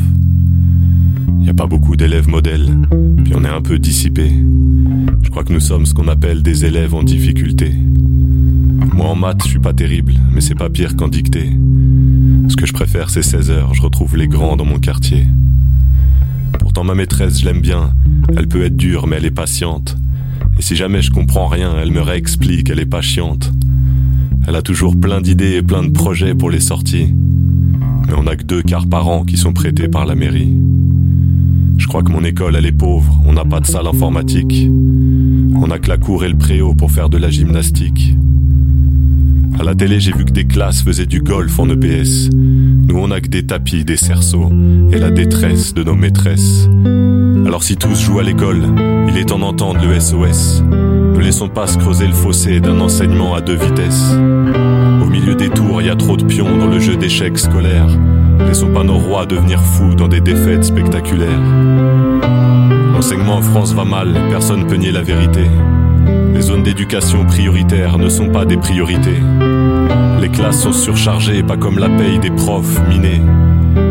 Il 1.29 1.43
n'y 1.43 1.49
a 1.49 1.55
pas 1.55 1.67
beaucoup 1.67 1.97
d'élèves 1.97 2.29
modèles, 2.29 2.69
puis 3.25 3.33
on 3.35 3.43
est 3.43 3.49
un 3.49 3.61
peu 3.61 3.81
dissipé. 3.81 4.31
Je 5.25 5.31
crois 5.31 5.43
que 5.43 5.53
nous 5.53 5.59
sommes 5.59 5.87
ce 5.87 5.95
qu'on 5.95 6.07
appelle 6.07 6.45
des 6.45 6.65
élèves 6.65 6.95
en 6.95 7.03
difficulté. 7.03 7.75
Moi, 8.95 9.07
en 9.07 9.17
maths, 9.17 9.43
je 9.43 9.49
suis 9.49 9.59
pas 9.59 9.75
terrible, 9.75 10.15
mais 10.33 10.41
c'est 10.41 10.55
pas 10.55 10.71
pire 10.71 10.95
qu'en 10.95 11.09
dictée. 11.09 11.51
Ce 12.47 12.55
que 12.55 12.65
je 12.65 12.73
préfère, 12.73 13.11
c'est 13.11 13.25
16 13.25 13.51
heures. 13.51 13.75
Je 13.75 13.83
retrouve 13.83 14.17
les 14.17 14.29
grands 14.29 14.57
dans 14.57 14.65
mon 14.65 14.79
quartier. 14.79 15.27
Pourtant, 16.69 16.85
ma 16.85 16.95
maîtresse, 16.95 17.41
je 17.41 17.47
l'aime 17.47 17.63
bien. 17.63 17.95
Elle 18.37 18.47
peut 18.47 18.63
être 18.63 18.77
dure, 18.77 19.07
mais 19.07 19.17
elle 19.17 19.25
est 19.25 19.31
patiente. 19.31 19.97
Et 20.59 20.63
si 20.63 20.77
jamais 20.77 21.01
je 21.01 21.11
comprends 21.11 21.47
rien, 21.47 21.73
elle 21.81 21.93
me 21.93 22.03
réexplique, 22.03 22.69
elle 22.69 22.79
est 22.79 22.85
pas 22.85 23.01
chiante. 23.01 23.51
Elle 24.47 24.55
a 24.55 24.61
toujours 24.61 24.95
plein 24.95 25.23
d'idées 25.23 25.55
et 25.55 25.63
plein 25.63 25.83
de 25.83 25.89
projets 25.89 26.35
pour 26.35 26.51
les 26.51 26.61
sorties. 26.61 27.15
Mais 28.07 28.13
on 28.13 28.25
n'a 28.25 28.37
que 28.37 28.43
deux 28.43 28.61
quarts 28.61 28.87
par 28.87 29.09
an 29.09 29.25
qui 29.25 29.39
sont 29.39 29.55
prêtés 29.55 29.89
par 29.89 30.05
la 30.05 30.15
mairie. 30.15 30.55
Je 31.79 31.87
crois 31.87 32.03
que 32.03 32.13
mon 32.13 32.23
école, 32.23 32.55
elle 32.55 32.67
est 32.67 32.73
pauvre, 32.73 33.19
on 33.25 33.33
n'a 33.33 33.47
pas 33.47 33.61
de 33.61 33.67
salle 33.67 33.87
informatique. 33.87 34.69
On 35.57 35.71
a 35.71 35.79
que 35.79 35.89
la 35.89 35.97
cour 35.97 36.23
et 36.27 36.29
le 36.29 36.37
préau 36.37 36.75
pour 36.75 36.91
faire 36.91 37.09
de 37.09 37.17
la 37.17 37.31
gymnastique. 37.31 38.15
À 39.59 39.65
la 39.65 39.75
télé, 39.75 39.99
j'ai 39.99 40.13
vu 40.13 40.25
que 40.25 40.31
des 40.31 40.47
classes 40.47 40.83
faisaient 40.83 41.07
du 41.07 41.21
golf 41.21 41.59
en 41.59 41.69
EPS. 41.69 42.31
Nous, 42.33 42.97
on 42.97 43.11
a 43.11 43.21
que 43.21 43.27
des 43.27 43.45
tapis, 43.45 43.85
des 43.85 43.97
cerceaux 43.97 44.53
et 44.93 44.99
la 44.99 45.11
détresse 45.11 45.75
de 45.75 45.83
nos 45.83 45.97
maîtresses. 45.97 46.69
Alors 47.45 47.65
si 47.65 47.77
tous 47.77 48.01
jouent 48.01 48.21
à 48.21 48.23
l'école, 48.23 48.63
il 49.09 49.17
est 49.17 49.25
temps 49.25 49.39
d'entendre 49.39 49.81
le 49.85 49.99
SOS. 49.99 50.63
Ne 50.63 51.19
laissons 51.19 51.49
pas 51.49 51.67
se 51.67 51.77
creuser 51.77 52.07
le 52.07 52.13
fossé 52.13 52.61
d'un 52.61 52.79
enseignement 52.79 53.35
à 53.35 53.41
deux 53.41 53.57
vitesses. 53.57 54.13
Au 55.03 55.07
milieu 55.07 55.35
des 55.35 55.49
tours, 55.49 55.83
il 55.83 55.89
y 55.89 55.91
a 55.91 55.97
trop 55.97 56.17
de 56.17 56.25
pions 56.25 56.57
dans 56.57 56.69
le 56.69 56.79
jeu 56.79 56.97
d'échecs 56.97 57.39
scolaires. 57.39 57.89
Laissons 58.47 58.73
pas 58.73 58.85
nos 58.85 58.99
rois 58.99 59.27
devenir 59.27 59.61
fous 59.61 59.95
dans 59.95 60.09
des 60.09 60.21
défaites 60.21 60.65
spectaculaires. 60.65 61.43
L'enseignement 62.93 63.37
en 63.37 63.43
France 63.43 63.75
va 63.75 63.85
mal, 63.85 64.15
personne 64.31 64.67
peut 64.67 64.77
nier 64.77 64.93
la 64.93 65.03
vérité. 65.03 65.47
Les 66.35 66.41
zones 66.41 66.63
d'éducation 66.63 67.25
prioritaires 67.25 67.99
ne 67.99 68.09
sont 68.09 68.29
pas 68.29 68.45
des 68.45 68.57
priorités. 68.57 69.21
Les 70.21 70.29
classes 70.29 70.63
sont 70.63 70.73
surchargées, 70.73 71.43
pas 71.43 71.57
comme 71.57 71.79
la 71.79 71.89
paye 71.89 72.19
des 72.19 72.31
profs 72.31 72.79
minés. 72.89 73.23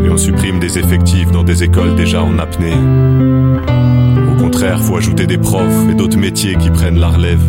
Et 0.06 0.10
on 0.10 0.18
supprime 0.18 0.60
des 0.60 0.78
effectifs 0.78 1.32
dans 1.32 1.44
des 1.44 1.64
écoles 1.64 1.96
déjà 1.96 2.24
en 2.24 2.38
apnée. 2.40 2.74
Au 4.32 4.42
contraire, 4.42 4.80
faut 4.80 4.98
ajouter 4.98 5.28
des 5.28 5.38
profs 5.38 5.90
et 5.90 5.96
d'autres 5.96 6.18
métiers 6.18 6.56
qui 6.56 6.70
prennent 6.70 7.00
la 7.00 7.10
relève. 7.10 7.44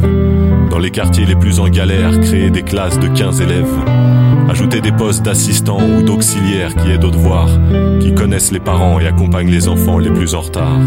Dans 0.70 0.78
les 0.78 0.90
quartiers 0.90 1.26
les 1.26 1.36
plus 1.36 1.60
en 1.60 1.68
galère, 1.68 2.20
créer 2.20 2.50
des 2.50 2.62
classes 2.62 2.98
de 2.98 3.08
15 3.08 3.40
élèves. 3.40 3.74
Ajouter 4.48 4.80
des 4.80 4.92
postes 4.92 5.24
d'assistants 5.24 5.80
ou 5.80 6.02
d'auxiliaires 6.02 6.74
qui 6.74 6.90
aident 6.90 7.04
aux 7.04 7.10
devoirs, 7.10 7.50
qui 8.00 8.14
connaissent 8.14 8.52
les 8.52 8.60
parents 8.60 8.98
et 8.98 9.06
accompagnent 9.06 9.50
les 9.50 9.68
enfants 9.68 9.98
les 9.98 10.10
plus 10.10 10.34
en 10.34 10.40
retard. 10.40 10.78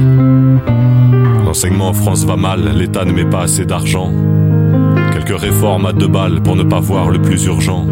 L'enseignement 1.51 1.89
en 1.89 1.93
France 1.93 2.23
va 2.23 2.37
mal, 2.37 2.77
l'État 2.77 3.03
ne 3.03 3.11
met 3.11 3.25
pas 3.25 3.41
assez 3.41 3.65
d'argent. 3.65 4.09
Quelques 5.11 5.37
réformes 5.37 5.85
à 5.85 5.91
deux 5.91 6.07
balles 6.07 6.41
pour 6.41 6.55
ne 6.55 6.63
pas 6.63 6.79
voir 6.79 7.09
le 7.09 7.21
plus 7.21 7.43
urgent. 7.43 7.85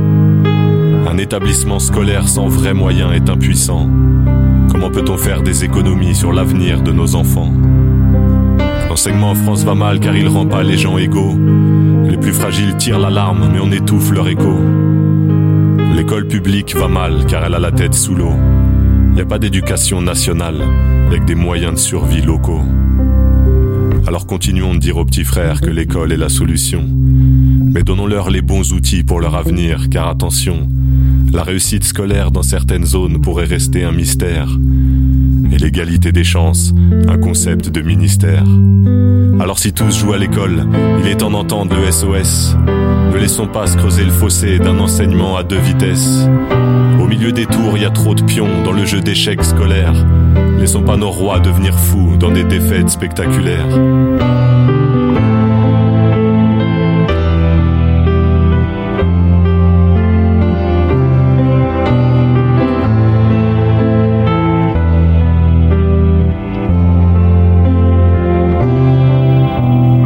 Un 1.05 1.17
établissement 1.17 1.79
scolaire 1.79 2.29
sans 2.29 2.47
vrais 2.47 2.73
moyens 2.73 3.11
est 3.13 3.29
impuissant. 3.29 3.89
Comment 4.71 4.89
peut-on 4.89 5.17
faire 5.17 5.41
des 5.41 5.65
économies 5.65 6.15
sur 6.15 6.31
l'avenir 6.31 6.81
de 6.83 6.93
nos 6.93 7.15
enfants? 7.15 7.51
L'enseignement 8.87 9.31
en 9.31 9.35
France 9.35 9.65
va 9.65 9.75
mal 9.75 9.99
car 9.99 10.15
il 10.15 10.29
rend 10.29 10.45
pas 10.45 10.63
les 10.63 10.77
gens 10.77 10.97
égaux. 10.97 11.37
Les 12.07 12.15
plus 12.15 12.31
fragiles 12.31 12.77
tirent 12.77 12.99
l'alarme 12.99 13.49
mais 13.51 13.59
on 13.59 13.73
étouffe 13.73 14.11
leur 14.11 14.29
écho. 14.29 14.57
L'école 15.97 16.27
publique 16.27 16.77
va 16.77 16.87
mal 16.87 17.25
car 17.27 17.43
elle 17.43 17.55
a 17.55 17.59
la 17.59 17.73
tête 17.73 17.93
sous 17.93 18.15
l'eau. 18.15 18.35
Y 19.17 19.19
a 19.19 19.25
pas 19.25 19.37
d'éducation 19.37 20.01
nationale 20.01 20.61
avec 21.07 21.25
des 21.25 21.35
moyens 21.35 21.73
de 21.73 21.79
survie 21.79 22.21
locaux. 22.21 22.63
Alors 24.09 24.25
continuons 24.25 24.73
de 24.73 24.79
dire 24.79 24.97
aux 24.97 25.05
petits 25.05 25.23
frères 25.23 25.61
que 25.61 25.69
l'école 25.69 26.11
est 26.11 26.17
la 26.17 26.29
solution. 26.29 26.83
Mais 26.89 27.83
donnons-leur 27.83 28.31
les 28.31 28.41
bons 28.41 28.73
outils 28.73 29.03
pour 29.03 29.19
leur 29.19 29.35
avenir, 29.35 29.87
car 29.87 30.07
attention, 30.07 30.67
la 31.31 31.43
réussite 31.43 31.83
scolaire 31.83 32.31
dans 32.31 32.41
certaines 32.41 32.87
zones 32.87 33.21
pourrait 33.21 33.45
rester 33.45 33.83
un 33.83 33.91
mystère. 33.91 34.49
Et 35.51 35.59
l'égalité 35.59 36.11
des 36.11 36.23
chances, 36.23 36.73
un 37.07 37.19
concept 37.19 37.69
de 37.69 37.81
ministère. 37.81 38.45
Alors 39.39 39.59
si 39.59 39.73
tous 39.73 39.99
jouent 39.99 40.13
à 40.13 40.17
l'école, 40.17 40.67
il 41.01 41.07
est 41.07 41.17
temps 41.17 41.29
d'entendre 41.29 41.75
le 41.75 41.91
SOS. 41.91 42.57
Ne 43.13 43.17
laissons 43.19 43.45
pas 43.45 43.67
se 43.67 43.77
creuser 43.77 44.05
le 44.05 44.11
fossé 44.11 44.57
d'un 44.57 44.79
enseignement 44.79 45.37
à 45.37 45.43
deux 45.43 45.59
vitesses. 45.59 46.27
Au 46.99 47.05
milieu 47.05 47.31
des 47.31 47.45
tours, 47.45 47.73
il 47.77 47.83
y 47.83 47.85
a 47.85 47.91
trop 47.91 48.15
de 48.15 48.23
pions 48.23 48.63
dans 48.63 48.71
le 48.71 48.87
jeu 48.87 49.01
d'échecs 49.01 49.43
scolaires. 49.43 50.03
Laissons 50.59 50.83
pas 50.83 50.97
nos 50.97 51.09
rois 51.09 51.39
devenir 51.39 51.73
fous 51.79 52.17
dans 52.17 52.31
des 52.31 52.43
défaites 52.43 52.89
spectaculaires. 52.89 53.69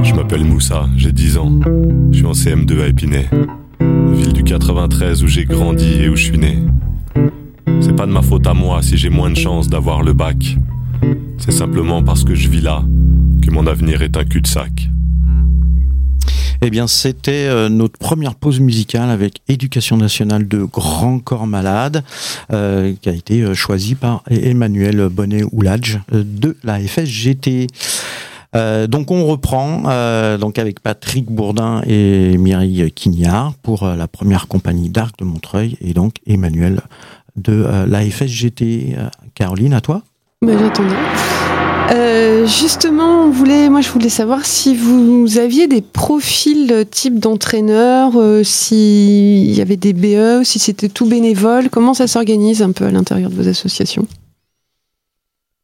Je 0.03 0.13
m'appelle 0.13 0.45
Moussa, 0.45 0.85
j'ai 0.95 1.11
10 1.11 1.37
ans. 1.37 1.59
Je 2.11 2.17
suis 2.17 2.25
en 2.27 2.33
CM2 2.33 2.83
à 2.83 2.87
Épinay, 2.87 3.27
ville 3.79 4.33
du 4.33 4.43
93 4.43 5.23
où 5.23 5.27
j'ai 5.27 5.45
grandi 5.45 6.03
et 6.03 6.09
où 6.09 6.15
je 6.15 6.25
suis 6.25 6.37
né. 6.37 6.59
À 8.45 8.53
moi 8.53 8.81
si 8.81 8.97
j'ai 8.97 9.09
moins 9.09 9.29
de 9.29 9.35
chances 9.35 9.67
d'avoir 9.67 10.01
le 10.01 10.13
bac. 10.13 10.55
C'est 11.37 11.51
simplement 11.51 12.03
parce 12.03 12.23
que 12.23 12.35
je 12.35 12.49
vis 12.49 12.61
là 12.61 12.83
que 13.41 13.51
mon 13.51 13.67
avenir 13.67 14.01
est 14.01 14.17
un 14.17 14.23
cul-de-sac. 14.23 14.89
Eh 16.65 16.69
bien, 16.69 16.87
c'était 16.87 17.47
euh, 17.47 17.67
notre 17.67 17.97
première 17.97 18.35
pause 18.35 18.61
musicale 18.61 19.09
avec 19.09 19.41
Éducation 19.49 19.97
nationale 19.97 20.47
de 20.47 20.63
Grand 20.63 21.19
Corps 21.19 21.45
Malade, 21.45 22.03
euh, 22.53 22.93
qui 23.01 23.09
a 23.09 23.11
été 23.11 23.41
euh, 23.41 23.53
choisie 23.53 23.95
par 23.95 24.23
Emmanuel 24.29 25.09
Bonnet-Ouladj 25.09 25.99
euh, 26.13 26.23
de 26.25 26.55
la 26.63 26.79
FSGT. 26.79 27.67
Donc 28.87 29.09
on 29.09 29.25
reprend 29.25 29.81
donc 30.37 30.59
avec 30.59 30.79
Patrick 30.79 31.25
Bourdin 31.25 31.81
et 31.87 32.37
Mireille 32.37 32.91
Quignard 32.91 33.55
pour 33.63 33.87
la 33.87 34.07
première 34.07 34.47
compagnie 34.47 34.91
d'Arc 34.91 35.17
de 35.17 35.25
Montreuil 35.25 35.75
et 35.81 35.95
donc 35.95 36.17
Emmanuel 36.27 36.81
de 37.35 37.53
euh, 37.65 37.85
la 37.85 38.01
FSGT. 38.01 38.95
Euh, 38.97 39.09
Caroline, 39.35 39.73
à 39.73 39.81
toi 39.81 40.01
Bah, 40.41 40.53
J'attendais. 40.57 40.95
Euh, 41.91 42.47
justement, 42.47 43.27
moi, 43.27 43.81
je 43.81 43.89
voulais 43.89 44.09
savoir 44.09 44.45
si 44.45 44.75
vous 44.75 45.37
aviez 45.37 45.67
des 45.67 45.81
profils 45.81 46.85
type 46.89 47.19
d'entraîneur, 47.19 48.13
euh, 48.15 48.43
s'il 48.43 49.51
y 49.51 49.61
avait 49.61 49.77
des 49.77 49.93
BE, 49.93 50.43
si 50.43 50.59
c'était 50.59 50.89
tout 50.89 51.05
bénévole. 51.05 51.69
Comment 51.69 51.93
ça 51.93 52.07
s'organise 52.07 52.61
un 52.61 52.71
peu 52.71 52.85
à 52.85 52.91
l'intérieur 52.91 53.29
de 53.29 53.35
vos 53.35 53.47
associations? 53.47 54.07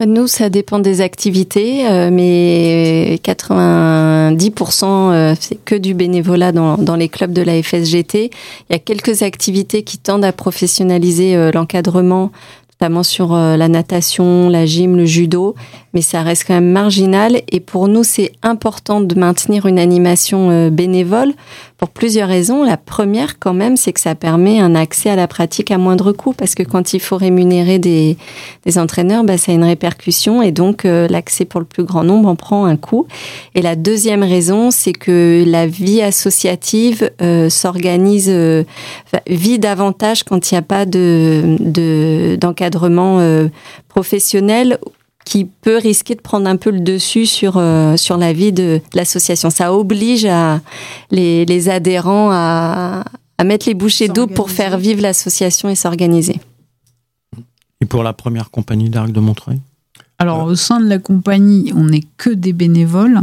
Nous, 0.08 0.28
ça 0.28 0.50
dépend 0.50 0.80
des 0.80 1.02
activités, 1.02 1.86
euh, 1.86 2.10
mais 2.10 3.20
90% 3.22 4.86
euh, 4.86 5.36
c'est 5.38 5.62
que 5.66 5.76
du 5.76 5.94
bénévolat 5.94 6.54
dans, 6.54 6.78
dans 6.78 6.96
les 6.96 7.10
clubs 7.10 7.34
de 7.34 7.42
la 7.42 7.62
FSGT. 7.62 8.32
Il 8.70 8.72
y 8.72 8.76
a 8.76 8.80
quelques 8.80 9.24
activités 9.24 9.84
qui 9.84 9.98
tendent 9.98 10.24
à 10.24 10.32
professionnaliser 10.32 11.36
euh, 11.36 11.52
l'encadrement, 11.52 12.32
notamment 12.80 13.04
sur 13.04 13.34
euh, 13.34 13.58
la 13.58 13.68
natation, 13.68 14.48
la 14.48 14.66
gym, 14.66 14.96
le 14.96 15.06
judo, 15.06 15.56
mais 15.94 16.02
ça 16.02 16.22
reste 16.22 16.46
quand 16.48 16.54
même 16.54 16.72
marginal. 16.72 17.42
Et 17.52 17.60
pour 17.60 17.88
nous, 17.88 18.04
c'est 18.04 18.32
important 18.44 19.02
de 19.02 19.16
maintenir 19.20 19.66
une 19.66 19.80
animation 19.80 20.50
euh, 20.52 20.70
bénévole 20.70 21.34
pour 21.78 21.90
plusieurs 21.90 22.28
raisons. 22.28 22.64
La 22.64 22.78
première, 22.78 23.40
quand 23.40 23.54
même, 23.54 23.78
c'est 23.78 23.94
que 23.94 24.00
ça 24.00 24.16
permet 24.16 24.60
un 24.60 24.76
accès 24.76 25.10
à 25.10 25.16
la 25.16 25.28
pratique 25.28 25.72
à 25.72 25.78
moindre 25.78 26.12
coût, 26.12 26.34
parce 26.34 26.54
que 26.56 26.64
quand 26.64 26.94
il 26.94 27.00
faut 27.00 27.18
rémunérer 27.18 27.80
des, 27.80 28.18
des 28.66 28.78
entraîneurs, 28.78 29.24
bah, 29.24 29.38
ça 29.38 29.52
a 29.52 29.56
une 29.56 29.64
répercussion, 29.64 30.42
et 30.42 30.52
donc 30.52 30.86
euh, 30.86 31.08
l'accès 31.08 31.46
pour 31.46 31.60
le 31.62 31.66
plus 31.66 31.84
grand 31.84 32.04
nombre 32.04 32.28
en 32.30 32.36
prend 32.36 32.66
un 32.66 32.76
coût. 32.76 33.08
Et 33.56 33.62
la 33.62 33.76
deuxième 33.76 34.24
raison, 34.24 34.72
c'est 34.72 34.94
que 34.94 35.44
la 35.48 35.68
vie 35.68 36.02
associative 36.02 37.12
euh, 37.22 37.50
s'organise, 37.50 38.30
euh, 38.30 38.64
vit 39.28 39.60
davantage 39.60 40.24
quand 40.24 40.52
il 40.52 40.56
n'y 40.56 40.60
a 40.60 40.64
pas 40.64 40.86
de 40.86 41.58
de- 41.60 42.38
d'encadrement 42.40 43.20
professionnel 43.88 44.78
qui 45.26 45.46
peut 45.46 45.78
risquer 45.78 46.16
de 46.16 46.22
prendre 46.22 46.48
un 46.48 46.56
peu 46.58 46.72
le 46.72 46.80
dessus 46.80 47.26
sur 47.26 47.58
euh, 47.58 47.98
sur 47.98 48.18
la 48.18 48.34
vie 48.34 48.52
de 48.52 48.82
l'association. 48.94 49.50
Ça 49.50 49.74
oblige 49.74 50.26
à 50.26 50.62
les, 51.12 51.46
les 51.46 51.70
adhérents 51.70 52.30
à, 52.32 53.04
à 53.38 53.44
mettre 53.44 53.68
les 53.68 53.76
bouchées 53.76 54.08
doubles 54.08 54.34
pour 54.34 54.50
faire 54.50 54.78
vivre 54.78 55.02
l'association 55.02 55.70
et 55.70 55.76
s'organiser. 55.76 56.40
Et 57.82 57.86
pour 57.86 58.04
la 58.04 58.14
première 58.14 58.50
compagnie 58.50 58.90
d'Arc 58.90 59.12
de 59.12 59.20
Montreuil? 59.20 59.60
Alors, 60.18 60.44
au 60.44 60.56
sein 60.56 60.82
de 60.82 60.90
la 60.90 61.00
compagnie, 61.00 61.72
on 61.74 61.86
n'est 61.86 62.04
que 62.18 62.30
des 62.30 62.52
bénévoles, 62.52 63.22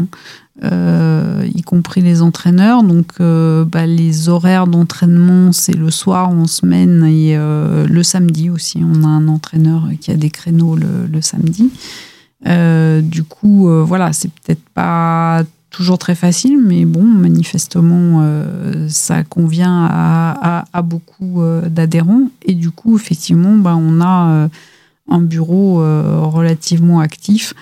euh, 0.65 1.47
y 1.55 1.61
compris 1.63 2.01
les 2.01 2.23
entraîneurs. 2.23 2.83
Donc, 2.83 3.13
euh, 3.21 3.65
bah, 3.65 3.87
les 3.87 4.29
horaires 4.29 4.67
d'entraînement, 4.67 5.53
c'est 5.53 5.77
le 5.77 5.91
soir 5.91 6.31
en 6.31 6.47
semaine 6.47 7.05
et 7.05 7.37
euh, 7.37 7.87
le 7.87 8.03
samedi 8.03 8.49
aussi. 8.49 8.81
On 8.83 9.05
a 9.05 9.09
un 9.09 9.29
entraîneur 9.29 9.85
qui 10.01 10.11
a 10.11 10.17
des 10.17 10.31
créneaux 10.31 10.77
le, 10.77 11.21
samedi. 11.21 11.71
Du 13.03 13.25
coup, 13.25 13.69
voilà, 13.85 14.13
c'est 14.13 14.31
peut-être 14.31 14.63
pas 14.73 15.43
toujours 15.71 15.99
très 15.99 16.15
facile, 16.15 16.59
mais 16.65 16.85
bon, 16.85 17.03
manifestement, 17.03 18.25
ça 18.89 19.25
convient 19.25 19.89
à, 19.91 20.83
beaucoup 20.83 21.43
d'adhérents. 21.67 22.31
Et 22.45 22.55
du 22.55 22.71
coup, 22.71 22.97
effectivement, 22.97 23.57
bah, 23.57 23.77
on 23.77 24.01
a 24.01 24.49
un 25.09 25.21
bureau 25.21 25.79
relativement 26.31 27.01
actif. 27.01 27.55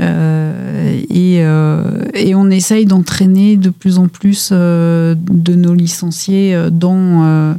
Euh, 0.00 1.00
et, 1.10 1.38
euh, 1.42 2.04
et 2.14 2.34
on 2.34 2.50
essaye 2.50 2.86
d'entraîner 2.86 3.56
de 3.56 3.70
plus 3.70 3.98
en 3.98 4.08
plus 4.08 4.50
euh, 4.52 5.14
de 5.16 5.54
nos 5.54 5.74
licenciés 5.74 6.56
dans, 6.70 7.56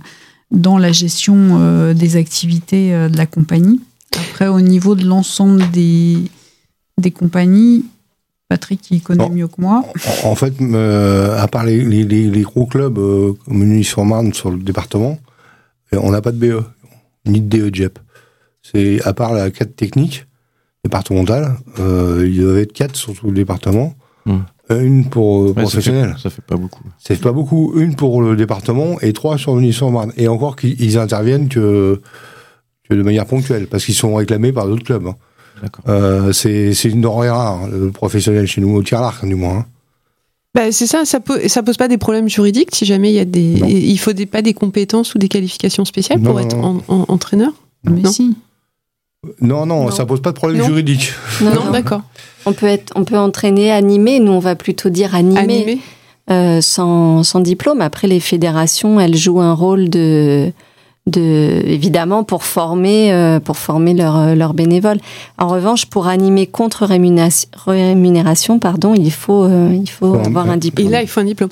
dans 0.52 0.78
la 0.78 0.92
gestion 0.92 1.94
des 1.94 2.16
activités 2.16 2.92
de 2.92 3.18
la 3.18 3.26
compagnie. 3.26 3.82
Après, 4.16 4.48
au 4.48 4.62
niveau 4.62 4.96
de 4.96 5.06
l'ensemble 5.06 5.70
des, 5.72 6.18
des 6.98 7.12
compagnies, 7.12 7.86
Patrick, 8.48 8.90
il 8.90 9.02
connaît 9.02 9.28
Bon. 9.28 9.34
mieux 9.34 9.48
que 9.48 9.62
moi. 9.62 9.84
En 10.24 10.30
en 10.30 10.36
fait, 10.36 10.54
à 10.62 11.48
part 11.48 11.66
les, 11.66 11.84
les, 11.84 12.42
gros 12.42 12.66
clubs 12.66 12.96
comme 13.46 13.64
Nuit-sur-Marne 13.66 14.34
sur 14.34 14.50
le 14.50 14.58
département, 14.58 15.20
on 15.92 16.12
n'a 16.12 16.22
pas 16.22 16.32
de 16.32 16.38
BE, 16.38 16.64
ni 17.26 17.42
de 17.42 17.70
DE 17.70 17.76
JEP. 17.76 18.00
C'est 18.64 19.02
à 19.04 19.14
part 19.14 19.34
la 19.34 19.52
4 19.52 19.76
technique 19.76 20.26
départementale, 20.84 21.58
euh, 21.80 22.24
il 22.28 22.36
y 22.42 22.60
être 22.60 22.74
4 22.74 22.96
sur 22.96 23.14
tout 23.14 23.28
le 23.28 23.34
département, 23.34 23.94
Hmm. 24.26 24.40
Euh, 24.72 24.82
une 24.84 25.06
pour 25.10 25.40
euh, 25.40 25.42
Ouais, 25.48 25.54
ça, 25.56 25.62
professionnel. 25.62 26.14
fait, 26.18 26.22
ça 26.24 26.30
fait 26.30 26.44
pas 26.46 26.58
beaucoup. 26.58 26.84
C'est 27.00 27.20
pas 27.20 27.32
beaucoup, 27.32 27.74
une 27.80 27.96
pour 27.96 28.22
le 28.22 28.36
département 28.36 29.00
et 29.02 29.14
trois 29.14 29.38
sur 29.40 29.56
Nuit-sur-Marne. 29.56 30.12
Et 30.18 30.28
encore 30.28 30.56
qu'ils 30.58 30.80
ils 30.80 30.98
interviennent 31.00 31.48
que, 31.48 32.02
que 32.88 32.94
de 32.94 33.02
manière 33.02 33.26
ponctuelle, 33.26 33.66
parce 33.68 33.86
qu'ils 33.86 33.96
sont 33.96 34.14
réclamés 34.14 34.52
par 34.52 34.68
d'autres 34.68 34.84
clubs. 34.84 35.08
hein. 35.08 35.16
D'accord. 35.64 35.84
Euh, 35.88 36.32
c'est 36.34 36.72
une 36.86 37.02
denrée 37.02 37.30
rare, 37.32 37.68
le 37.70 37.90
professionnel 37.92 38.46
chez 38.46 38.62
nous, 38.62 38.76
au 38.76 38.84
tir 38.84 39.00
à 39.00 39.02
l'arc 39.02 39.26
du 39.26 39.34
moins. 39.36 39.60
hein. 39.60 39.66
Bah, 40.54 40.72
c'est 40.72 40.86
ça, 40.86 41.06
ça, 41.06 41.20
ça 41.48 41.64
pose 41.64 41.78
pas 41.78 41.88
des 41.88 41.98
problèmes 41.98 42.30
juridiques 42.30 42.76
si 42.76 42.86
jamais 42.86 43.10
il 43.12 43.16
y 43.16 43.20
a 43.20 43.26
des, 43.26 43.56
Non. 43.62 43.68
il 43.68 43.98
faut 43.98 44.14
des, 44.14 44.26
pas 44.28 44.42
des 44.44 44.54
compétences 44.54 45.16
ou 45.16 45.18
des 45.18 45.30
qualifications 45.30 45.86
spéciales 45.86 46.20
Non, 46.20 46.32
pour 46.32 46.40
non, 46.42 46.46
être 46.46 46.58
non. 46.58 46.82
en- 46.90 46.94
en- 46.96 47.06
entraîneur? 47.08 47.54
Mais 47.86 48.02
Non. 48.02 48.12
si. 48.12 48.36
Non, 49.42 49.66
non, 49.66 49.86
Non. 49.86 49.92
ça 49.92 50.06
pose 50.06 50.22
pas 50.22 50.32
de 50.32 50.36
problème 50.38 50.60
Non. 50.62 50.66
juridique. 50.68 51.12
Non, 51.42 51.54
Non, 51.54 51.66
non. 51.66 51.72
d'accord. 51.72 52.02
On 52.46 52.54
peut 52.54 52.68
être, 52.68 52.94
on 52.96 53.04
peut 53.04 53.18
entraîner, 53.18 53.70
animer. 53.72 54.20
Nous, 54.20 54.32
on 54.32 54.40
va 54.40 54.56
plutôt 54.56 54.90
dire 54.90 55.14
animer, 55.14 55.40
Animé. 55.40 55.80
euh, 56.32 56.62
sans, 56.62 57.24
sans 57.24 57.42
diplôme. 57.42 57.82
Après, 57.82 58.08
les 58.08 58.22
fédérations, 58.22 58.98
elles 59.00 59.18
jouent 59.18 59.42
un 59.42 59.54
rôle 59.54 59.90
de 59.90 60.54
de, 61.10 61.62
évidemment 61.66 62.24
pour 62.24 62.44
former, 62.44 63.12
euh, 63.12 63.40
pour 63.40 63.58
former 63.58 63.94
leurs 63.94 64.36
leur 64.36 64.54
bénévoles. 64.54 65.00
En 65.38 65.48
revanche, 65.48 65.86
pour 65.86 66.08
animer 66.08 66.48
contre 66.48 66.86
rémunération, 66.86 68.60
pardon, 68.60 68.94
il 68.94 69.12
faut, 69.12 69.44
euh, 69.44 69.72
il 69.74 69.90
faut 69.90 70.16
avoir 70.16 70.50
un 70.50 70.58
diplôme. 70.58 70.88
Et 70.88 70.92
là, 70.92 71.02
il 71.02 71.08
faut 71.08 71.20
un 71.20 71.26
diplôme. 71.26 71.50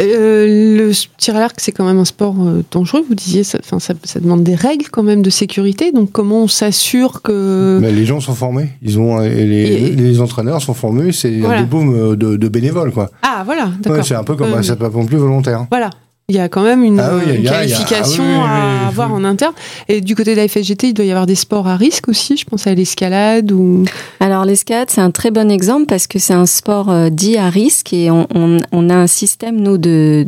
Euh, 0.00 0.76
le 0.78 0.92
tir 1.18 1.36
à 1.36 1.40
l'arc, 1.40 1.56
c'est 1.58 1.72
quand 1.72 1.84
même 1.84 1.98
un 1.98 2.04
sport 2.04 2.34
dangereux. 2.70 3.04
Vous 3.08 3.14
disiez, 3.14 3.44
ça, 3.44 3.58
ça, 3.62 3.94
ça, 4.02 4.20
demande 4.20 4.42
des 4.42 4.54
règles 4.54 4.86
quand 4.90 5.02
même 5.02 5.22
de 5.22 5.30
sécurité. 5.30 5.92
Donc, 5.92 6.10
comment 6.12 6.42
on 6.42 6.48
s'assure 6.48 7.22
que 7.22 7.78
Mais 7.80 7.92
les 7.92 8.06
gens 8.06 8.20
sont 8.20 8.34
formés. 8.34 8.70
Ils 8.82 8.98
ont 8.98 9.18
les, 9.18 9.90
les 9.90 10.20
entraîneurs 10.20 10.62
sont 10.62 10.74
formés. 10.74 11.12
C'est 11.12 11.44
un 11.44 11.60
des 11.60 11.66
booms 11.66 12.16
de, 12.16 12.36
de, 12.36 12.48
bénévoles, 12.48 12.92
quoi. 12.92 13.10
Ah, 13.22 13.42
voilà. 13.44 13.70
D'accord. 13.80 14.04
c'est 14.04 14.14
un 14.14 14.24
peu 14.24 14.36
comme 14.36 14.52
un 14.52 14.62
sapeur-pompier 14.62 15.18
volontaire. 15.18 15.66
Voilà. 15.70 15.90
Il 16.30 16.36
y 16.36 16.38
a 16.38 16.48
quand 16.48 16.62
même 16.62 16.82
une, 16.82 17.00
ah 17.00 17.20
qualification 17.44 18.24
à 18.42 18.86
avoir 18.88 19.12
en 19.12 19.24
interne. 19.24 19.52
Et 19.90 20.00
du 20.00 20.14
côté 20.14 20.34
de 20.34 20.40
la 20.40 20.48
FSGT, 20.48 20.88
il 20.88 20.94
doit 20.94 21.04
y 21.04 21.10
avoir 21.10 21.26
des 21.26 21.34
sports 21.34 21.68
à 21.68 21.76
risque 21.76 22.08
aussi. 22.08 22.38
Je 22.38 22.46
pense 22.46 22.66
à 22.66 22.72
l'escalade 22.72 23.52
ou. 23.52 23.84
Alors 24.20 24.46
l'escalade, 24.46 24.88
c'est 24.90 25.02
un 25.02 25.10
très 25.10 25.30
bon 25.30 25.50
exemple 25.50 25.84
parce 25.84 26.06
que 26.06 26.18
c'est 26.18 26.32
un 26.32 26.46
sport 26.46 26.90
euh, 26.90 27.10
dit 27.10 27.36
à 27.36 27.50
risque 27.50 27.92
et 27.92 28.10
on, 28.10 28.26
on, 28.34 28.56
on, 28.72 28.88
a 28.88 28.94
un 28.94 29.06
système 29.06 29.60
nous 29.60 29.76
de 29.76 30.24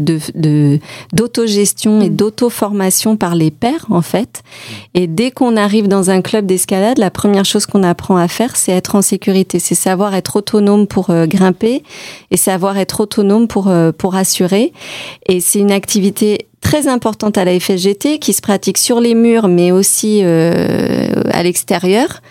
d'autogestion 1.14 2.00
de, 2.00 2.04
et 2.04 2.10
mm. 2.10 2.16
d'auto-formation 2.16 3.16
par 3.16 3.34
les 3.34 3.50
pairs 3.50 3.86
en 3.88 4.02
fait. 4.02 4.42
Et 4.92 5.06
dès 5.06 5.30
qu'on 5.30 5.56
arrive 5.56 5.88
dans 5.88 6.10
un 6.10 6.20
club 6.20 6.44
d'escalade, 6.44 6.98
la 6.98 7.10
première 7.10 7.46
chose 7.46 7.64
qu'on 7.64 7.82
apprend 7.82 8.18
à 8.18 8.28
faire, 8.28 8.56
c'est 8.56 8.72
être 8.72 8.96
en 8.96 9.02
sécurité, 9.02 9.58
c'est 9.58 9.74
savoir 9.74 10.14
être 10.14 10.36
autonome 10.36 10.86
pour 10.86 11.08
euh, 11.08 11.24
grimper 11.24 11.82
et 12.30 12.36
savoir 12.36 12.76
être 12.76 13.00
autonome 13.00 13.48
pour 13.48 13.68
euh, 13.68 13.92
pour 13.96 14.14
assurer. 14.14 14.74
Et 15.26 15.40
c'est 15.40 15.58
une 15.58 15.72
activité 15.72 15.85
très 16.60 16.88
importante 16.88 17.38
à 17.38 17.44
la 17.44 17.58
FSGT 17.58 18.18
qui 18.18 18.32
se 18.32 18.40
pratique 18.40 18.78
sur 18.78 19.00
les 19.00 19.14
murs 19.14 19.48
mais 19.48 19.70
aussi 19.70 20.20
euh, 20.22 21.22
à 21.32 21.42
l'extérieur. 21.42 22.22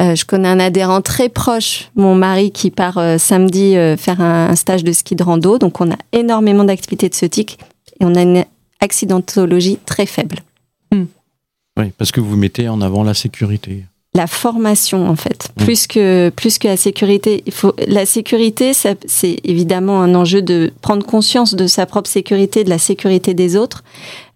Euh, 0.00 0.16
je 0.16 0.24
connais 0.24 0.48
un 0.48 0.58
adhérent 0.58 1.00
très 1.00 1.28
proche, 1.28 1.90
mon 1.94 2.16
mari, 2.16 2.50
qui 2.50 2.72
part 2.72 2.98
euh, 2.98 3.16
samedi 3.16 3.76
faire 3.96 4.20
un, 4.20 4.56
stage 4.56 4.82
de 4.82 4.92
ski 4.92 5.14
de 5.14 5.22
rando. 5.22 5.58
Donc 5.58 5.80
on 5.80 5.90
a 5.92 5.96
énormément 6.12 6.64
d'activités 6.64 7.08
de 7.08 7.14
ce 7.14 7.26
type 7.26 7.52
et 8.00 8.04
on 8.04 8.14
a 8.16 8.22
une 8.22 8.44
accidentologie 8.80 9.78
très 9.86 10.06
faible. 10.06 10.40
Hmm. 10.90 11.04
Oui, 11.78 11.92
parce 11.96 12.10
que 12.10 12.20
vous 12.20 12.36
mettez 12.36 12.68
en 12.68 12.80
avant 12.80 13.04
la 13.04 13.14
sécurité 13.14 13.84
la 14.14 14.26
formation 14.26 15.08
en 15.08 15.16
fait. 15.16 15.50
Mm. 15.56 15.64
plus 15.64 15.86
que 15.86 16.28
plus 16.30 16.58
que 16.58 16.68
la 16.68 16.76
sécurité. 16.76 17.42
Il 17.46 17.52
faut 17.52 17.74
la 17.88 18.06
sécurité 18.06 18.72
c'est 18.72 19.40
évidemment 19.44 20.02
un 20.02 20.14
enjeu 20.14 20.42
de 20.42 20.72
prendre 20.80 21.04
conscience 21.04 21.54
de 21.54 21.66
sa 21.66 21.86
propre 21.86 22.08
sécurité 22.08 22.64
de 22.64 22.70
la 22.70 22.78
sécurité 22.78 23.34
des 23.34 23.56
autres. 23.56 23.82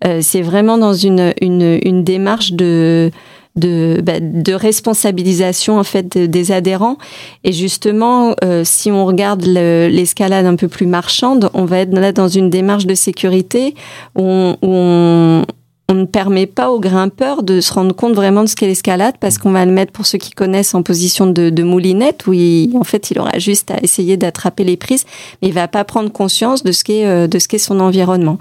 Euh, 0.04 0.20
c'est 0.22 0.42
vraiment 0.42 0.78
dans 0.78 0.94
une, 0.94 1.32
une, 1.40 1.78
une 1.82 2.04
démarche 2.04 2.52
de 2.52 3.10
de, 3.56 4.00
bah, 4.04 4.20
de 4.20 4.52
responsabilisation 4.52 5.78
en 5.78 5.84
fait 5.84 6.16
des 6.16 6.52
adhérents. 6.52 6.96
Et 7.44 7.52
justement 7.52 8.34
euh, 8.44 8.62
si 8.64 8.90
on 8.90 9.04
regarde 9.04 9.42
l'escalade 9.44 10.46
un 10.46 10.56
peu 10.56 10.68
plus 10.68 10.86
marchande 10.86 11.50
on 11.54 11.64
va 11.64 11.78
être 11.78 11.92
là 11.92 12.12
dans 12.12 12.28
une 12.28 12.50
démarche 12.50 12.86
de 12.86 12.94
sécurité 12.94 13.74
où 14.16 14.22
on, 14.22 14.52
où 14.62 14.68
on, 14.70 15.44
on 15.90 15.94
ne 15.94 16.04
permet 16.04 16.46
pas 16.46 16.70
aux 16.70 16.80
grimpeurs 16.80 17.42
de 17.42 17.60
se 17.60 17.72
rendre 17.72 17.94
compte 17.94 18.12
vraiment 18.12 18.42
de 18.42 18.48
ce 18.48 18.56
qu'est 18.56 18.66
l'escalade 18.66 19.14
parce 19.18 19.38
qu'on 19.38 19.52
va 19.52 19.64
le 19.64 19.72
mettre 19.72 19.92
pour 19.92 20.04
ceux 20.04 20.18
qui 20.18 20.32
connaissent 20.32 20.74
en 20.74 20.82
position 20.82 21.26
de, 21.26 21.62
moulinette 21.62 22.26
où 22.26 22.34
il, 22.34 22.76
en 22.76 22.84
fait 22.84 23.10
il 23.10 23.18
aura 23.18 23.38
juste 23.38 23.70
à 23.70 23.78
essayer 23.82 24.18
d'attraper 24.18 24.64
les 24.64 24.76
prises 24.76 25.06
mais 25.40 25.48
il 25.48 25.54
va 25.54 25.66
pas 25.66 25.84
prendre 25.84 26.12
conscience 26.12 26.62
de 26.62 26.72
ce 26.72 26.84
qu'est 26.84 27.06
euh, 27.06 27.26
de 27.26 27.38
ce 27.38 27.48
qu'est 27.48 27.58
son 27.58 27.80
environnement. 27.80 28.38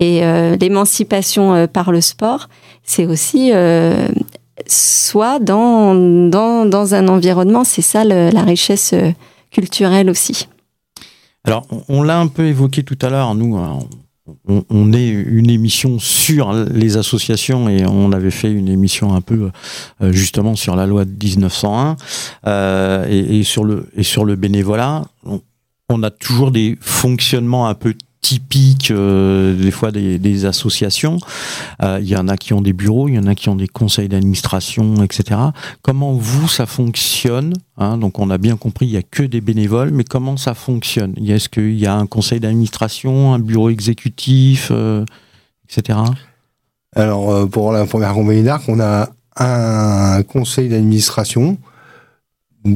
Et 0.00 0.24
euh, 0.24 0.56
l'émancipation 0.56 1.54
euh, 1.54 1.66
par 1.66 1.92
le 1.92 2.02
sport 2.02 2.48
c'est 2.84 3.06
aussi 3.06 3.52
soit 4.66 5.38
dans, 5.38 5.94
dans, 5.94 6.66
dans 6.66 6.94
un 6.94 7.08
environnement 7.08 7.64
c'est 7.64 7.82
ça 7.82 8.04
la 8.04 8.42
richesse 8.42 8.94
culturelle 9.50 10.10
aussi. 10.10 10.46
Alors 11.44 11.66
on, 11.88 12.02
l'a 12.02 12.20
un 12.20 12.26
peu 12.26 12.46
évoqué 12.46 12.82
tout 12.82 12.98
à 13.00 13.08
l'heure 13.08 13.34
nous 13.34 13.58
on, 14.46 14.92
est 14.92 15.08
une 15.08 15.50
émission 15.50 15.98
sur 15.98 16.52
les 16.52 16.96
associations 16.96 17.68
et 17.68 17.84
on 17.86 18.12
avait 18.12 18.30
fait 18.30 18.52
une 18.52 18.68
émission 18.68 19.14
un 19.14 19.20
peu 19.20 19.50
euh, 20.00 20.12
justement 20.12 20.54
sur 20.54 20.76
la 20.76 20.86
loi 20.86 21.04
de 21.04 21.10
1901 21.10 21.96
euh, 22.46 23.06
et, 23.08 23.42
sur 23.42 23.64
le 23.64 23.88
et 23.96 24.04
sur 24.04 24.24
le 24.24 24.36
bénévolat. 24.36 25.02
on 25.88 26.02
a 26.02 26.10
toujours 26.10 26.52
des 26.52 26.78
fonctionnements 26.80 27.66
un 27.66 27.74
peu 27.74 27.94
typiques 28.22 28.92
euh, 28.92 29.54
des 29.54 29.70
fois 29.70 29.90
des, 29.90 30.46
associations. 30.46 31.18
Euh, 31.82 31.98
il 32.00 32.08
y 32.08 32.16
en 32.16 32.28
a 32.28 32.36
qui 32.36 32.54
ont 32.54 32.62
des 32.62 32.72
bureaux, 32.72 33.08
il 33.08 33.16
y 33.16 33.18
en 33.18 33.26
a 33.26 33.34
qui 33.34 33.48
ont 33.48 33.56
des 33.56 33.68
conseils 33.68 34.08
d'administration, 34.08 35.02
etc. 35.02 35.38
Comment 35.82 36.14
vous 36.14 36.48
ça 36.48 36.64
fonctionne 36.64 37.52
hein? 37.76 37.98
Donc 37.98 38.18
on 38.18 38.30
a 38.30 38.38
bien 38.38 38.56
compris, 38.56 38.86
il 38.86 38.92
y 38.92 38.96
a 38.96 39.02
que 39.02 39.24
des 39.24 39.40
bénévoles, 39.40 39.90
mais 39.90 40.04
comment 40.04 40.36
ça 40.36 40.54
fonctionne? 40.54 41.14
Est-ce 41.18 41.48
qu'il 41.48 41.78
y 41.78 41.86
a 41.86 41.94
un 41.94 42.06
conseil 42.06 42.40
d'administration, 42.40 43.34
un 43.34 43.40
bureau 43.40 43.68
exécutif, 43.68 44.68
euh, 44.70 45.04
etc. 45.68 45.98
Alors 46.94 47.48
pour 47.48 47.72
la 47.72 47.86
première 47.86 48.14
compagnie 48.14 48.48
on 48.68 48.78
a 48.80 49.10
un 49.36 50.22
conseil 50.22 50.68
d'administration 50.68 51.58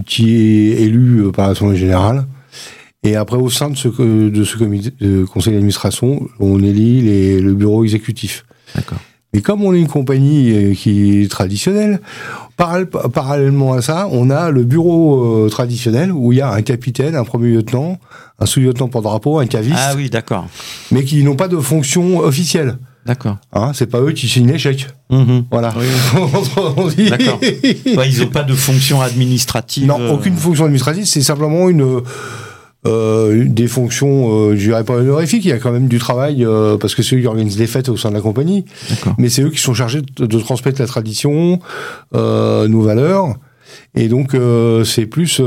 qui 0.07 0.35
est 0.35 0.83
élu 0.83 1.31
par 1.33 1.49
l'Assemblée 1.49 1.77
générale 1.77 2.27
et 3.03 3.17
après, 3.17 3.37
au 3.37 3.51
sein 3.51 3.71
de 3.71 3.77
ce, 3.77 3.89
de 3.89 4.45
ce 4.45 4.57
comité, 4.57 4.93
de 5.01 5.25
conseil 5.25 5.53
d'administration, 5.53 6.29
on 6.41 6.63
élit 6.63 7.03
les, 7.03 7.41
le 7.41 7.55
bureau 7.55 7.85
exécutif. 7.85 8.45
D'accord. 8.75 8.99
Mais 9.33 9.43
comme 9.43 9.63
on 9.63 9.75
est 9.75 9.79
une 9.79 9.87
compagnie 9.87 10.51
euh, 10.53 10.75
qui 10.75 11.21
est 11.21 11.31
traditionnelle, 11.31 12.01
parallèlement 12.57 13.75
à 13.75 13.83
ça, 13.83 14.09
on 14.11 14.31
a 14.31 14.51
le 14.51 14.65
bureau 14.65 15.45
euh, 15.45 15.49
traditionnel 15.51 16.11
où 16.11 16.33
il 16.33 16.39
y 16.39 16.41
a 16.41 16.51
un 16.51 16.63
capitaine, 16.63 17.15
un 17.15 17.25
premier 17.25 17.51
lieutenant, 17.51 17.99
un 18.39 18.47
sous-lieutenant 18.47 18.89
pour 18.89 19.03
drapeau, 19.03 19.39
un 19.39 19.47
caviste. 19.47 19.77
Ah 19.79 19.93
oui, 19.95 20.09
d'accord. 20.09 20.49
Mais 20.91 21.05
qui 21.05 21.23
n'ont 21.23 21.37
pas 21.37 21.49
de 21.49 21.59
fonction 21.59 22.21
officielle. 22.21 22.79
D'accord. 23.05 23.37
Hein, 23.53 23.73
c'est 23.75 23.87
pas 23.87 24.01
eux 24.01 24.13
qui 24.13 24.27
signent 24.27 24.51
les 24.51 24.59
chèques. 24.59 24.89
Mmh. 25.11 25.41
Voilà. 25.51 25.73
D'accord. 27.09 27.39
ils 27.43 28.21
n'ont 28.21 28.31
pas 28.31 28.43
de 28.43 28.55
fonction 28.55 29.01
administrative. 29.01 29.87
Non, 29.87 30.13
aucune 30.13 30.37
fonction 30.37 30.65
administrative. 30.65 31.05
C'est 31.05 31.23
simplement 31.23 31.69
une 31.69 32.01
euh, 32.87 33.45
des 33.47 33.69
fonctions, 33.69 34.31
euh, 34.31 34.57
je 34.57 34.69
dirais 34.69 34.85
pas 34.85 34.95
honorifiques, 34.95 35.45
il 35.45 35.49
y 35.49 35.53
a 35.53 35.59
quand 35.59 35.73
même 35.73 35.89
du 35.89 35.99
travail 35.99 36.45
euh, 36.45 36.77
parce 36.79 36.95
que 36.95 37.03
c'est 37.03 37.17
eux 37.17 37.21
qui 37.21 37.27
organisent 37.27 37.59
les 37.59 37.67
fêtes 37.67 37.89
au 37.89 37.97
sein 37.97 38.11
de 38.11 38.15
la 38.15 38.21
compagnie. 38.21 38.65
Mais 39.19 39.29
c'est 39.29 39.43
eux 39.43 39.51
qui 39.51 39.61
sont 39.61 39.75
chargés 39.75 40.03
de, 40.03 40.39
transmettre 40.39 40.81
la 40.81 40.87
tradition, 40.87 41.61
euh, 42.15 42.69
nos 42.69 42.83
valeurs, 42.83 43.37
et 43.95 44.09
donc 44.09 44.35
euh, 44.35 44.85
c'est 44.85 45.07
plus 45.07 45.41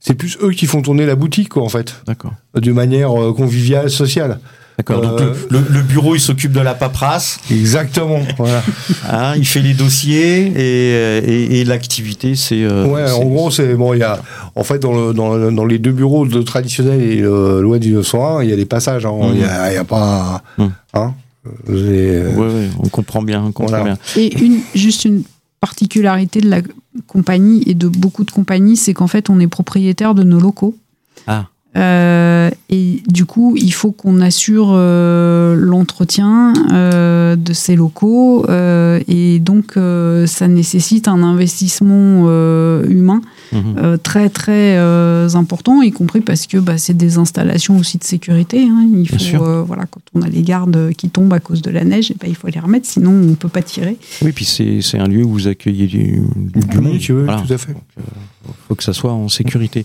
c'est 0.00 0.14
plus 0.14 0.38
eux 0.42 0.50
qui 0.50 0.66
font 0.66 0.82
tourner 0.82 1.06
la 1.06 1.16
boutique 1.16 1.50
quoi, 1.50 1.62
en 1.62 1.68
fait. 1.68 2.02
D'accord. 2.06 2.32
De 2.54 2.72
manière 2.72 3.10
conviviale, 3.36 3.90
sociale. 3.90 4.40
D'accord. 4.78 5.02
Donc 5.02 5.20
euh, 5.20 5.34
le, 5.50 5.82
bureau, 5.82 6.14
il 6.14 6.20
s'occupe 6.20 6.52
de 6.52 6.60
la 6.60 6.74
paperasse. 6.74 7.38
Exactement. 7.50 8.20
Voilà. 8.36 8.62
Hein, 9.10 9.34
il 9.36 9.46
fait 9.46 9.60
les 9.60 9.74
dossiers 9.74 10.46
et, 10.46 11.60
et, 11.60 11.64
l'activité, 11.64 12.34
c'est. 12.34 12.62
Euh, 12.62 12.86
ouais. 12.86 13.10
En 13.10 13.24
gros, 13.24 13.50
c'est 13.50 13.74
bon. 13.74 13.92
Il 13.92 13.98
y 13.98 14.02
a 14.02 14.20
en 14.54 14.64
fait 14.64 14.78
dans, 14.78 14.92
le, 14.92 15.12
dans, 15.12 15.50
dans, 15.50 15.64
les 15.64 15.78
deux 15.78 15.92
bureaux 15.92 16.26
de 16.26 16.40
traditionnels 16.42 17.02
et 17.02 17.16
le 17.16 17.60
loi 17.60 17.78
1901, 17.78 18.42
il 18.42 18.50
y 18.50 18.52
a 18.52 18.56
des 18.56 18.64
passages. 18.64 19.04
Hein. 19.04 19.12
Il 19.32 19.38
n'y 19.38 19.44
a, 19.44 19.80
a, 19.80 19.84
pas. 19.84 20.42
Mmh. 20.56 20.66
Hein, 20.94 21.14
euh, 21.68 22.34
ouais, 22.34 22.70
on 22.78 22.88
comprend 22.88 23.22
bien. 23.22 23.42
On 23.44 23.52
comprend 23.52 23.84
bien. 23.84 23.98
Et 24.16 24.38
une, 24.42 24.60
juste 24.74 25.04
une 25.04 25.24
particularité 25.60 26.40
de 26.40 26.48
la 26.48 26.60
compagnie 27.06 27.62
et 27.66 27.74
de 27.74 27.88
beaucoup 27.88 28.24
de 28.24 28.30
compagnies, 28.30 28.76
c'est 28.76 28.94
qu'en 28.94 29.08
fait, 29.08 29.30
on 29.30 29.40
est 29.40 29.48
propriétaire 29.48 30.14
de 30.14 30.22
nos 30.22 30.40
locaux. 30.40 30.76
Ah. 31.26 31.46
Euh, 31.76 32.50
et 32.68 33.02
du 33.06 33.24
coup, 33.24 33.54
il 33.56 33.72
faut 33.72 33.92
qu'on 33.92 34.20
assure 34.20 34.72
euh, 34.72 35.54
l'entretien 35.56 36.52
euh, 36.72 37.36
de 37.36 37.52
ces 37.52 37.76
locaux 37.76 38.44
euh, 38.48 39.00
et 39.08 39.38
donc 39.38 39.76
euh, 39.76 40.26
ça 40.26 40.48
nécessite 40.48 41.08
un 41.08 41.22
investissement 41.22 42.22
humain 42.84 43.20
mhm. 43.52 43.98
très 44.02 44.28
très 44.28 44.78
important, 45.34 45.82
y 45.82 45.92
compris 45.92 46.20
parce 46.20 46.46
que 46.46 46.58
bah, 46.58 46.78
c'est 46.78 46.96
des 46.96 47.18
installations 47.18 47.78
aussi 47.78 47.98
de 47.98 48.04
sécurité. 48.04 48.62
Hein. 48.62 48.88
Il 48.94 49.08
faut 49.08 49.64
voilà 49.64 49.86
quand 49.86 50.00
on 50.14 50.22
a 50.22 50.28
les 50.28 50.42
gardes 50.42 50.92
qui 50.96 51.08
tombent 51.08 51.32
à 51.32 51.40
cause 51.40 51.62
de 51.62 51.70
la 51.70 51.84
neige, 51.84 52.10
et 52.10 52.16
bah, 52.20 52.26
il 52.28 52.36
faut 52.36 52.48
les 52.48 52.60
remettre, 52.60 52.86
sinon 52.86 53.12
on 53.12 53.34
peut 53.34 53.48
pas 53.48 53.62
tirer. 53.62 53.96
Oui, 54.22 54.32
puis 54.32 54.44
c'est 54.44 54.98
un 54.98 55.08
lieu 55.08 55.24
où 55.24 55.30
vous 55.30 55.48
accueillez 55.48 55.86
du, 55.86 56.22
du, 56.36 56.80
monde. 56.80 56.98
Tu 56.98 57.12
veux, 57.12 57.26
tout 57.26 57.52
à 57.52 57.58
fait. 57.58 57.74
Faut 58.68 58.74
que 58.74 58.82
ça 58.82 58.92
soit 58.92 59.12
en 59.12 59.28
sécurité. 59.28 59.84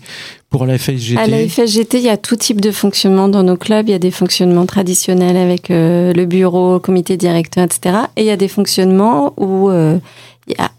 Pour 0.49 0.65
la 0.65 0.77
FSGT 0.77 1.17
À 1.17 1.27
la 1.27 1.47
FSGT, 1.47 1.97
il 1.97 2.03
y 2.03 2.09
a 2.09 2.17
tout 2.17 2.35
type 2.35 2.61
de 2.61 2.71
fonctionnement 2.71 3.27
dans 3.27 3.43
nos 3.43 3.57
clubs. 3.57 3.87
Il 3.87 3.91
y 3.91 3.95
a 3.95 3.99
des 3.99 4.11
fonctionnements 4.11 4.65
traditionnels 4.65 5.37
avec 5.37 5.71
euh, 5.71 6.13
le 6.13 6.25
bureau, 6.25 6.79
comité 6.79 7.17
directeur, 7.17 7.65
etc. 7.65 7.97
Et 8.15 8.21
il 8.21 8.27
y 8.27 8.31
a 8.31 8.37
des 8.37 8.47
fonctionnements 8.47 9.33
où 9.37 9.69
euh, 9.69 9.99
il, 10.47 10.55
y 10.57 10.61
a, 10.61 10.71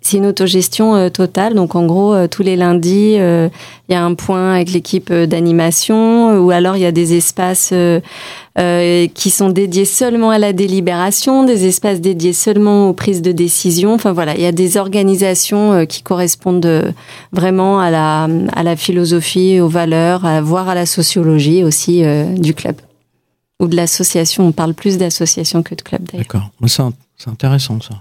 c'est 0.00 0.16
une 0.18 0.26
autogestion 0.26 1.10
totale. 1.10 1.54
Donc 1.54 1.74
en 1.74 1.86
gros, 1.86 2.26
tous 2.28 2.42
les 2.42 2.56
lundis, 2.56 3.14
il 3.14 3.50
y 3.90 3.94
a 3.94 4.04
un 4.04 4.14
point 4.14 4.54
avec 4.54 4.72
l'équipe 4.72 5.12
d'animation, 5.12 6.38
ou 6.38 6.50
alors 6.50 6.76
il 6.76 6.82
y 6.82 6.86
a 6.86 6.92
des 6.92 7.14
espaces 7.16 7.72
qui 8.56 9.30
sont 9.30 9.50
dédiés 9.50 9.84
seulement 9.84 10.30
à 10.30 10.38
la 10.38 10.52
délibération, 10.52 11.44
des 11.44 11.66
espaces 11.66 12.00
dédiés 12.00 12.32
seulement 12.32 12.88
aux 12.88 12.92
prises 12.92 13.22
de 13.22 13.32
décision. 13.32 13.94
Enfin 13.94 14.12
voilà, 14.12 14.34
il 14.34 14.42
y 14.42 14.46
a 14.46 14.52
des 14.52 14.76
organisations 14.76 15.84
qui 15.86 16.02
correspondent 16.02 16.94
vraiment 17.32 17.80
à 17.80 17.90
la, 17.90 18.28
à 18.54 18.62
la 18.62 18.76
philosophie, 18.76 19.60
aux 19.60 19.68
valeurs, 19.68 20.24
à, 20.24 20.40
voire 20.40 20.68
à 20.68 20.74
la 20.74 20.86
sociologie 20.86 21.64
aussi 21.64 22.02
du 22.36 22.54
club 22.54 22.76
ou 23.60 23.68
de 23.68 23.76
l'association. 23.76 24.46
On 24.46 24.52
parle 24.52 24.74
plus 24.74 24.98
d'association 24.98 25.62
que 25.62 25.74
de 25.74 25.82
club 25.82 26.02
d'ailleurs. 26.04 26.26
D'accord. 26.30 26.50
C'est 27.18 27.30
intéressant 27.30 27.80
ça. 27.80 27.94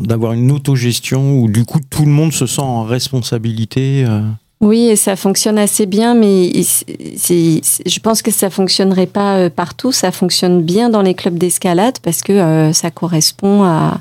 D'avoir 0.00 0.32
une 0.32 0.50
autogestion 0.52 1.38
où 1.38 1.48
du 1.48 1.64
coup 1.64 1.80
tout 1.90 2.04
le 2.04 2.10
monde 2.10 2.32
se 2.32 2.46
sent 2.46 2.62
en 2.62 2.84
responsabilité. 2.84 4.04
Euh. 4.06 4.22
Oui, 4.62 4.86
et 4.86 4.96
ça 4.96 5.16
fonctionne 5.16 5.58
assez 5.58 5.84
bien, 5.84 6.14
mais 6.14 6.50
je 6.54 7.98
pense 8.00 8.22
que 8.22 8.30
ça 8.30 8.48
fonctionnerait 8.48 9.06
pas 9.06 9.36
euh, 9.36 9.50
partout. 9.50 9.92
Ça 9.92 10.12
fonctionne 10.12 10.62
bien 10.62 10.88
dans 10.88 11.02
les 11.02 11.12
clubs 11.12 11.36
d'escalade 11.36 11.98
parce 12.02 12.22
que 12.22 12.32
euh, 12.32 12.72
ça 12.72 12.90
correspond 12.90 13.64
à, 13.64 14.00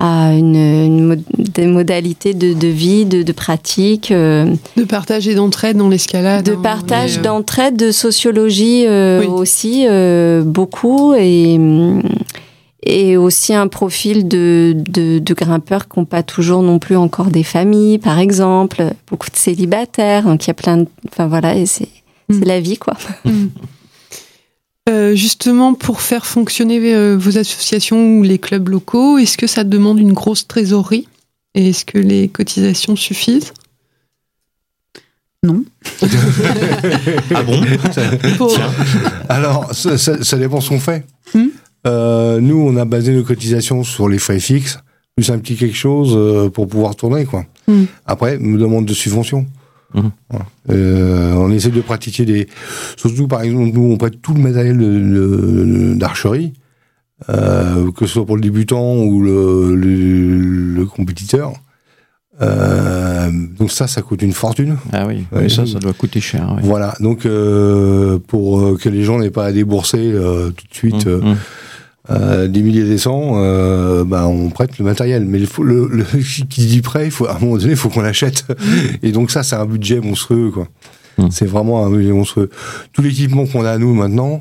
à 0.00 0.32
une, 0.32 1.22
des 1.38 1.66
modalités 1.66 2.34
de, 2.34 2.52
de 2.52 2.68
vie, 2.68 3.04
de, 3.04 3.22
de, 3.22 3.32
pratique. 3.32 4.10
Euh, 4.10 4.54
de 4.76 4.84
partage 4.84 5.28
et 5.28 5.34
d'entraide 5.34 5.76
dans 5.76 5.88
l'escalade. 5.88 6.44
De 6.44 6.52
hein, 6.52 6.60
partage, 6.62 7.18
euh, 7.18 7.22
d'entraide, 7.22 7.76
de 7.76 7.90
sociologie 7.92 8.84
euh, 8.86 9.26
aussi, 9.26 9.86
beaucoup. 10.44 11.14
Et, 11.14 11.58
et 12.84 13.16
aussi 13.16 13.54
un 13.54 13.66
profil 13.66 14.28
de, 14.28 14.74
de, 14.76 15.18
de 15.18 15.34
grimpeurs 15.34 15.88
qui 15.88 15.98
n'ont 15.98 16.04
pas 16.04 16.22
toujours 16.22 16.62
non 16.62 16.78
plus 16.78 16.96
encore 16.96 17.26
des 17.26 17.42
familles, 17.42 17.98
par 17.98 18.18
exemple. 18.18 18.84
Beaucoup 19.08 19.30
de 19.30 19.36
célibataires. 19.36 20.24
Donc 20.24 20.44
il 20.44 20.48
y 20.48 20.50
a 20.50 20.54
plein 20.54 20.76
de. 20.78 20.86
Enfin 21.10 21.26
voilà, 21.26 21.56
et 21.56 21.66
c'est 21.66 21.88
mm. 22.28 22.44
la 22.44 22.60
vie, 22.60 22.78
quoi. 22.78 22.94
Mm. 23.24 23.48
Euh, 24.90 25.14
justement, 25.14 25.72
pour 25.72 26.02
faire 26.02 26.26
fonctionner 26.26 26.94
euh, 26.94 27.16
vos 27.18 27.38
associations 27.38 28.18
ou 28.18 28.22
les 28.22 28.38
clubs 28.38 28.68
locaux, 28.68 29.16
est-ce 29.16 29.38
que 29.38 29.46
ça 29.46 29.64
demande 29.64 29.98
une 29.98 30.12
grosse 30.12 30.46
trésorerie? 30.46 31.08
Et 31.54 31.70
est-ce 31.70 31.86
que 31.86 31.96
les 31.96 32.28
cotisations 32.28 32.94
suffisent? 32.94 33.54
Non. 35.42 35.64
ah 37.34 37.42
bon? 37.42 37.62
Alors, 39.30 39.74
ça, 39.74 39.96
ça, 39.96 40.36
dépend 40.36 40.60
ce 40.60 40.68
qu'on 40.68 40.80
fait. 40.80 41.06
Hmm? 41.32 41.48
Euh, 41.86 42.40
nous, 42.40 42.60
on 42.60 42.76
a 42.76 42.84
basé 42.84 43.12
nos 43.12 43.24
cotisations 43.24 43.84
sur 43.84 44.08
les 44.08 44.18
frais 44.18 44.40
fixes, 44.40 44.78
plus 45.16 45.30
un 45.30 45.38
petit 45.38 45.56
quelque 45.56 45.76
chose 45.76 46.50
pour 46.52 46.68
pouvoir 46.68 46.96
tourner. 46.96 47.24
quoi. 47.24 47.44
Hmm. 47.68 47.84
Après, 48.06 48.38
nous 48.38 48.58
demande 48.58 48.86
de 48.86 48.94
subventions. 48.94 49.46
Mhm. 49.94 50.10
Euh, 50.70 51.32
on 51.34 51.50
essaie 51.50 51.70
de 51.70 51.80
pratiquer 51.80 52.24
des. 52.24 52.48
Surtout, 52.96 53.28
par 53.28 53.42
exemple, 53.42 53.70
nous, 53.72 53.92
on 53.92 53.96
prête 53.96 54.20
tout 54.20 54.34
le 54.34 54.40
matériel 54.40 55.96
d'archerie, 55.96 56.52
euh, 57.30 57.90
que 57.92 58.06
ce 58.06 58.14
soit 58.14 58.26
pour 58.26 58.36
le 58.36 58.42
débutant 58.42 58.96
ou 58.96 59.22
le, 59.22 59.74
le, 59.74 60.84
compétiteur. 60.86 61.52
Euh, 62.42 63.30
donc 63.56 63.70
ça, 63.70 63.86
ça 63.86 64.02
coûte 64.02 64.22
une 64.22 64.32
fortune. 64.32 64.76
Ah 64.92 65.06
oui, 65.06 65.24
ça, 65.48 65.64
ça 65.66 65.78
doit 65.78 65.92
coûter 65.92 66.20
cher. 66.20 66.56
Voilà, 66.62 66.94
donc 67.00 67.26
pour 68.26 68.78
que 68.78 68.88
les 68.88 69.04
gens 69.04 69.18
n'aient 69.18 69.30
pas 69.30 69.46
à 69.46 69.52
débourser 69.52 70.12
tout 70.12 70.66
de 70.68 70.74
suite 70.74 71.06
mhm, 71.06 71.30
mhm. 71.30 71.36
Euh, 72.10 72.48
des 72.48 72.60
milliers 72.60 72.84
des 72.84 72.98
cents, 72.98 73.32
euh, 73.36 74.04
bah, 74.04 74.26
on 74.26 74.50
prête 74.50 74.78
le 74.78 74.84
matériel. 74.84 75.24
Mais 75.24 75.38
le, 75.38 75.88
le, 75.88 76.04
qui 76.48 76.66
dit 76.66 76.82
prêt, 76.82 77.06
il 77.06 77.10
faut, 77.10 77.26
à 77.26 77.36
un 77.36 77.38
moment 77.38 77.56
donné, 77.56 77.70
il 77.70 77.76
faut 77.76 77.88
qu'on 77.88 78.02
l'achète. 78.02 78.44
Et 79.02 79.12
donc 79.12 79.30
ça, 79.30 79.42
c'est 79.42 79.56
un 79.56 79.66
budget 79.66 80.00
monstrueux, 80.00 80.50
quoi. 80.50 80.68
Mmh. 81.16 81.28
C'est 81.30 81.46
vraiment 81.46 81.86
un 81.86 81.90
budget 81.90 82.12
monstrueux. 82.12 82.50
Tout 82.92 83.02
l'équipement 83.02 83.46
qu'on 83.46 83.64
a 83.64 83.78
nous 83.78 83.94
maintenant, 83.94 84.40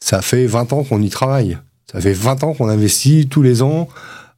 ça 0.00 0.22
fait 0.22 0.46
20 0.46 0.72
ans 0.72 0.82
qu'on 0.82 1.02
y 1.02 1.10
travaille. 1.10 1.58
Ça 1.92 2.00
fait 2.00 2.12
20 2.12 2.42
ans 2.44 2.54
qu'on 2.54 2.68
investit 2.68 3.28
tous 3.28 3.42
les 3.42 3.62
ans 3.62 3.88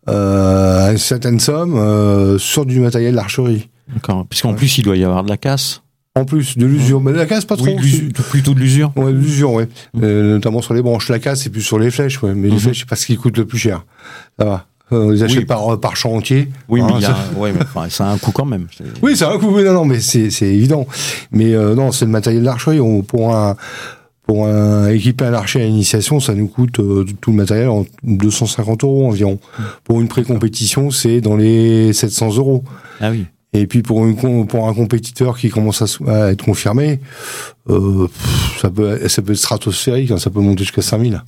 euh, 0.09 0.91
une 0.91 0.99
certaine 0.99 1.39
somme 1.39 1.77
euh, 1.77 2.39
sur 2.39 2.67
du 2.67 2.81
matériel 2.81 3.15
d'archerie. 3.15 3.69
D'accord. 3.93 4.27
Puisqu'en 4.29 4.55
plus, 4.55 4.79
il 4.79 4.83
doit 4.83 4.97
y 4.97 5.05
avoir 5.05 5.23
de 5.23 5.29
la 5.29 5.37
casse. 5.37 5.83
En 6.19 6.25
plus 6.25 6.59
de 6.59 6.67
l'usure, 6.67 7.01
mais 7.01 7.13
la 7.13 7.27
casse 7.27 7.45
pas 7.45 7.57
trop. 7.57 7.67
Oui, 7.67 8.13
plutôt 8.31 8.55
de 8.55 8.61
l'usure. 8.61 8.93
Ouais, 8.97 9.13
de 9.13 9.19
l'usure, 9.19 9.53
ouais. 9.53 9.69
Mmh. 9.95 10.01
Euh, 10.03 10.35
notamment 10.35 10.63
sur 10.63 10.75
les 10.75 10.83
branches. 10.83 11.09
La 11.09 11.19
casse, 11.19 11.43
c'est 11.43 11.51
plus 11.51 11.63
sur 11.63 11.79
les 11.79 11.91
flèches, 11.91 12.23
ouais. 12.23 12.35
Mais 12.35 12.49
les 12.49 12.57
mmh. 12.57 12.61
flèches, 12.61 12.79
c'est 12.81 12.89
pas 12.89 12.97
ce 12.97 13.07
qui 13.07 13.17
coûte 13.17 13.37
le 13.37 13.45
plus 13.45 13.59
cher. 13.59 13.85
Ça 14.39 14.45
va. 14.45 14.67
Euh, 14.93 15.05
on 15.05 15.11
les 15.11 15.23
achète 15.23 15.47
par, 15.47 15.75
euh, 15.75 15.77
par 15.77 15.97
chantier. 15.97 16.49
Oui, 16.69 16.81
mais, 16.83 17.05
hein, 17.05 17.15
ouais, 17.37 17.53
mais 17.53 17.63
enfin, 17.63 17.89
ça 17.91 18.09
a 18.09 18.13
un 18.13 18.19
coût 18.19 18.33
quand 18.33 18.47
même. 18.47 18.67
Oui, 19.03 19.17
ça 19.17 19.29
a 19.29 19.35
un 19.35 19.39
coût. 19.39 19.61
non, 19.61 19.73
non, 19.73 19.85
mais 19.85 20.01
c'est, 20.01 20.31
c'est 20.31 20.47
évident. 20.47 20.87
Mais 21.31 21.55
euh, 21.55 21.75
non, 21.75 21.93
c'est 21.93 22.07
le 22.07 22.11
matériel 22.11 22.43
d'archerie. 22.43 22.81
Pour 23.07 23.35
un 23.35 23.57
pour 24.27 24.47
un 24.47 24.89
équiper 24.91 25.25
un 25.25 25.33
archer 25.33 25.63
à 25.63 25.65
l'initiation, 25.65 26.21
ça 26.21 26.35
nous 26.35 26.49
coûte 26.49 26.81
euh, 26.81 27.07
tout 27.23 27.31
le 27.31 27.37
matériel 27.39 27.69
en 27.69 27.87
250 28.03 28.85
euros 28.85 29.07
environ. 29.07 29.39
Mmh. 29.59 29.63
Pour 29.85 30.01
une 30.03 30.09
pré-compétition, 30.09 30.91
c'est 30.91 31.23
dans 31.23 31.37
les 31.37 31.95
700 31.95 32.37
euros. 32.37 32.63
Ah 33.01 33.11
oui. 33.11 33.25
Et 33.53 33.67
puis 33.67 33.83
pour, 33.83 34.05
une, 34.05 34.47
pour 34.47 34.69
un 34.69 34.75
compétiteur 34.75 35.39
qui 35.39 35.49
commence 35.49 36.01
à, 36.07 36.31
être 36.31 36.45
confirmé, 36.45 37.01
euh, 37.71 38.07
ça, 38.61 38.71
peut, 38.71 39.09
ça 39.09 39.23
peut 39.23 39.33
être 39.33 39.39
stratosphérique, 39.39 40.11
hein, 40.11 40.19
ça 40.19 40.31
peut 40.31 40.41
monter 40.41 40.65
jusqu'à 40.65 40.83
5000. 40.83 41.23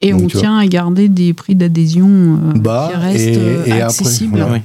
Et 0.00 0.14
on 0.14 0.26
tient 0.26 0.56
à 0.56 0.66
garder 0.66 1.08
des 1.08 1.34
prix 1.34 1.54
d'adhésion 1.54 2.08
euh, 2.08 2.88
qui 2.88 2.96
restent 2.96 3.66
et, 3.66 3.82
accessibles. 3.82 4.40
Après, 4.40 4.62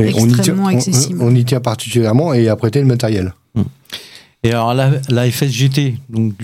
Extrêmement 0.00 0.66
on, 0.66 0.70
y 0.70 0.78
tient, 0.78 0.92
on, 1.18 1.34
y 1.34 1.44
tient 1.44 1.60
particulièrement 1.60 2.32
et 2.32 2.48
à 2.48 2.54
prêter 2.54 2.78
le 2.80 2.86
matériel. 2.86 3.34
Hum. 3.56 3.64
Et 4.44 4.50
alors 4.50 4.72
la, 4.74 4.92
la 5.08 5.28
FSGT, 5.28 5.96
donc 6.08 6.34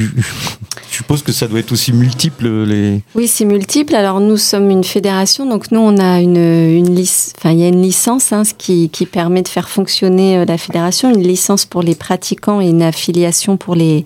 suppose 0.95 1.23
que 1.23 1.33
ça 1.33 1.47
doit 1.47 1.59
être 1.59 1.73
aussi 1.73 1.93
multiple 1.93 2.47
les. 2.65 3.03
Oui, 3.15 3.29
c'est 3.29 3.45
multiple. 3.45 3.95
Alors 3.95 4.21
nous 4.21 4.37
sommes 4.37 4.71
une 4.71 4.85
fédération, 4.85 5.47
donc 5.47 5.71
nous 5.71 5.81
on 5.81 5.99
a 5.99 6.21
une, 6.21 6.37
une 6.37 6.99
enfin 7.37 7.51
il 7.51 7.59
y 7.59 7.65
a 7.65 7.69
une 7.69 7.83
licence 7.83 8.33
hein, 8.33 8.45
ce 8.45 8.55
qui, 8.55 8.89
qui 8.91 9.07
permet 9.07 9.43
de 9.43 9.49
faire 9.49 9.69
fonctionner 9.69 10.39
euh, 10.39 10.45
la 10.45 10.59
fédération, 10.59 11.13
une 11.13 11.23
licence 11.23 11.67
pour 11.67 11.83
les 11.83 11.95
pratiquants 11.95 12.61
et 12.61 12.69
une 12.69 12.83
affiliation 12.83 13.57
pour 13.57 13.75
les 13.75 14.05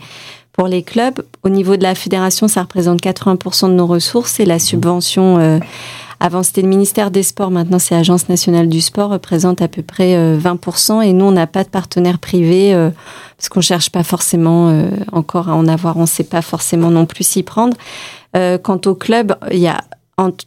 pour 0.53 0.67
les 0.67 0.83
clubs. 0.83 1.23
Au 1.45 1.49
niveau 1.49 1.77
de 1.77 1.85
la 1.85 1.95
fédération, 1.95 2.49
ça 2.49 2.63
représente 2.63 3.01
80% 3.01 3.69
de 3.69 3.75
nos 3.75 3.87
ressources 3.87 4.41
et 4.41 4.45
la 4.45 4.59
subvention. 4.59 5.39
Euh, 5.39 5.59
avant, 6.21 6.43
c'était 6.43 6.63
le 6.63 6.69
ministère 6.69 7.11
des 7.11 7.23
Sports. 7.23 7.51
Maintenant, 7.51 7.79
c'est 7.79 7.95
l'Agence 7.95 8.29
nationale 8.29 8.69
du 8.69 8.81
sport, 8.81 9.11
représente 9.11 9.63
à 9.63 9.69
peu 9.69 9.83
près 9.83 10.17
20%. 10.37 10.99
Euh, 10.99 11.01
et 11.03 11.13
nous, 11.13 11.27
on 11.27 11.31
n'a 11.33 11.47
pas 11.47 11.63
de 11.63 11.69
partenaire 11.69 12.19
privé 12.19 12.75
euh, 12.75 12.91
parce 13.37 13.49
qu'on 13.49 13.61
cherche 13.61 13.91
pas 13.91 14.03
forcément 14.03 14.69
euh, 14.69 14.91
encore 15.13 15.49
à 15.49 15.55
en 15.55 15.69
avoir. 15.69 15.97
On 15.97 16.03
ne 16.03 16.07
sait 16.07 16.25
pas 16.25 16.43
forcément 16.43 16.91
non 16.91 17.07
plus 17.07 17.25
s'y 17.25 17.43
prendre. 17.43 17.77
quant 18.35 18.81
au 18.87 18.95
club, 18.95 19.37
il 19.53 19.59
y 19.59 19.69
a 19.69 19.81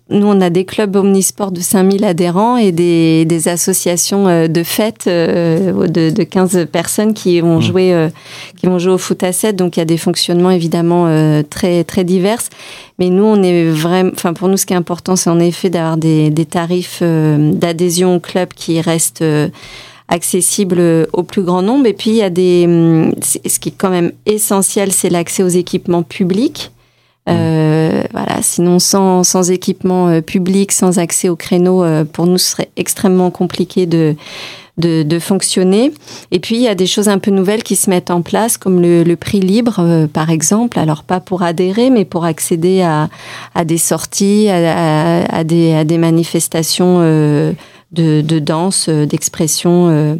nous, 0.09 0.27
on 0.27 0.41
a 0.41 0.49
des 0.49 0.65
clubs 0.65 0.93
omnisports 0.97 1.53
de 1.53 1.61
5000 1.61 2.03
adhérents 2.03 2.57
et 2.57 2.73
des, 2.73 3.23
des 3.23 3.47
associations 3.47 4.27
euh, 4.27 4.47
de 4.47 4.63
fêtes 4.63 5.05
euh, 5.07 5.87
de, 5.87 6.09
de 6.09 6.23
15 6.23 6.67
personnes 6.69 7.13
qui 7.13 7.39
vont, 7.39 7.59
mmh. 7.59 7.61
jouer, 7.61 7.93
euh, 7.93 8.09
qui 8.57 8.65
vont 8.65 8.79
jouer 8.79 8.91
au 8.91 8.97
foot 8.97 9.23
à 9.23 9.31
7. 9.31 9.55
Donc, 9.55 9.77
il 9.77 9.79
y 9.79 9.81
a 9.81 9.85
des 9.85 9.97
fonctionnements 9.97 10.51
évidemment 10.51 11.07
très, 11.49 11.85
très 11.85 12.03
divers. 12.03 12.41
Mais 12.99 13.09
nous, 13.09 13.23
on 13.23 13.41
est 13.41 13.69
vraiment, 13.69 14.11
enfin, 14.13 14.33
pour 14.33 14.49
nous, 14.49 14.57
ce 14.57 14.65
qui 14.65 14.73
est 14.73 14.77
important, 14.77 15.15
c'est 15.15 15.29
en 15.29 15.39
effet 15.39 15.69
d'avoir 15.69 15.95
des, 15.95 16.29
des 16.29 16.45
tarifs 16.45 17.01
d'adhésion 17.01 18.15
au 18.15 18.19
club 18.19 18.49
qui 18.53 18.81
restent 18.81 19.23
accessibles 20.09 21.07
au 21.13 21.23
plus 21.23 21.43
grand 21.43 21.61
nombre. 21.61 21.87
Et 21.87 21.93
puis, 21.93 22.11
il 22.11 22.17
y 22.17 22.23
a 22.23 22.29
des, 22.29 22.65
hum, 22.65 23.13
ce 23.21 23.59
qui 23.59 23.69
est 23.69 23.75
quand 23.77 23.89
même 23.89 24.11
essentiel, 24.25 24.91
c'est 24.91 25.09
l'accès 25.09 25.43
aux 25.43 25.47
équipements 25.47 26.03
publics. 26.03 26.71
Euh, 27.29 28.03
voilà, 28.11 28.41
sinon 28.41 28.79
sans, 28.79 29.23
sans 29.23 29.51
équipement 29.51 30.07
euh, 30.07 30.21
public, 30.21 30.71
sans 30.71 30.97
accès 30.97 31.29
au 31.29 31.35
créneau, 31.35 31.83
euh, 31.83 32.03
pour 32.03 32.25
nous 32.25 32.39
ce 32.39 32.51
serait 32.51 32.69
extrêmement 32.77 33.29
compliqué 33.29 33.85
de, 33.85 34.15
de, 34.79 35.03
de, 35.03 35.19
fonctionner. 35.19 35.91
Et 36.31 36.39
puis 36.39 36.55
il 36.55 36.61
y 36.61 36.67
a 36.67 36.73
des 36.73 36.87
choses 36.87 37.09
un 37.09 37.19
peu 37.19 37.29
nouvelles 37.29 37.61
qui 37.61 37.75
se 37.75 37.91
mettent 37.91 38.09
en 38.09 38.23
place, 38.23 38.57
comme 38.57 38.81
le, 38.81 39.03
le 39.03 39.15
prix 39.15 39.39
libre, 39.39 40.07
par 40.11 40.31
exemple. 40.31 40.79
Alors 40.79 41.03
pas 41.03 41.19
pour 41.19 41.43
adhérer, 41.43 41.91
mais 41.91 42.05
pour 42.05 42.25
accéder 42.25 42.81
à, 42.81 43.07
à 43.53 43.65
des 43.65 43.77
sorties, 43.77 44.49
à, 44.49 45.23
à, 45.31 45.43
des, 45.43 45.73
à 45.73 45.83
des 45.83 45.99
manifestations 45.99 47.01
de, 47.01 47.53
de 47.91 48.39
danse, 48.39 48.89
d'expression 48.89 50.19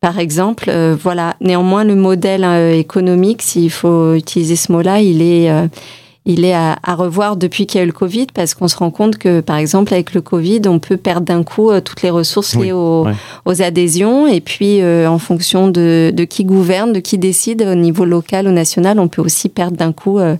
par 0.00 0.18
exemple. 0.18 0.72
voilà. 1.00 1.36
Néanmoins, 1.40 1.84
le 1.84 1.94
modèle 1.94 2.44
économique, 2.74 3.42
s'il 3.42 3.70
faut 3.70 4.14
utiliser 4.14 4.56
ce 4.56 4.72
mot-là, 4.72 5.00
il 5.00 5.22
est 5.22 5.48
il 6.26 6.44
est 6.44 6.54
à, 6.54 6.76
revoir 6.94 7.36
depuis 7.36 7.66
qu'il 7.66 7.78
y 7.78 7.80
a 7.80 7.84
eu 7.84 7.86
le 7.86 7.92
Covid, 7.92 8.26
parce 8.34 8.54
qu'on 8.54 8.68
se 8.68 8.76
rend 8.76 8.90
compte 8.90 9.16
que, 9.16 9.40
par 9.40 9.56
exemple, 9.56 9.94
avec 9.94 10.14
le 10.14 10.20
Covid, 10.20 10.62
on 10.66 10.78
peut 10.78 10.96
perdre 10.96 11.26
d'un 11.26 11.42
coup 11.42 11.70
euh, 11.70 11.80
toutes 11.80 12.02
les 12.02 12.10
ressources 12.10 12.56
liées 12.56 12.72
aux, 12.72 13.06
adhésions, 13.46 14.26
et 14.26 14.40
puis 14.40 14.80
euh, 14.80 15.08
en 15.08 15.18
fonction 15.18 15.68
de, 15.68 16.12
qui 16.28 16.44
gouverne, 16.44 16.92
de 16.92 17.00
qui 17.00 17.18
décide 17.18 17.62
au 17.62 17.74
niveau 17.74 18.04
local 18.04 18.46
ou 18.46 18.52
national, 18.52 19.00
on 19.00 19.08
peut 19.08 19.22
aussi 19.22 19.48
perdre 19.48 19.76
d'un 19.76 19.92
coup 19.92 20.18
euh, 20.18 20.36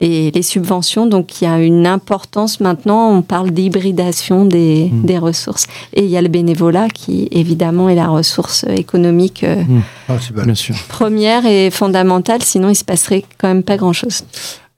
et 0.00 0.30
les 0.30 0.42
subventions. 0.42 1.06
Donc 1.06 1.40
il 1.40 1.44
y 1.44 1.46
a 1.46 1.58
une 1.58 1.86
importance 1.86 2.60
maintenant, 2.60 3.10
on 3.10 3.22
parle 3.22 3.50
d'hybridation 3.50 4.44
des, 4.44 4.90
Mm. 4.92 5.06
des 5.06 5.18
ressources. 5.18 5.66
Et 5.92 6.04
il 6.04 6.10
y 6.10 6.16
a 6.16 6.22
le 6.22 6.28
bénévolat 6.28 6.88
qui 6.88 7.28
évidemment 7.30 7.88
est 7.88 7.94
la 7.94 8.08
ressource 8.08 8.64
économique 8.64 9.44
euh, 9.44 9.62
Principal. 10.06 10.44
Bien 10.44 10.54
sûr. 10.54 10.74
première 10.88 11.46
et 11.46 11.70
fondamentale, 11.70 12.42
sinon 12.42 12.68
il 12.68 12.76
se 12.76 12.84
passerait 12.84 13.24
quand 13.38 13.48
même 13.48 13.62
pas 13.62 13.76
grand-chose. 13.76 14.22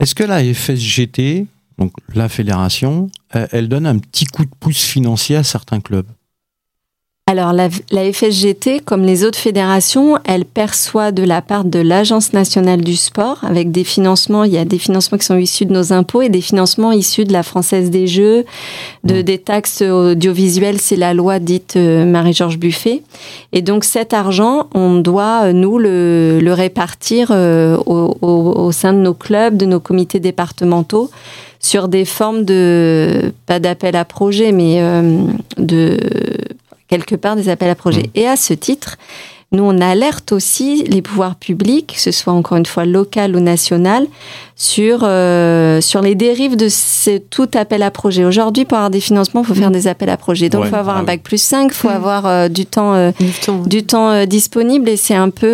Est-ce 0.01 0.15
que 0.15 0.23
la 0.23 0.43
FSGT, 0.43 1.47
donc 1.77 1.93
la 2.15 2.29
fédération, 2.29 3.11
euh, 3.35 3.49
elle 3.51 3.69
donne 3.69 3.87
un 3.87 3.99
petit 3.99 4.27
coup 4.27 4.45
de 4.45 4.51
pouce 4.61 4.83
financier 4.83 5.35
à 5.35 5.43
certains 5.43 5.81
clubs? 5.81 6.07
Alors 7.31 7.53
la, 7.53 7.69
la 7.91 8.11
FSGT, 8.11 8.81
comme 8.87 9.03
les 9.03 9.23
autres 9.23 9.39
fédérations, 9.39 10.17
elle 10.25 10.47
perçoit 10.47 11.13
de 11.13 11.23
la 11.23 11.43
part 11.43 11.67
de 11.67 11.79
l'Agence 11.79 12.33
nationale 12.33 12.81
du 12.81 12.97
sport 12.97 13.37
avec 13.43 13.71
des 13.71 13.85
financements. 13.85 14.45
Il 14.45 14.53
y 14.55 14.57
a 14.57 14.65
des 14.65 14.79
financements 14.79 15.19
qui 15.19 15.27
sont 15.27 15.37
issus 15.37 15.67
de 15.67 15.75
nos 15.75 15.93
impôts 15.93 16.23
et 16.23 16.31
des 16.31 16.41
financements 16.41 16.91
issus 16.91 17.25
de 17.27 17.35
la 17.35 17.43
Française 17.43 17.91
des 17.91 18.07
Jeux, 18.07 18.47
de, 19.05 19.21
des 19.21 19.37
taxes 19.37 19.83
audiovisuelles. 19.83 20.81
C'est 20.81 20.97
la 20.97 21.13
loi 21.13 21.39
dite 21.39 21.75
euh, 21.77 22.07
Marie-Georges 22.07 22.57
Buffet. 22.59 23.03
Et 23.53 23.61
donc 23.61 23.85
cet 23.85 24.15
argent, 24.15 24.69
on 24.73 24.95
doit, 24.97 25.43
euh, 25.49 25.53
nous, 25.53 25.79
le, 25.79 26.39
le 26.41 26.53
répartir 26.55 27.29
euh, 27.31 27.77
au, 27.85 28.17
au- 28.23 28.55
au 28.59 28.73
sein 28.73 28.95
de 28.95 29.01
nos 29.01 29.13
clubs, 29.13 29.55
de 29.55 29.67
nos 29.67 29.81
comités 29.81 30.19
départementaux 30.19 31.11
sur 31.61 31.89
des 31.89 32.05
formes 32.05 32.45
de, 32.45 33.33
pas 33.47 33.59
d'appel 33.59 33.97
à 33.97 34.05
projet, 34.05 34.53
mais 34.53 34.77
euh, 34.81 35.25
de 35.59 35.99
quelque 36.89 37.15
part 37.15 37.37
des 37.37 37.49
appels 37.49 37.71
à 37.71 37.75
projets. 37.75 38.11
Et 38.15 38.27
à 38.27 38.37
ce 38.37 38.55
titre, 38.55 38.97
nous, 39.51 39.65
on 39.65 39.81
alerte 39.81 40.33
aussi 40.33 40.85
les 40.85 41.01
pouvoirs 41.01 41.37
publics, 41.37 41.95
que 41.95 42.01
ce 42.01 42.11
soit 42.11 42.35
encore 42.35 42.59
une 42.59 42.67
fois 42.67 42.85
local 42.85 43.35
ou 43.35 43.41
national, 43.41 44.07
sur, 44.57 45.01
euh, 45.05 45.81
sur 45.81 46.03
les 46.03 46.15
dérives 46.15 46.57
de 46.57 46.69
ce, 46.69 47.17
tout 47.19 47.49
appel 47.55 47.83
à 47.83 47.91
projet. 47.91 48.25
Aujourd'hui, 48.27 48.65
pour 48.67 48.77
avoir 48.77 48.91
des 48.91 49.01
financements, 49.01 49.41
il 49.43 49.47
faut 49.47 49.55
faire 49.55 49.71
des 49.71 49.87
appels 49.87 50.11
à 50.11 50.17
projet. 50.19 50.49
Donc, 50.51 50.63
il 50.63 50.65
Ouais, 50.65 50.71
faut 50.71 50.77
avoir 50.77 50.97
ah 50.97 50.99
un 50.99 51.03
oui. 51.03 51.07
bac 51.07 51.23
plus 51.23 51.41
5, 51.41 51.69
il 51.71 51.75
faut 51.75 51.89
Mm. 51.89 51.93
avoir 51.93 52.27
euh, 52.27 52.49
du 52.49 52.67
temps 52.67 52.93
euh, 52.95 53.13
Du 53.21 53.31
temps. 53.33 53.63
du 53.65 53.83
temps 53.85 54.11
euh, 54.11 54.27
disponible 54.27 54.89
et 54.89 54.97
c'est 54.97 55.15
un 55.15 55.31
peu 55.31 55.47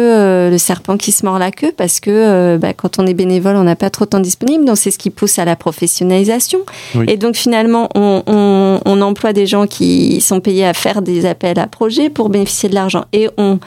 le 0.51 0.57
serpent 0.59 0.97
qui 0.97 1.13
se 1.13 1.25
mord 1.25 1.39
la 1.39 1.51
queue 1.53 1.73
parce 1.77 2.01
que 2.01 2.57
bah, 2.57 2.73
quand 2.73 2.99
on 2.99 3.07
est 3.07 3.15
bénévole, 3.15 3.55
on 3.57 3.65
n'a 3.65 3.77
pas 3.77 3.91
trop 3.91 4.07
de 4.07 4.11
temps 4.11 4.21
disponible, 4.21 4.65
donc 4.65 4.77
c'est 4.79 4.91
ce 4.91 4.99
qui 4.99 5.11
pousse 5.11 5.39
à 5.39 5.45
la 5.45 5.55
professionnalisation. 5.57 6.61
Oui. 6.95 7.05
Et 7.09 7.17
donc 7.17 7.37
finalement, 7.37 7.89
on, 7.95 8.23
on, 8.27 8.81
on 8.85 9.01
emploie 9.03 9.33
des 9.33 9.47
gens 9.47 9.67
qui 9.67 10.21
sont 10.21 10.41
payés 10.41 10.67
à 10.67 10.75
faire 10.75 11.03
des 11.03 11.27
appels 11.27 11.59
à 11.59 11.67
projets 11.67 12.09
pour 12.11 12.29
bénéficier 12.31 12.69
de 12.69 12.75
l'argent 12.75 13.05
et 13.13 13.29
on 13.37 13.59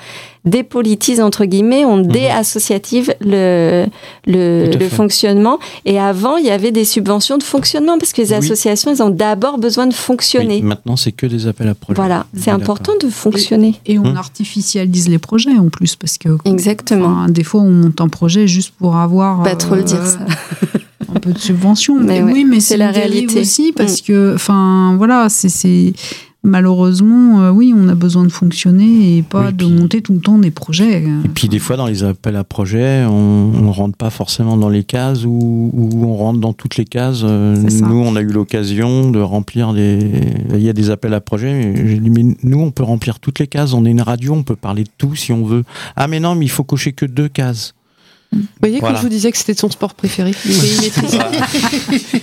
dépolitise 0.45 1.19
entre 1.21 1.45
guillemets, 1.45 1.83
on 1.85 1.97
déassociative 1.97 3.13
le, 3.21 3.85
le, 4.25 4.65
Mhm. 4.67 4.73
À 4.73 4.77
le 4.77 4.79
fait. 4.79 4.95
fonctionnement. 4.95 5.59
Et 5.85 5.99
avant, 5.99 6.37
il 6.37 6.45
y 6.45 6.49
avait 6.51 6.71
des 6.71 6.85
subventions 6.85 7.37
de 7.37 7.43
fonctionnement 7.43 7.97
parce 7.97 8.13
que 8.13 8.21
les 8.21 8.29
Oui. 8.29 8.35
associations, 8.35 8.91
elles 8.91 9.03
ont 9.03 9.09
d'abord 9.09 9.57
besoin 9.57 9.87
de 9.87 9.93
fonctionner. 9.93 10.55
Oui, 10.57 10.61
Maintenant, 10.63 10.95
c'est 10.95 11.11
que 11.11 11.25
des 11.25 11.47
appels 11.47 11.67
à 11.67 11.75
projets. 11.75 11.95
Voilà, 11.95 12.25
c'est 12.37 12.51
important 12.51 12.93
de 13.01 13.09
fonctionner. 13.09 13.75
Et 13.85 13.99
on 13.99 14.05
Hum. 14.05 14.15
artificialise 14.17 15.09
les 15.09 15.17
projets 15.19 15.57
en 15.57 15.69
plus, 15.69 15.95
parce 15.95 16.17
que 16.17 16.29
Exactement. 16.45 17.07
enfin, 17.07 17.29
des 17.29 17.43
fois 17.43 17.61
on 17.61 17.69
monte 17.71 17.99
un 18.01 18.07
projet 18.09 18.47
juste 18.47 18.73
pour 18.77 18.95
avoir 18.95 19.43
Pas 19.43 19.55
trop 19.55 19.75
le 19.75 19.83
dire, 19.83 20.01
euh, 20.01 20.05
ça. 20.05 20.19
un 21.15 21.19
peu 21.19 21.31
de 21.33 21.37
subvention. 21.39 21.95
Mais 21.95 22.05
Mais 22.19 22.23
ouais, 22.23 22.31
oui, 22.33 22.45
mais 22.45 22.59
c'est 22.59 22.77
la 22.77 22.91
réalité 22.91 23.41
aussi, 23.41 23.71
parce 23.75 24.01
Mm. 24.01 24.05
que, 24.05 24.35
enfin, 24.35 24.95
voilà, 24.97 25.27
c'est 25.29 25.93
malheureusement, 26.47 27.41
euh, 27.41 27.51
oui, 27.51 27.73
on 27.77 27.87
a 27.89 27.95
besoin 27.95 28.23
de 28.23 28.29
fonctionner 28.31 29.17
et 29.17 29.21
pas 29.23 29.47
Oui, 29.47 29.53
de 29.53 29.65
puis- 29.65 29.71
monter 29.73 30.01
tout 30.01 30.13
le 30.13 30.19
temps 30.19 30.37
des 30.39 30.51
projets. 30.51 31.03
Et 31.03 31.29
puis 31.33 31.47
des 31.49 31.59
fois, 31.59 31.77
dans 31.77 31.85
les 31.85 32.03
appels 32.03 32.35
à 32.35 32.43
projets, 32.43 33.05
on 33.05 33.51
ne 33.51 33.69
rentre 33.69 33.97
pas 33.97 34.09
forcément 34.09 34.57
dans 34.57 34.69
les 34.69 34.83
cases 34.83 35.25
ou, 35.25 35.71
on 36.03 36.15
rentre 36.15 36.39
dans 36.39 36.53
toutes 36.53 36.77
les 36.77 36.85
cases. 36.85 37.21
Euh. 37.23 37.55
Nous, 37.55 37.95
on 37.99 38.15
a 38.15 38.21
eu 38.21 38.27
l'occasion 38.27 39.11
de 39.11 39.19
remplir 39.19 39.73
des... 39.73 39.99
Il 40.53 40.61
y 40.61 40.69
a 40.69 40.73
des 40.73 40.89
appels 40.89 41.13
à 41.13 41.21
projets. 41.21 41.53
mais 41.53 41.87
J'ai 41.87 41.99
dit, 41.99 42.09
mais 42.09 42.23
nous, 42.43 42.59
on 42.59 42.71
peut 42.71 42.83
remplir 42.83 43.19
toutes 43.19 43.39
les 43.39 43.47
cases. 43.47 43.73
On 43.73 43.85
est 43.85 43.91
une 43.91 44.01
radio, 44.01 44.33
on 44.33 44.43
peut 44.43 44.55
parler 44.55 44.83
de 44.83 44.89
tout 44.97 45.15
si 45.15 45.31
on 45.31 45.43
veut. 45.45 45.63
Ah, 45.95 46.07
mais 46.07 46.19
non, 46.19 46.35
mais 46.35 46.45
il 46.45 46.51
faut 46.51 46.63
cocher 46.63 46.93
que 46.93 47.05
deux 47.05 47.27
cases. 47.29 47.73
Vous 48.33 48.39
voyez, 48.59 48.79
Voilà. 48.79 48.93
quand 48.95 48.99
je 49.01 49.03
vous 49.05 49.09
disais 49.09 49.31
que 49.31 49.37
c'était 49.37 49.53
son 49.53 49.69
sport 49.69 49.93
préféré, 49.93 50.31
maîtrise. 50.45 51.17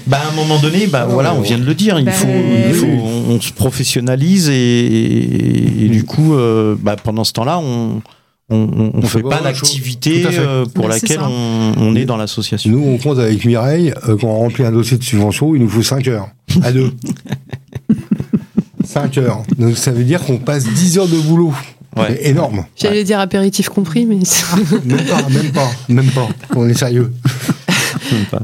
Bah, 0.07 0.21
à 0.25 0.29
un 0.31 0.35
moment 0.37 0.59
donné, 0.59 0.87
bah, 0.87 1.07
voilà, 1.09 1.35
on 1.35 1.41
vient 1.41 1.59
de 1.59 1.65
le 1.65 1.75
dire. 1.75 1.99
Il 1.99 2.05
Bah, 2.05 2.13
faut, 2.13 2.27
oui. 2.27 2.63
il 2.69 2.75
faut 2.75 2.87
on, 2.87 3.35
on 3.37 3.41
se 3.41 3.53
professionnalise 3.53 4.49
et, 4.51 4.55
et- 4.55 5.85
et 5.87 5.89
du 5.89 6.05
coup, 6.05 6.35
euh, 6.35 6.77
bah, 6.79 6.97
pendant 7.03 7.25
ce 7.25 7.33
temps-là, 7.33 7.59
on 7.59 8.03
on, 8.51 8.91
On 8.93 9.01
fait 9.01 9.21
fait 9.21 9.23
pas 9.23 9.41
l'activité 9.41 10.27
euh, 10.27 10.67
pour 10.67 10.85
Bah, 10.89 10.91
laquelle 10.95 11.21
on, 11.23 11.73
on 11.79 11.97
est 11.97 12.05
dans 12.05 12.19
l'association. 12.19 12.71
Nous, 12.71 12.79
on 12.87 12.99
compte 12.99 13.19
avec 13.19 13.43
Mireille, 13.47 13.95
euh, 14.07 14.19
quand 14.21 14.29
on 14.29 14.39
remplit 14.39 14.65
un 14.67 14.73
dossier 14.73 14.99
de 14.99 15.03
subvention, 15.03 15.55
il 15.55 15.63
nous 15.63 15.69
faut 15.71 15.83
5 15.83 16.07
heures. 16.09 16.29
À 16.63 16.71
deux. 16.71 16.93
5 18.85 19.19
heures. 19.19 19.43
Donc 19.59 19.77
ça 19.79 19.93
veut 19.93 20.05
dire 20.05 20.23
qu'on 20.23 20.37
passe 20.39 20.65
10 20.65 20.99
heures 20.99 21.09
de 21.09 21.19
boulot. 21.19 21.55
Ouais. 21.97 22.18
C'est 22.20 22.28
énorme. 22.30 22.64
J'allais 22.76 23.05
dire 23.05 23.20
apéritif 23.20 23.68
compris, 23.68 24.05
mais. 24.07 24.16
Même 24.84 25.05
pas, 25.05 25.28
même 25.28 25.53
pas, 25.53 25.70
même 25.88 26.11
pas. 26.11 26.28
On 26.57 26.68
est 26.68 26.74
sérieux. 26.74 27.12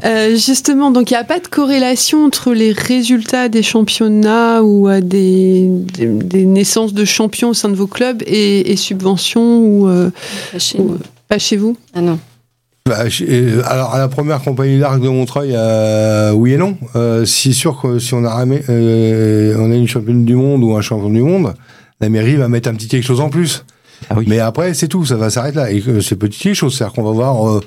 Euh, 0.05 0.36
justement, 0.36 0.90
donc 0.90 1.11
il 1.11 1.14
n'y 1.14 1.18
a 1.20 1.24
pas 1.24 1.38
de 1.38 1.46
corrélation 1.46 2.24
entre 2.24 2.53
les 2.53 2.72
résultats 2.72 3.48
des 3.48 3.62
championnats 3.62 4.62
ou 4.62 4.88
euh, 4.88 5.01
des, 5.01 5.66
des, 5.68 6.07
des 6.07 6.44
naissances 6.46 6.94
de 6.94 7.05
champions 7.05 7.51
au 7.51 7.55
sein 7.55 7.68
de 7.68 7.74
vos 7.74 7.86
clubs 7.86 8.22
et, 8.26 8.72
et 8.72 8.76
subventions 8.76 9.59
ou 9.59 9.88
euh, 9.88 10.11
Chez 10.59 10.78
ou, 10.78 10.82
nous. 10.88 10.94
euh, 10.94 10.98
pas 11.28 11.38
chez 11.38 11.57
vous? 11.57 11.76
Ah 11.94 12.01
non. 12.01 12.18
Bah, 12.86 13.01
euh, 13.20 13.62
alors, 13.66 13.94
à 13.94 13.98
la 13.98 14.09
première 14.09 14.40
compagnie 14.40 14.78
d'arc 14.78 15.01
de 15.01 15.09
Montreuil, 15.09 15.51
euh, 15.55 16.32
oui 16.32 16.53
et 16.55 16.57
non. 16.57 16.76
Euh, 16.96 17.24
c'est 17.26 17.53
sûr 17.53 17.78
que 17.80 17.98
si 17.98 18.14
on 18.14 18.24
a, 18.24 18.30
ramé- 18.44 18.62
euh, 18.70 19.55
on 19.59 19.70
a 19.70 19.74
une 19.74 19.86
championne 19.88 20.24
du 20.24 20.34
monde 20.34 20.64
ou 20.64 20.74
un 20.74 20.80
champion 20.80 21.11
du 21.11 21.20
monde, 21.22 21.53
la 22.01 22.09
mairie 22.09 22.36
va 22.36 22.48
mettre 22.48 22.68
un 22.68 22.74
petit 22.74 22.88
quelque 22.88 23.05
chose 23.07 23.20
en 23.20 23.30
plus. 23.30 23.64
Ah 24.09 24.14
oui. 24.16 24.24
Mais 24.28 24.38
après, 24.38 24.72
c'est 24.72 24.88
tout, 24.88 25.05
ça 25.05 25.16
va 25.16 25.28
s'arrêter 25.28 25.57
là. 25.57 25.70
Et 25.70 25.82
c'est 26.01 26.16
petit 26.16 26.38
quelque 26.38 26.55
chose, 26.55 26.76
c'est-à-dire 26.76 26.94
qu'on 26.94 27.03
va 27.03 27.11
avoir 27.11 27.48
euh, 27.51 27.61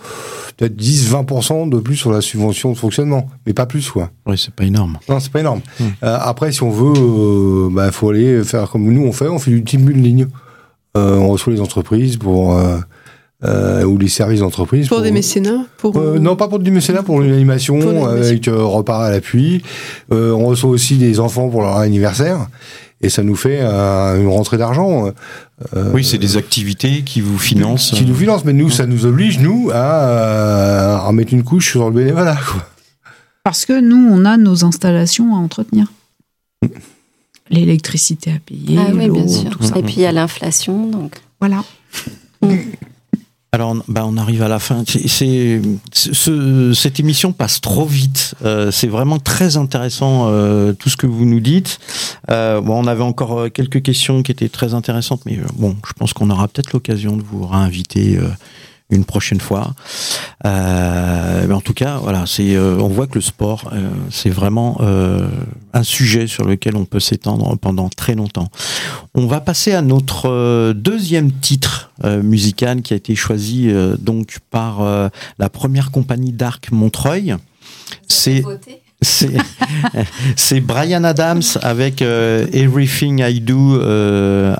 peut-être 0.57 0.75
10-20% 0.75 1.69
de 1.69 1.77
plus 1.77 1.95
sur 1.95 2.11
la 2.11 2.21
subvention 2.21 2.71
de 2.71 2.77
fonctionnement, 2.77 3.27
mais 3.45 3.53
pas 3.53 3.67
plus, 3.67 3.89
quoi. 3.91 4.09
Oui, 4.25 4.35
c'est 4.37 4.53
pas 4.53 4.63
énorme. 4.63 4.97
Non, 5.07 5.19
c'est 5.19 5.31
pas 5.31 5.41
énorme. 5.41 5.61
Hmm. 5.79 5.83
Euh, 6.03 6.17
après, 6.19 6.51
si 6.51 6.63
on 6.63 6.71
veut, 6.71 6.93
euh, 6.99 7.69
bah, 7.71 7.91
faut 7.91 8.09
aller 8.09 8.43
faire 8.43 8.69
comme 8.69 8.91
nous 8.91 9.05
on 9.05 9.11
fait, 9.11 9.27
on 9.27 9.37
fait 9.39 9.51
du 9.51 9.63
team 9.63 9.81
building. 9.83 10.25
Euh, 10.97 11.17
on 11.17 11.29
reçoit 11.29 11.53
les 11.53 11.61
entreprises 11.61 12.17
pour 12.17 12.55
euh, 12.55 12.77
euh, 13.45 13.83
ou 13.83 13.97
les 13.97 14.07
services 14.07 14.39
d'entreprise 14.41 14.87
Pour 14.87 15.01
des 15.01 15.11
mécénats 15.11 15.65
pour, 15.77 15.97
euh, 15.97 16.19
non, 16.19 16.35
pas 16.35 16.47
pour 16.47 16.59
du 16.59 16.71
mécénat, 16.71 17.03
pour 17.03 17.21
une 17.21 17.31
animation 17.33 17.79
Pour 17.79 17.91
l'animation. 17.91 18.15
avec 18.15 18.47
euh, 18.47 18.63
repas 18.63 19.05
à 19.05 19.11
l'appui. 19.11 19.63
Euh, 20.11 20.31
on 20.31 20.45
reçoit 20.45 20.69
aussi 20.69 20.97
des 20.97 21.19
enfants 21.19 21.49
pour 21.49 21.61
leur 21.61 21.77
anniversaire. 21.77 22.47
Et 23.03 23.09
ça 23.09 23.21
nous 23.21 23.35
fait 23.35 23.59
euh, 23.61 24.19
une 24.19 24.27
rentrée 24.29 24.57
d'argent. 24.57 25.11
euh, 25.75 25.91
Oui, 25.93 26.03
c'est 26.05 26.17
des 26.17 26.37
activités 26.37 27.03
qui 27.03 27.19
vous 27.21 27.37
financent. 27.37 27.91
Qui 27.91 28.05
nous 28.05 28.15
finance, 28.15 28.45
mais 28.45 28.53
nous, 28.53 28.69
ça 28.69 28.85
nous 28.85 29.05
oblige, 29.05 29.39
nous, 29.39 29.69
à, 29.73 29.75
euh, 30.07 30.97
à 30.97 31.11
mettre 31.11 31.33
une 31.33 31.43
couche 31.43 31.69
sur 31.71 31.85
le 31.89 31.95
bénévolat. 31.95 32.37
Quoi. 32.49 32.65
Parce 33.43 33.65
que 33.65 33.79
nous, 33.81 34.07
on 34.09 34.23
a 34.23 34.37
nos 34.37 34.63
installations 34.63 35.35
à 35.35 35.37
entretenir. 35.37 35.87
L'électricité 37.49 38.31
à 38.31 38.39
payer, 38.39 38.79
Ah 38.79 38.91
oui, 38.93 39.05
l'eau, 39.07 39.15
bien 39.15 39.27
sûr. 39.27 39.49
tout 39.49 39.63
ça. 39.63 39.77
Et 39.77 39.83
puis 39.83 39.95
il 39.97 40.01
y 40.01 40.05
a 40.05 40.13
l'inflation, 40.13 40.87
donc. 40.87 41.15
Voilà. 41.41 41.61
Alors, 43.53 43.75
bah, 43.87 44.03
on 44.07 44.17
arrive 44.17 44.41
à 44.41 44.47
la 44.47 44.57
fin. 44.57 44.83
C'est, 44.87 45.61
ce- 45.93 46.73
cette 46.73 46.99
émission 46.99 47.33
passe 47.33 47.61
trop 47.61 47.85
vite. 47.85 48.33
Euh, 48.43 48.71
c'est 48.71 48.87
vraiment 48.87 49.19
très 49.19 49.57
intéressant 49.57 50.25
euh, 50.29 50.73
tout 50.73 50.89
ce 50.89 50.97
que 50.97 51.05
vous 51.05 51.23
nous 51.25 51.39
dites. 51.39 51.79
Euh, 52.31 52.61
bon, 52.61 52.83
on 52.83 52.87
avait 52.87 53.03
encore 53.03 53.41
euh, 53.41 53.49
quelques 53.49 53.83
questions 53.83 54.23
qui 54.23 54.31
étaient 54.31 54.49
très 54.49 54.73
intéressantes, 54.73 55.21
mais 55.27 55.37
euh, 55.37 55.43
bon, 55.55 55.75
je 55.87 55.93
pense 55.93 56.13
qu'on 56.13 56.31
aura 56.31 56.47
peut-être 56.47 56.73
l'occasion 56.73 57.15
de 57.15 57.21
vous 57.21 57.45
réinviter 57.45 58.17
euh, 58.17 58.23
une 58.93 59.05
prochaine 59.05 59.39
fois. 59.39 59.73
Euh, 60.45 61.45
mais 61.47 61.53
en 61.53 61.61
tout 61.61 61.73
cas, 61.73 61.97
voilà, 61.97 62.25
c'est, 62.25 62.55
euh, 62.55 62.77
on 62.79 62.87
voit 62.87 63.07
que 63.07 63.15
le 63.15 63.21
sport, 63.21 63.71
euh, 63.73 63.89
c'est 64.09 64.29
vraiment 64.29 64.79
un 65.73 65.83
sujet 65.83 66.27
sur 66.27 66.45
lequel 66.45 66.75
on 66.75 66.85
peut 66.85 66.99
s'étendre 66.99 67.57
pendant 67.57 67.89
très 67.89 68.15
longtemps. 68.15 68.49
On 69.15 69.27
va 69.27 69.41
passer 69.41 69.73
à 69.73 69.81
notre 69.81 70.73
deuxième 70.73 71.31
titre 71.31 71.91
musical 72.03 72.81
qui 72.81 72.93
a 72.93 72.97
été 72.97 73.15
choisi 73.15 73.71
donc 73.99 74.39
par 74.51 74.81
la 75.39 75.49
première 75.49 75.91
compagnie 75.91 76.31
d'arc 76.31 76.71
Montreuil. 76.71 77.35
C'est 78.07 78.43
c'est 80.37 80.61
Brian 80.61 81.03
Adams 81.03 81.41
avec 81.61 82.01
Everything 82.01 83.19
I 83.19 83.41
Do 83.41 83.81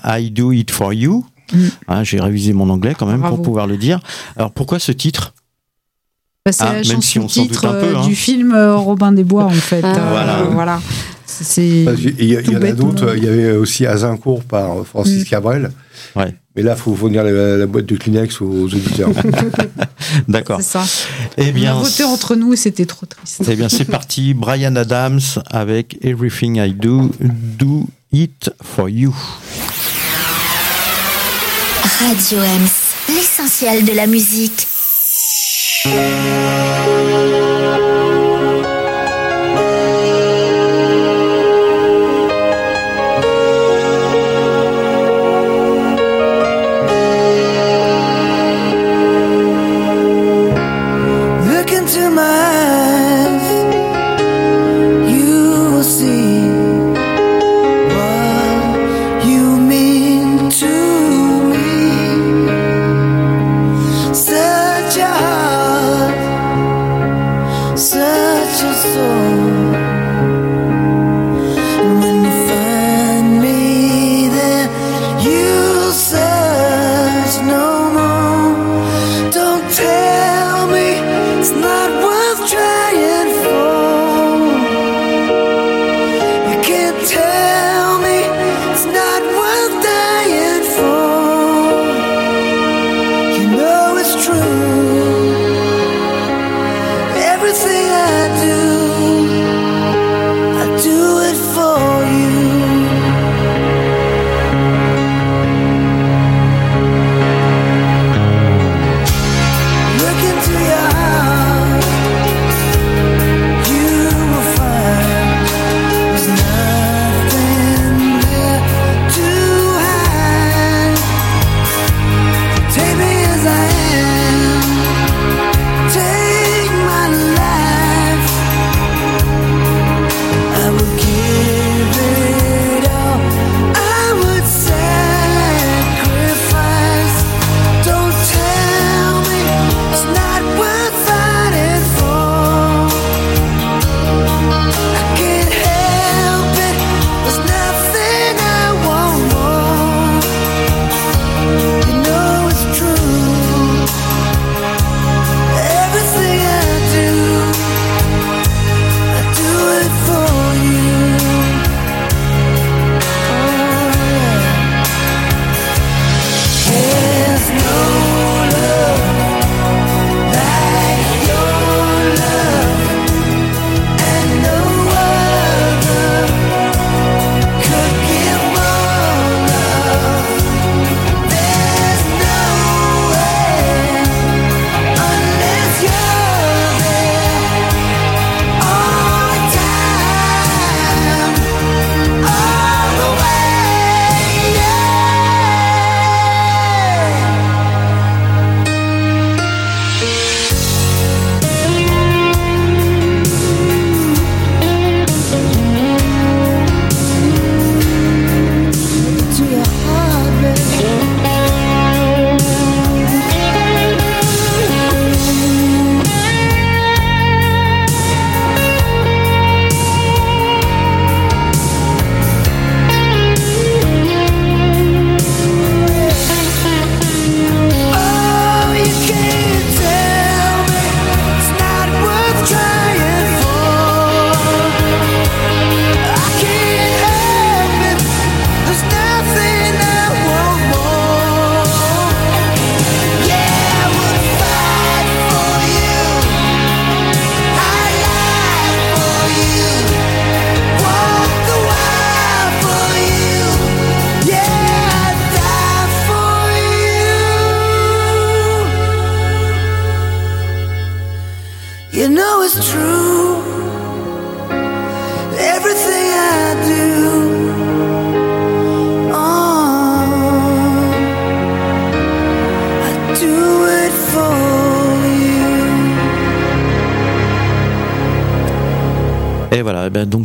I 0.04 0.32
Do 0.32 0.52
It 0.52 0.70
For 0.70 0.94
You. 0.94 1.26
Mm. 1.54 1.68
Hein, 1.88 2.04
J'ai 2.04 2.20
révisé 2.20 2.54
mon 2.54 2.70
anglais 2.70 2.96
quand 2.98 3.06
même 3.06 3.22
Bravo. 3.22 3.38
pour 3.38 3.46
pouvoir 3.46 3.68
le 3.68 3.78
dire. 3.78 4.00
Alors 4.36 4.52
pourquoi 4.52 4.80
ce 4.80 4.92
titre? 4.92 5.34
Bah, 6.46 6.52
c'est 6.52 6.64
Ah, 6.64 6.74
la 6.74 6.74
même 6.74 7.02
si 7.02 7.14
chanson 7.14 7.22
on 7.22 7.28
s'en 7.30 7.42
doute 7.44 7.52
titre 7.52 7.66
un 7.66 7.74
peu, 7.74 7.86
euh, 7.86 7.98
hein. 7.98 8.06
du 8.06 8.16
film 8.16 8.54
euh, 8.54 8.76
Robin 8.76 9.14
des 9.14 9.24
Bois, 9.24 9.46
en 9.46 9.50
fait. 9.50 9.82
Ah. 9.84 9.96
Euh, 9.96 10.10
Voilà. 10.10 10.44
voilà. 10.52 10.82
C'est 11.26 11.86
il 12.20 12.26
y, 12.26 12.56
en 12.56 12.62
a 12.62 12.72
d'autres. 12.74 13.16
Il 13.18 13.24
y 13.24 13.28
avait 13.28 13.54
aussi 13.54 13.88
Azincourt 13.88 14.44
par 14.44 14.86
Francis 14.86 15.24
mm. 15.24 15.26
Cabrel. 15.26 15.72
Ouais. 16.16 16.36
Mais 16.56 16.62
là, 16.62 16.74
il 16.78 16.80
faut 16.80 16.94
fournir 16.96 17.24
la, 17.24 17.66
boîte 17.66 17.88
de 17.88 17.96
Kleenex 17.96 18.42
aux 18.42 18.66
auditeurs. 18.66 19.10
D'accord. 20.28 20.62
C'est 20.62 20.80
ça. 20.80 20.84
Eh 21.38 21.52
bien, 21.52 21.76
On 21.76 21.80
a 21.80 21.84
voté 21.84 22.04
entre 22.04 22.36
nous, 22.36 22.56
c'était 22.56 22.86
trop 22.86 23.08
triste. 23.08 23.42
Eh 23.50 23.56
bien, 23.56 23.70
c'est 23.70 23.86
parti. 23.86 24.34
Brian 24.36 24.76
Adams 24.76 25.22
avec 25.50 25.98
Everything 26.04 26.58
I 26.58 26.74
Do, 26.74 27.10
Do 27.20 27.88
It 28.12 28.52
For 28.62 28.90
You. 28.90 29.16
Radio 31.84 32.42
M, 32.42 32.66
l'essentiel 33.10 33.84
de 33.84 33.92
la 33.92 34.08
musique. 34.08 34.68
It's 81.44 81.52
not 81.52 81.92
what 82.02 82.13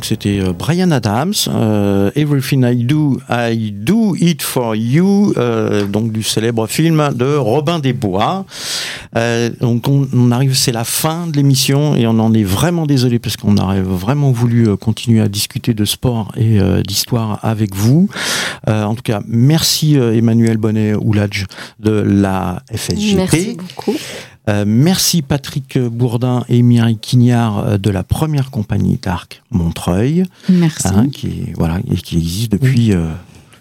c'était 0.09 0.41
euh, 0.41 0.55
Brian 0.55 0.91
Adams, 0.91 1.35
euh, 1.49 2.11
Everything 2.17 2.65
I 2.65 2.85
Do, 2.85 3.19
I 3.29 3.73
Do 3.73 4.17
It 4.17 4.41
For 4.41 4.75
You, 4.75 5.35
euh, 5.37 5.85
donc 5.85 6.13
du 6.13 6.23
célèbre 6.23 6.67
film 6.67 7.11
de 7.15 7.37
Robin 7.37 7.79
des 7.79 7.93
Bois. 7.93 8.47
donc 9.61 9.87
on, 9.89 10.31
arrive, 10.33 10.55
c'est 10.55 10.73
la 10.73 10.85
fin 10.85 11.27
de 11.27 11.37
l'émission 11.37 11.95
et 11.95 12.07
on 12.07 12.19
en 12.19 12.33
est 12.33 12.45
vraiment 12.45 12.87
désolé 12.87 13.19
parce 13.19 13.37
qu'on 13.37 13.57
aurait 13.59 13.83
vraiment 13.83 14.31
voulu 14.31 14.77
continuer 14.77 15.21
à 15.21 15.29
discuter 15.29 15.75
de 15.75 15.85
sport 15.85 16.33
et 16.37 16.59
d'histoire 16.87 17.39
avec 17.43 17.75
vous. 17.75 18.09
en 18.67 18.95
tout 18.95 19.03
cas, 19.03 19.21
merci 19.27 19.97
Emmanuel 19.97 20.57
Bonnet 20.57 20.95
Ouladj 20.95 21.45
de 21.81 21.91
la 21.91 22.63
FSGT. 22.75 23.17
Merci 23.17 23.57
beaucoup. 23.57 23.97
Merci 24.67 25.23
Patrick 25.23 25.79
Bourdin 25.79 26.45
et 26.49 26.63
Mireille 26.63 26.99
Quignard 26.99 27.79
de 27.79 27.91
la 27.91 28.03
première 28.03 28.51
compagnie 28.51 28.99
d'Arc 29.01 29.43
Montreuil. 29.51 30.25
Merci. 30.49 30.89
Hein, 30.89 31.09
qui, 31.13 31.53
voilà, 31.57 31.79
et 31.91 31.97
qui 31.97 32.17
existe 32.17 32.53
depuis 32.53 32.95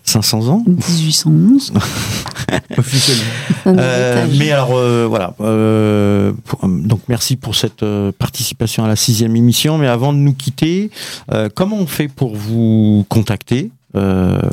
500 0.07 0.47
ans 0.47 0.63
1811. 0.65 1.73
Officiellement. 2.77 3.23
Euh, 3.67 4.25
mais 4.37 4.51
alors 4.51 4.71
euh, 4.73 5.05
voilà, 5.07 5.33
euh, 5.41 6.31
pour, 6.45 6.67
donc 6.67 7.01
merci 7.09 7.35
pour 7.35 7.55
cette 7.55 7.83
euh, 7.83 8.13
participation 8.17 8.85
à 8.85 8.87
la 8.87 8.95
sixième 8.95 9.35
émission. 9.35 9.77
Mais 9.77 9.87
avant 9.87 10.13
de 10.13 10.17
nous 10.19 10.33
quitter, 10.33 10.91
euh, 11.33 11.49
comment 11.53 11.75
on 11.75 11.87
fait 11.87 12.07
pour 12.07 12.35
vous 12.35 13.05
contacter? 13.09 13.71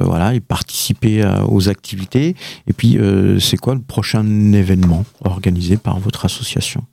Voilà, 0.01 0.35
et 0.35 0.41
participer 0.41 1.25
aux 1.49 1.69
activités. 1.69 2.35
Et 2.67 2.73
puis, 2.73 2.99
c'est 3.41 3.57
quoi 3.57 3.75
le 3.75 3.83
prochain 3.83 4.25
événement 4.53 5.05
organisé 5.25 5.77
par 5.77 5.99
votre 5.99 6.25
association? 6.25 6.85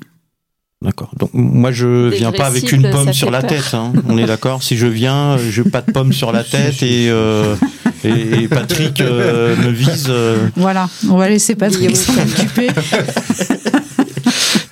D'accord. 0.84 1.11
Donc 1.17 1.29
moi 1.34 1.71
je 1.71 2.09
viens 2.09 2.34
pas 2.34 2.45
avec 2.45 2.71
une 2.71 2.89
pomme 2.89 3.13
sur 3.13 3.31
la 3.31 3.41
tête. 3.41 3.73
Hein. 3.73 3.93
On 4.07 4.17
est 4.17 4.25
d'accord? 4.25 4.61
Si 4.63 4.75
je 4.75 4.88
viens, 4.88 5.38
je 5.38 5.63
pas 5.63 5.81
de 5.81 5.91
pomme 5.91 6.11
sur 6.11 6.34
la 6.34 6.43
tête 6.43 6.84
et 6.84 7.09
euh, 7.09 7.55
et, 8.03 8.49
Patrick 8.49 8.99
euh, 8.99 9.55
me 9.55 9.69
vise. 9.69 10.07
Euh. 10.09 10.49
Voilà. 10.57 10.89
On 11.09 11.15
va 11.15 11.29
laisser 11.29 11.55
Patrick 11.55 11.95
s'en 11.95 12.13
occuper. 12.13 12.67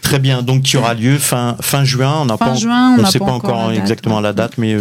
Très 0.02 0.20
bien, 0.20 0.42
donc 0.42 0.64
qui 0.64 0.76
aura 0.76 0.94
lieu 0.94 1.18
fin, 1.18 1.56
fin 1.62 1.86
juin. 1.86 2.20
On 2.20 2.26
n'a 2.26 2.36
pas, 2.36 2.54
juin, 2.54 2.98
on 2.98 3.02
ne 3.02 3.08
sait 3.08 3.20
pas 3.20 3.32
encore, 3.32 3.72
exactement 3.72 4.20
la 4.20 4.34
date, 4.34 4.58
mais 4.58 4.76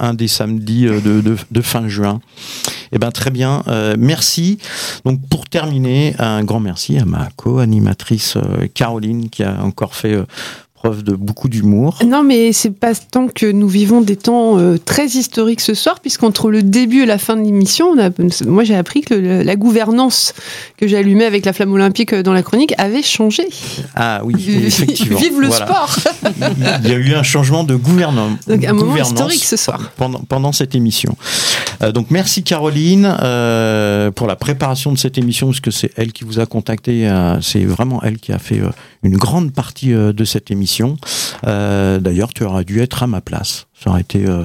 un, 0.00 0.14
des 0.14 0.26
samedis 0.26 0.86
de, 0.86 1.20
de, 1.20 1.36
de, 1.48 1.60
fin 1.60 1.86
juin. 1.86 2.20
Eh 2.90 2.98
ben 2.98 3.12
très 3.12 3.30
bien, 3.30 3.62
merci. 3.96 4.58
Donc 5.04 5.20
pour 5.28 5.46
terminer, 5.46 6.16
un 6.18 6.42
grand 6.42 6.58
merci 6.58 6.98
à 6.98 7.04
ma 7.04 7.28
co-animatrice 7.36 8.36
Caroline 8.74 9.30
qui 9.30 9.44
a 9.44 9.62
encore 9.62 9.94
fait 9.94 10.18
de 10.90 11.14
beaucoup 11.14 11.48
d'humour. 11.48 11.98
Non, 12.06 12.22
mais 12.22 12.52
c'est 12.52 12.70
pas 12.70 12.94
tant 12.94 13.28
que 13.28 13.50
nous 13.50 13.68
vivons 13.68 14.00
des 14.00 14.16
temps 14.16 14.58
euh, 14.58 14.76
très 14.76 15.06
historiques 15.06 15.60
ce 15.60 15.74
soir, 15.74 16.00
puisqu'entre 16.00 16.50
le 16.50 16.62
début 16.62 17.02
et 17.02 17.06
la 17.06 17.18
fin 17.18 17.36
de 17.36 17.42
l'émission, 17.42 17.94
moi 18.46 18.64
j'ai 18.64 18.76
appris 18.76 19.00
que 19.00 19.14
la 19.14 19.56
gouvernance 19.56 20.34
que 20.76 20.86
j'ai 20.86 20.98
allumée 20.98 21.24
avec 21.24 21.46
la 21.46 21.52
flamme 21.52 21.72
olympique 21.72 22.12
euh, 22.12 22.22
dans 22.22 22.32
la 22.32 22.42
chronique 22.42 22.74
avait 22.76 23.02
changé. 23.02 23.48
Ah 23.94 24.20
oui, 24.24 24.34
effectivement. 24.66 25.18
Vive 25.18 25.40
le 25.40 25.50
sport 25.50 25.96
Il 26.84 26.90
y 26.90 26.92
a 26.92 26.96
eu 26.96 27.14
un 27.14 27.22
changement 27.22 27.64
de 27.64 27.76
gouvernance. 27.76 28.38
Donc 28.46 28.64
un 28.64 28.72
moment 28.74 28.96
historique 28.96 29.44
ce 29.44 29.56
soir. 29.56 29.90
Pendant, 29.96 30.20
pendant 30.20 30.52
cette 30.52 30.74
émission. 30.74 31.16
Euh, 31.82 31.92
donc 31.92 32.10
merci 32.10 32.42
Caroline 32.42 33.04
pour 34.14 34.26
la 34.26 34.36
préparation 34.36 34.92
de 34.92 34.98
cette 34.98 35.16
émission, 35.18 35.46
parce 35.48 35.60
que 35.60 35.70
c'est 35.70 35.90
elle 35.96 36.12
qui 36.12 36.24
vous 36.24 36.40
a 36.40 36.46
contacté. 36.46 37.08
c'est 37.40 37.64
vraiment 37.64 38.02
elle 38.02 38.18
qui 38.18 38.32
a 38.32 38.38
fait 38.38 38.60
une 39.04 39.16
grande 39.16 39.52
partie 39.52 39.92
de 39.92 40.24
cette 40.24 40.50
émission. 40.50 40.96
Euh, 41.46 41.98
d'ailleurs, 42.00 42.32
tu 42.32 42.44
aurais 42.44 42.64
dû 42.64 42.80
être 42.80 43.02
à 43.02 43.06
ma 43.06 43.20
place. 43.20 43.66
Ça 43.78 43.90
aurait 43.90 44.00
été 44.00 44.26
euh, 44.26 44.44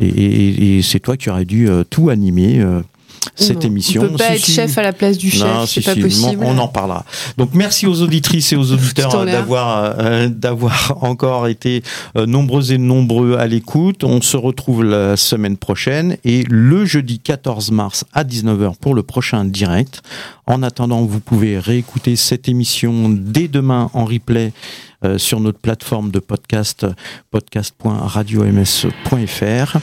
et, 0.00 0.80
c'est 0.82 1.00
toi 1.00 1.16
qui 1.16 1.28
aurais 1.30 1.44
dû 1.44 1.68
euh, 1.68 1.84
tout 1.88 2.08
animer 2.08 2.64
cette 3.34 3.64
émission. 3.64 4.02
On 4.02 4.08
peut 4.08 4.16
pas 4.16 4.34
être 4.34 4.46
chef 4.46 4.76
à 4.78 4.82
la 4.82 4.92
place 4.92 5.18
du 5.18 5.30
chef, 5.30 5.66
c'est 5.66 5.84
pas 5.84 5.94
possible. 5.94 6.44
On 6.44 6.58
en 6.58 6.68
parlera. 6.68 7.04
Donc 7.36 7.50
merci 7.54 7.86
aux 7.86 8.02
auditrices 8.02 8.52
et 8.52 8.56
aux 8.56 8.72
auditeurs 8.72 9.24
d'avoir 9.24 9.96
d'avoir 10.28 10.98
encore 11.02 11.48
été 11.48 11.82
nombreux 12.14 12.72
et 12.72 12.78
nombreux 12.78 13.36
à 13.36 13.46
l'écoute. 13.46 14.04
On 14.04 14.20
se 14.20 14.36
retrouve 14.36 14.84
la 14.84 15.16
semaine 15.16 15.56
prochaine 15.56 16.16
et 16.24 16.44
le 16.48 16.84
jeudi 16.84 17.18
14 17.18 17.70
mars 17.70 18.04
à 18.12 18.24
19h 18.24 18.76
pour 18.80 18.94
le 18.94 19.02
prochain 19.02 19.44
direct. 19.44 20.02
En 20.46 20.62
attendant, 20.62 21.02
vous 21.02 21.20
pouvez 21.20 21.58
réécouter 21.58 22.16
cette 22.16 22.48
émission 22.48 23.10
dès 23.10 23.48
demain 23.48 23.90
en 23.92 24.04
replay 24.04 24.52
euh, 25.04 25.18
sur 25.18 25.40
notre 25.40 25.58
plateforme 25.58 26.10
de 26.10 26.18
podcast 26.18 26.86
podcast.radioms.fr. 27.30 29.78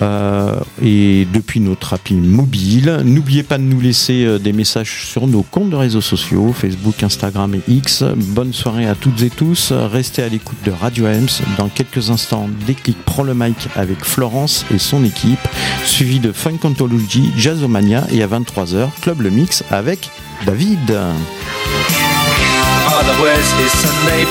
Euh, 0.00 0.60
et 0.82 1.26
depuis 1.32 1.60
notre 1.60 1.94
appli 1.94 2.14
mobile. 2.14 3.00
N'oubliez 3.04 3.42
pas 3.42 3.58
de 3.58 3.64
nous 3.64 3.80
laisser 3.80 4.24
euh, 4.24 4.38
des 4.38 4.52
messages 4.52 5.06
sur 5.06 5.26
nos 5.26 5.42
comptes 5.42 5.70
de 5.70 5.76
réseaux 5.76 6.00
sociaux, 6.00 6.52
Facebook, 6.52 7.02
Instagram 7.02 7.54
et 7.54 7.62
X. 7.68 8.04
Bonne 8.16 8.52
soirée 8.52 8.86
à 8.86 8.94
toutes 8.94 9.22
et 9.22 9.30
tous. 9.30 9.72
Restez 9.72 10.22
à 10.22 10.28
l'écoute 10.28 10.58
de 10.64 10.70
Radio 10.70 11.06
Ems. 11.06 11.28
Dans 11.56 11.68
quelques 11.68 12.10
instants, 12.10 12.48
déclic 12.66 12.96
Pro 13.04 13.24
le 13.24 13.34
mic 13.34 13.68
avec 13.74 14.04
Florence 14.04 14.64
et 14.72 14.78
son 14.78 15.04
équipe, 15.04 15.48
suivi 15.84 16.20
de 16.20 16.32
Funk 16.32 16.60
Anthology, 16.62 17.32
Jazzomania 17.36 18.06
et 18.12 18.22
à 18.22 18.28
23h, 18.28 18.90
Club 19.00 19.22
Le 19.22 19.30
Mix 19.30 19.64
avec 19.70 20.10
David. 20.46 20.78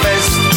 Best. 0.02 0.57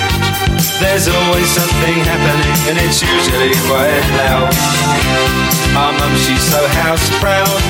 There's 0.81 1.07
always 1.07 1.49
something 1.49 1.97
happening 2.05 2.57
and 2.69 2.77
it's 2.85 3.01
usually 3.01 3.53
quite 3.65 4.05
loud. 4.21 4.53
Our 5.73 5.93
mum, 5.93 6.13
she's 6.21 6.43
so 6.45 6.61
house 6.83 7.07
proud. 7.17 7.61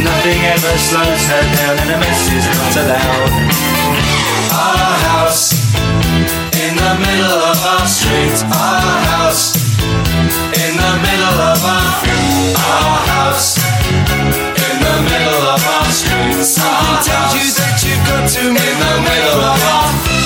Nothing 0.00 0.40
ever 0.56 0.74
slows 0.78 1.22
her 1.28 1.44
down 1.56 1.74
and 1.82 1.90
a 1.92 1.98
mess 2.00 2.22
is 2.32 2.46
not 2.48 2.72
allowed. 2.80 3.32
Our 4.56 4.92
house 5.10 5.52
in 6.56 6.72
the 6.76 6.92
middle 6.96 7.40
of 7.44 7.58
our 7.60 7.86
street. 7.86 8.36
Our 8.48 8.96
house 9.12 9.56
in 10.56 10.72
the 10.76 10.92
middle 11.04 11.38
of 11.52 11.60
our 11.60 11.96
our 12.56 12.98
house 13.12 13.58
in 14.32 14.76
the 14.80 14.96
middle 15.10 15.42
of 15.54 15.60
our 15.60 15.90
street. 15.92 16.40
Something 16.40 16.98
tells 17.04 17.32
you 17.36 17.46
that 17.58 17.74
you've 17.84 18.04
got 18.08 18.24
to 18.24 18.44
in 18.48 18.54
the 18.54 18.94
middle 19.04 19.40
of 19.44 19.60
our 19.60 20.25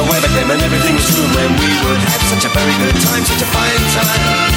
the 0.00 0.08
web 0.08 0.24
at 0.24 0.32
and 0.32 0.62
everything 0.62 0.94
was 0.96 1.04
true 1.12 1.28
when 1.36 1.50
we 1.60 1.68
would 1.84 2.00
have 2.00 2.24
such 2.32 2.44
a 2.48 2.50
very 2.56 2.72
good 2.80 2.96
time, 3.04 3.22
such 3.24 3.42
a 3.44 3.48
fine 3.52 3.84
time 3.92 4.52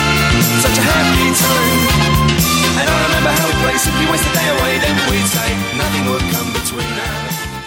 Such 0.63 0.77
a 0.79 0.83
happy 0.87 1.27
time. 1.35 2.79
And 2.79 2.87
I 2.87 2.95
remember 3.07 3.31
how 3.35 3.45
we'd 3.47 3.59
play, 3.59 3.77
simply 3.77 4.05
waste 4.07 4.23
the 4.23 4.33
day 4.39 4.47
away 4.55 4.79
Then 4.79 4.95
we'd 5.11 5.27
say 5.27 5.49
nothing 5.75 6.03
would 6.09 6.23
come 6.31 6.52